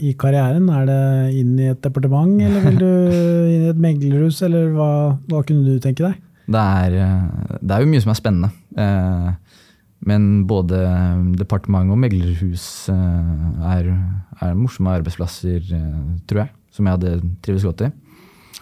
i 0.03 0.13
karrieren? 0.19 0.67
Er 0.75 0.87
det 0.89 1.01
inn 1.39 1.53
i 1.63 1.69
et 1.71 1.83
departement, 1.85 2.33
eller 2.43 2.65
vil 2.67 2.79
du 2.81 2.89
inn 3.55 3.67
i 3.67 3.71
et 3.71 3.83
meglerhus, 3.83 4.41
eller 4.47 4.73
hva, 4.75 4.89
hva 5.31 5.43
kunne 5.47 5.65
du 5.69 5.79
tenke 5.83 6.03
deg? 6.09 6.19
Det 6.47 6.63
er, 6.63 6.97
eh, 7.03 7.59
det 7.63 7.75
er 7.77 7.85
jo 7.85 7.91
mye 7.93 8.03
som 8.05 8.15
er 8.15 8.21
spennende. 8.23 8.53
Eh, 8.77 9.29
Men 10.07 10.27
både 10.47 10.77
departement 11.41 11.91
og 11.91 11.97
meglerhus 11.99 12.67
er, 12.93 13.87
er 14.45 14.53
morsomme 14.55 14.93
arbeidsplasser, 14.93 15.65
tror 16.29 16.43
jeg. 16.45 16.51
Som 16.71 16.87
jeg 16.87 16.99
hadde 16.99 17.15
trives 17.43 17.65
godt 17.65 17.81
i. 17.87 17.89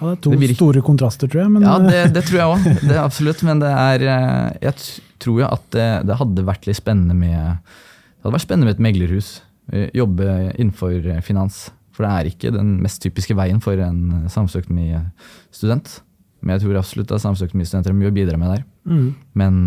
Ja, 0.00 0.08
det 0.10 0.16
er 0.18 0.20
to 0.26 0.30
Det 0.34 0.40
virker- 0.40 0.56
store 0.58 0.82
kontraster, 0.82 1.28
tror 1.30 1.42
jeg. 1.44 1.50
Men 1.54 1.62
Ja, 1.62 1.76
eh, 1.78 1.88
det, 1.90 2.12
det 2.14 2.24
tror 2.26 2.38
jeg 2.40 2.48
òg. 2.50 2.98
Absolutt. 3.08 3.42
Men 3.46 3.60
det 3.62 3.70
er 3.70 4.02
eh, 4.02 4.56
Jeg 4.62 4.74
tror 5.22 5.40
jo 5.40 5.46
at 5.46 5.64
det, 5.70 5.88
det 6.08 6.16
hadde 6.18 6.44
vært 6.44 6.66
litt 6.66 6.76
spennende 6.80 7.14
med 7.14 7.38
Det 7.62 8.24
hadde 8.26 8.34
vært 8.36 8.46
spennende 8.48 8.66
med 8.70 8.74
et 8.74 8.84
meglerhus. 8.88 9.28
Eh, 9.72 9.90
Jobbe 9.94 10.26
innenfor 10.58 10.98
finans. 11.22 11.70
For 11.94 12.02
det 12.04 12.10
er 12.10 12.30
ikke 12.32 12.50
den 12.56 12.80
mest 12.82 13.00
typiske 13.04 13.36
veien 13.38 13.60
for 13.62 13.78
en 13.78 14.26
samfunnsøkonomistudent. 14.28 16.00
Men 16.42 16.56
jeg 16.58 16.64
tror 16.66 16.78
absolutt 16.80 17.12
at 17.14 17.22
samfunnsøkonomistudenter 17.22 17.92
har 17.92 17.98
mye 17.98 18.10
å 18.10 18.16
bidra 18.16 18.36
med 18.40 18.50
der. 18.56 18.64
mm. 18.90 19.14
Men 19.34 19.60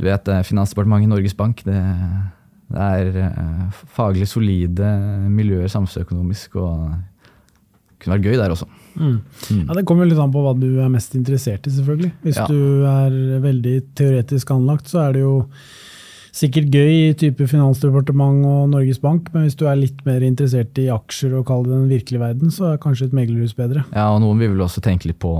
du 0.00 0.04
vet, 0.06 0.28
Finansdepartementet, 0.48 1.08
Norges 1.10 1.34
Bank, 1.36 1.62
det, 1.66 1.76
det 2.72 2.84
er 2.84 3.72
faglig 3.96 4.28
solide 4.30 4.92
miljøer 5.28 5.68
samfunnsøkonomisk. 5.72 6.54
og 6.56 6.94
kunne 8.00 8.16
vært 8.18 8.26
gøy 8.30 8.36
der 8.40 8.54
også. 8.54 8.66
Mm. 8.96 9.20
Ja, 9.68 9.74
Det 9.78 9.84
kommer 9.86 10.08
litt 10.08 10.18
an 10.18 10.32
på 10.34 10.42
hva 10.44 10.54
du 10.58 10.66
er 10.82 10.88
mest 10.92 11.14
interessert 11.14 11.66
i, 11.68 11.70
selvfølgelig. 11.76 12.12
Hvis 12.24 12.36
Ja. 12.40 12.46
du 12.50 12.84
er 12.88 13.40
veldig 13.44 13.76
teoretisk 13.94 14.50
anlagt, 14.50 14.88
så 14.90 15.08
er 15.08 15.12
det 15.14 15.22
jo 15.22 15.34
sikkert 16.32 16.70
gøy 16.70 16.92
i 17.10 17.14
type 17.18 17.46
Finansdepartement 17.50 18.44
og 18.46 18.68
Norges 18.70 19.00
Bank, 19.02 19.32
men 19.34 19.44
hvis 19.48 19.56
du 19.58 19.66
er 19.66 19.76
litt 19.80 20.04
mer 20.06 20.20
interessert 20.22 20.78
i 20.78 20.86
aksjer 20.92 21.34
og 21.38 21.46
kaller 21.48 21.70
det 21.72 21.78
den 21.80 21.90
virkelige 21.90 22.20
verden, 22.22 22.50
så 22.54 22.72
er 22.72 22.78
kanskje 22.82 23.08
et 23.10 23.16
meglerhus 23.16 23.54
bedre. 23.58 23.84
Ja, 23.94 24.10
og 24.14 24.20
noen 24.22 24.38
vil 24.38 24.52
vel 24.54 24.62
også 24.66 24.80
tenke 24.84 25.06
litt 25.10 25.18
på, 25.22 25.32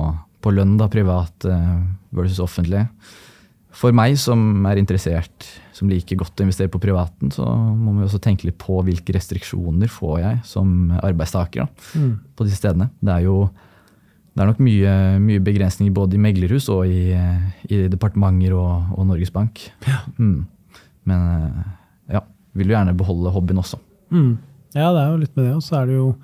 på 0.43 0.53
lønn, 0.55 0.77
da, 0.81 0.89
privat 0.89 1.47
eh, 1.47 1.77
versus 2.13 2.41
offentlig. 2.43 2.87
For 3.73 3.95
meg 3.95 4.17
som 4.19 4.67
er 4.67 4.81
interessert, 4.81 5.47
som 5.77 5.89
liker 5.89 6.19
godt 6.19 6.41
å 6.41 6.45
investere 6.45 6.69
på 6.73 6.81
privaten, 6.83 7.31
så 7.33 7.45
må 7.47 7.93
vi 7.99 8.05
også 8.09 8.19
tenke 8.23 8.49
litt 8.49 8.59
på 8.61 8.81
hvilke 8.85 9.15
restriksjoner 9.15 9.89
får 9.93 10.17
jeg 10.21 10.41
som 10.45 10.91
arbeidstaker 11.01 11.63
da, 11.65 11.69
Mm. 11.95 12.19
på 12.37 12.45
disse 12.49 12.59
stedene. 12.59 12.91
Det 13.01 13.13
er 13.15 13.27
jo 13.29 13.51
det 14.35 14.43
er 14.45 14.47
nok 14.53 14.61
mye, 14.63 14.93
mye 15.21 15.41
begrensninger 15.43 15.93
både 15.93 16.15
i 16.15 16.21
meglerhus 16.23 16.69
og 16.71 16.87
i, 16.87 17.11
i 17.69 17.81
departementer 17.91 18.53
og, 18.55 18.93
og 18.97 19.07
Norges 19.09 19.31
Bank. 19.35 19.59
Mm. 20.19 20.47
Men 21.11 21.25
eh, 21.35 21.65
ja, 22.15 22.21
vil 22.55 22.71
jo 22.71 22.77
gjerne 22.77 22.95
beholde 22.97 23.33
hobbyen 23.35 23.59
også. 23.63 23.79
Mm. 24.15 24.39
Ja, 24.75 24.93
det 24.95 25.01
er 25.03 25.11
jo 25.11 25.19
litt 25.25 25.35
med 25.37 25.45
det. 25.49 25.55
Og 25.59 25.63
så 25.67 25.81
er 25.81 25.87
det 25.91 25.97
jo 25.99 26.15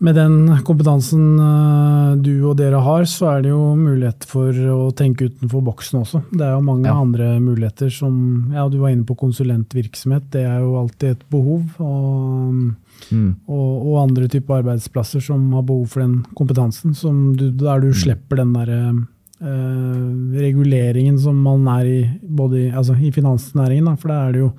med 0.00 0.14
den 0.16 0.34
kompetansen 0.64 1.24
eh, 1.44 2.14
du 2.24 2.30
og 2.48 2.56
dere 2.56 2.80
har, 2.80 3.04
så 3.08 3.28
er 3.34 3.42
det 3.44 3.50
jo 3.52 3.74
mulighet 3.76 4.24
for 4.28 4.56
å 4.72 4.88
tenke 4.96 5.28
utenfor 5.28 5.62
boksen 5.66 6.00
også. 6.00 6.22
Det 6.32 6.40
er 6.46 6.54
jo 6.56 6.62
mange 6.64 6.88
Ja. 6.88 6.94
andre 7.00 7.34
muligheter 7.40 7.90
som 7.92 8.50
Ja, 8.54 8.66
du 8.68 8.78
var 8.78 8.90
inne 8.94 9.04
på 9.04 9.16
konsulentvirksomhet. 9.20 10.30
Det 10.30 10.44
er 10.46 10.60
jo 10.60 10.76
alltid 10.80 11.10
et 11.10 11.24
behov. 11.30 11.64
Og, 11.78 12.74
Mm. 13.10 13.36
og, 13.48 13.86
og 13.86 13.94
andre 14.10 14.28
typer 14.28 14.58
arbeidsplasser 14.62 15.22
som 15.24 15.52
har 15.56 15.62
behov 15.62 15.86
for 15.88 16.00
den 16.02 16.18
kompetansen. 16.36 16.92
Som 16.94 17.34
du, 17.36 17.50
der 17.50 17.80
du 17.80 17.92
slipper 17.96 18.36
den 18.36 18.52
derre 18.52 18.80
eh, 18.90 18.98
reguleringen 19.40 21.16
som 21.18 21.38
man 21.40 21.64
er 21.72 21.86
i 21.88 22.00
både 22.20 22.58
i, 22.58 22.70
altså 22.76 22.92
i 23.00 23.08
finansnæringen. 23.14 23.86
Da, 23.88 23.94
for 23.96 24.12
da 24.12 24.18
er 24.26 24.34
det 24.34 24.42
jo 24.42 24.50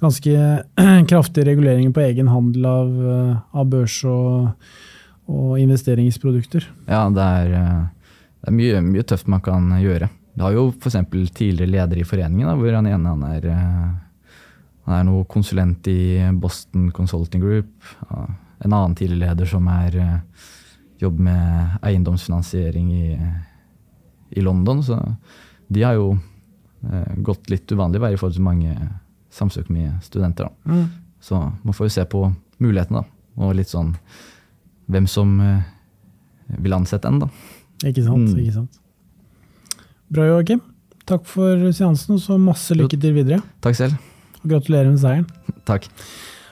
ganske 0.00 0.34
kraftige 1.10 1.48
reguleringer 1.48 1.92
på 1.94 2.04
egen 2.04 2.30
handel 2.30 2.68
av, 2.70 2.92
eh, 3.14 3.32
av 3.52 3.72
børs 3.72 3.98
og, 4.08 4.52
og 5.30 5.58
investeringsprodukter. 5.60 6.68
Ja, 6.88 7.08
det 7.12 7.26
er, 7.40 7.56
eh, 7.58 8.14
det 8.40 8.52
er 8.52 8.58
mye, 8.60 8.84
mye 8.86 9.06
tøft 9.06 9.30
man 9.30 9.42
kan 9.44 9.68
gjøre. 9.80 10.10
Det 10.34 10.46
har 10.46 10.54
jo 10.56 10.68
f.eks. 10.72 10.96
tidligere 11.34 11.74
leder 11.74 12.00
i 12.00 12.06
foreningen, 12.06 12.48
da, 12.48 12.54
hvor 12.56 12.78
han 12.78 12.88
ene 12.88 13.16
han 13.16 13.26
er, 13.28 13.50
eh, 13.50 14.30
han 14.86 14.96
er 14.96 15.04
noe 15.10 15.26
konsulent 15.28 15.90
i 15.90 16.22
Boston 16.40 16.88
Consulting 16.96 17.42
Group. 17.42 17.92
En 18.60 18.72
annen 18.72 18.96
tidligere 18.96 19.30
leder 19.30 19.50
som 19.50 19.68
er 19.72 19.98
eh, 20.00 20.16
jobber 21.00 21.28
med 21.28 21.78
eiendomsfinansiering 21.88 22.90
i, 22.94 23.04
i 24.30 24.44
London. 24.44 24.82
Så 24.84 24.98
de 25.68 25.84
har 25.86 25.98
jo 25.98 26.12
eh, 26.14 27.14
gått 27.16 27.50
litt 27.50 27.70
uvanlig 27.72 28.02
vei 28.02 28.12
i 28.14 28.18
forhold 28.18 28.38
til 28.38 28.46
mange 28.46 28.74
samfunnsøkonomistudenter. 29.30 30.50
Mm. 30.64 30.86
Så 31.20 31.40
man 31.62 31.76
får 31.76 31.90
jo 31.90 31.96
se 31.98 32.06
på 32.10 32.24
mulighetene, 32.60 33.02
da. 33.02 33.16
Og 33.40 33.54
litt 33.56 33.70
sånn 33.70 33.94
hvem 34.90 35.06
som 35.08 35.36
eh, 35.44 35.62
vil 36.58 36.74
ansette 36.76 37.08
en, 37.08 37.22
da. 37.24 37.30
Ikke 37.86 38.04
sant? 38.04 38.32
Mm. 38.32 38.40
ikke 38.42 38.56
sant? 38.58 38.80
Bra, 40.10 40.26
Joakim. 40.26 40.64
Takk 41.10 41.26
for 41.26 41.70
seansen, 41.74 42.18
og 42.18 42.22
så 42.22 42.38
masse 42.38 42.74
lykke 42.76 42.98
til 43.00 43.14
videre. 43.16 43.40
Takk 43.64 43.78
selv. 43.78 44.10
Og 44.42 44.50
gratulerer 44.52 44.90
med 44.90 45.00
seieren. 45.02 45.28
Takk. 45.70 45.88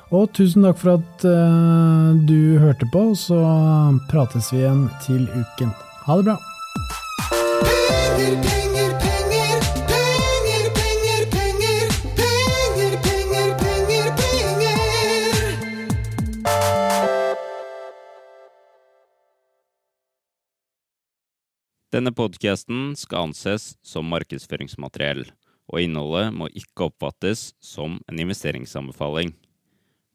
Og 0.09 0.31
tusen 0.33 0.65
takk 0.65 0.79
for 0.81 0.95
at 0.97 1.25
uh, 1.29 2.17
du 2.25 2.57
hørte 2.63 2.89
på, 2.89 3.11
så 3.13 3.43
prates 4.09 4.49
vi 4.55 4.63
igjen 4.63 4.87
til 5.05 5.27
uken. 5.37 5.75
Ha 6.07 6.17
det 6.17 6.31
bra. 6.31 6.39
Denne 21.99 22.13
podkasten 22.15 22.93
skal 22.95 23.27
anses 23.27 23.73
som 23.83 24.07
markedsføringsmateriell, 24.13 25.25
og 25.73 25.81
innholdet 25.83 26.35
må 26.37 26.47
ikke 26.55 26.87
oppfattes 26.87 27.57
som 27.65 27.97
en 28.07 28.21
investeringsanbefaling. 28.23 29.33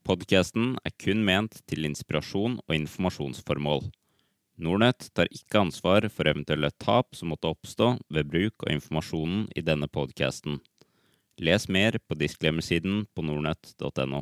Podkasten 0.08 0.78
er 0.88 0.93
kun 1.01 1.26
ment 1.28 1.58
til 1.68 1.84
inspirasjon 1.89 2.60
og 2.62 2.76
informasjonsformål. 2.78 3.89
Nordnett 4.62 5.08
tar 5.18 5.32
ikke 5.34 5.64
ansvar 5.64 6.06
for 6.14 6.30
eventuelle 6.30 6.70
tap 6.78 7.16
som 7.18 7.32
måtte 7.34 7.49
oppstå 7.49 7.95
ved 8.14 8.30
bruk 8.30 8.68
av 8.68 8.76
informasjonen 8.76 9.47
i 9.58 9.64
denne 9.66 9.89
podkasten. 9.89 10.60
Les 11.41 11.66
mer 11.68 11.97
på 11.97 12.18
disclaimer-siden 12.20 13.08
på 13.16 13.26
nordnett.no. 13.26 14.22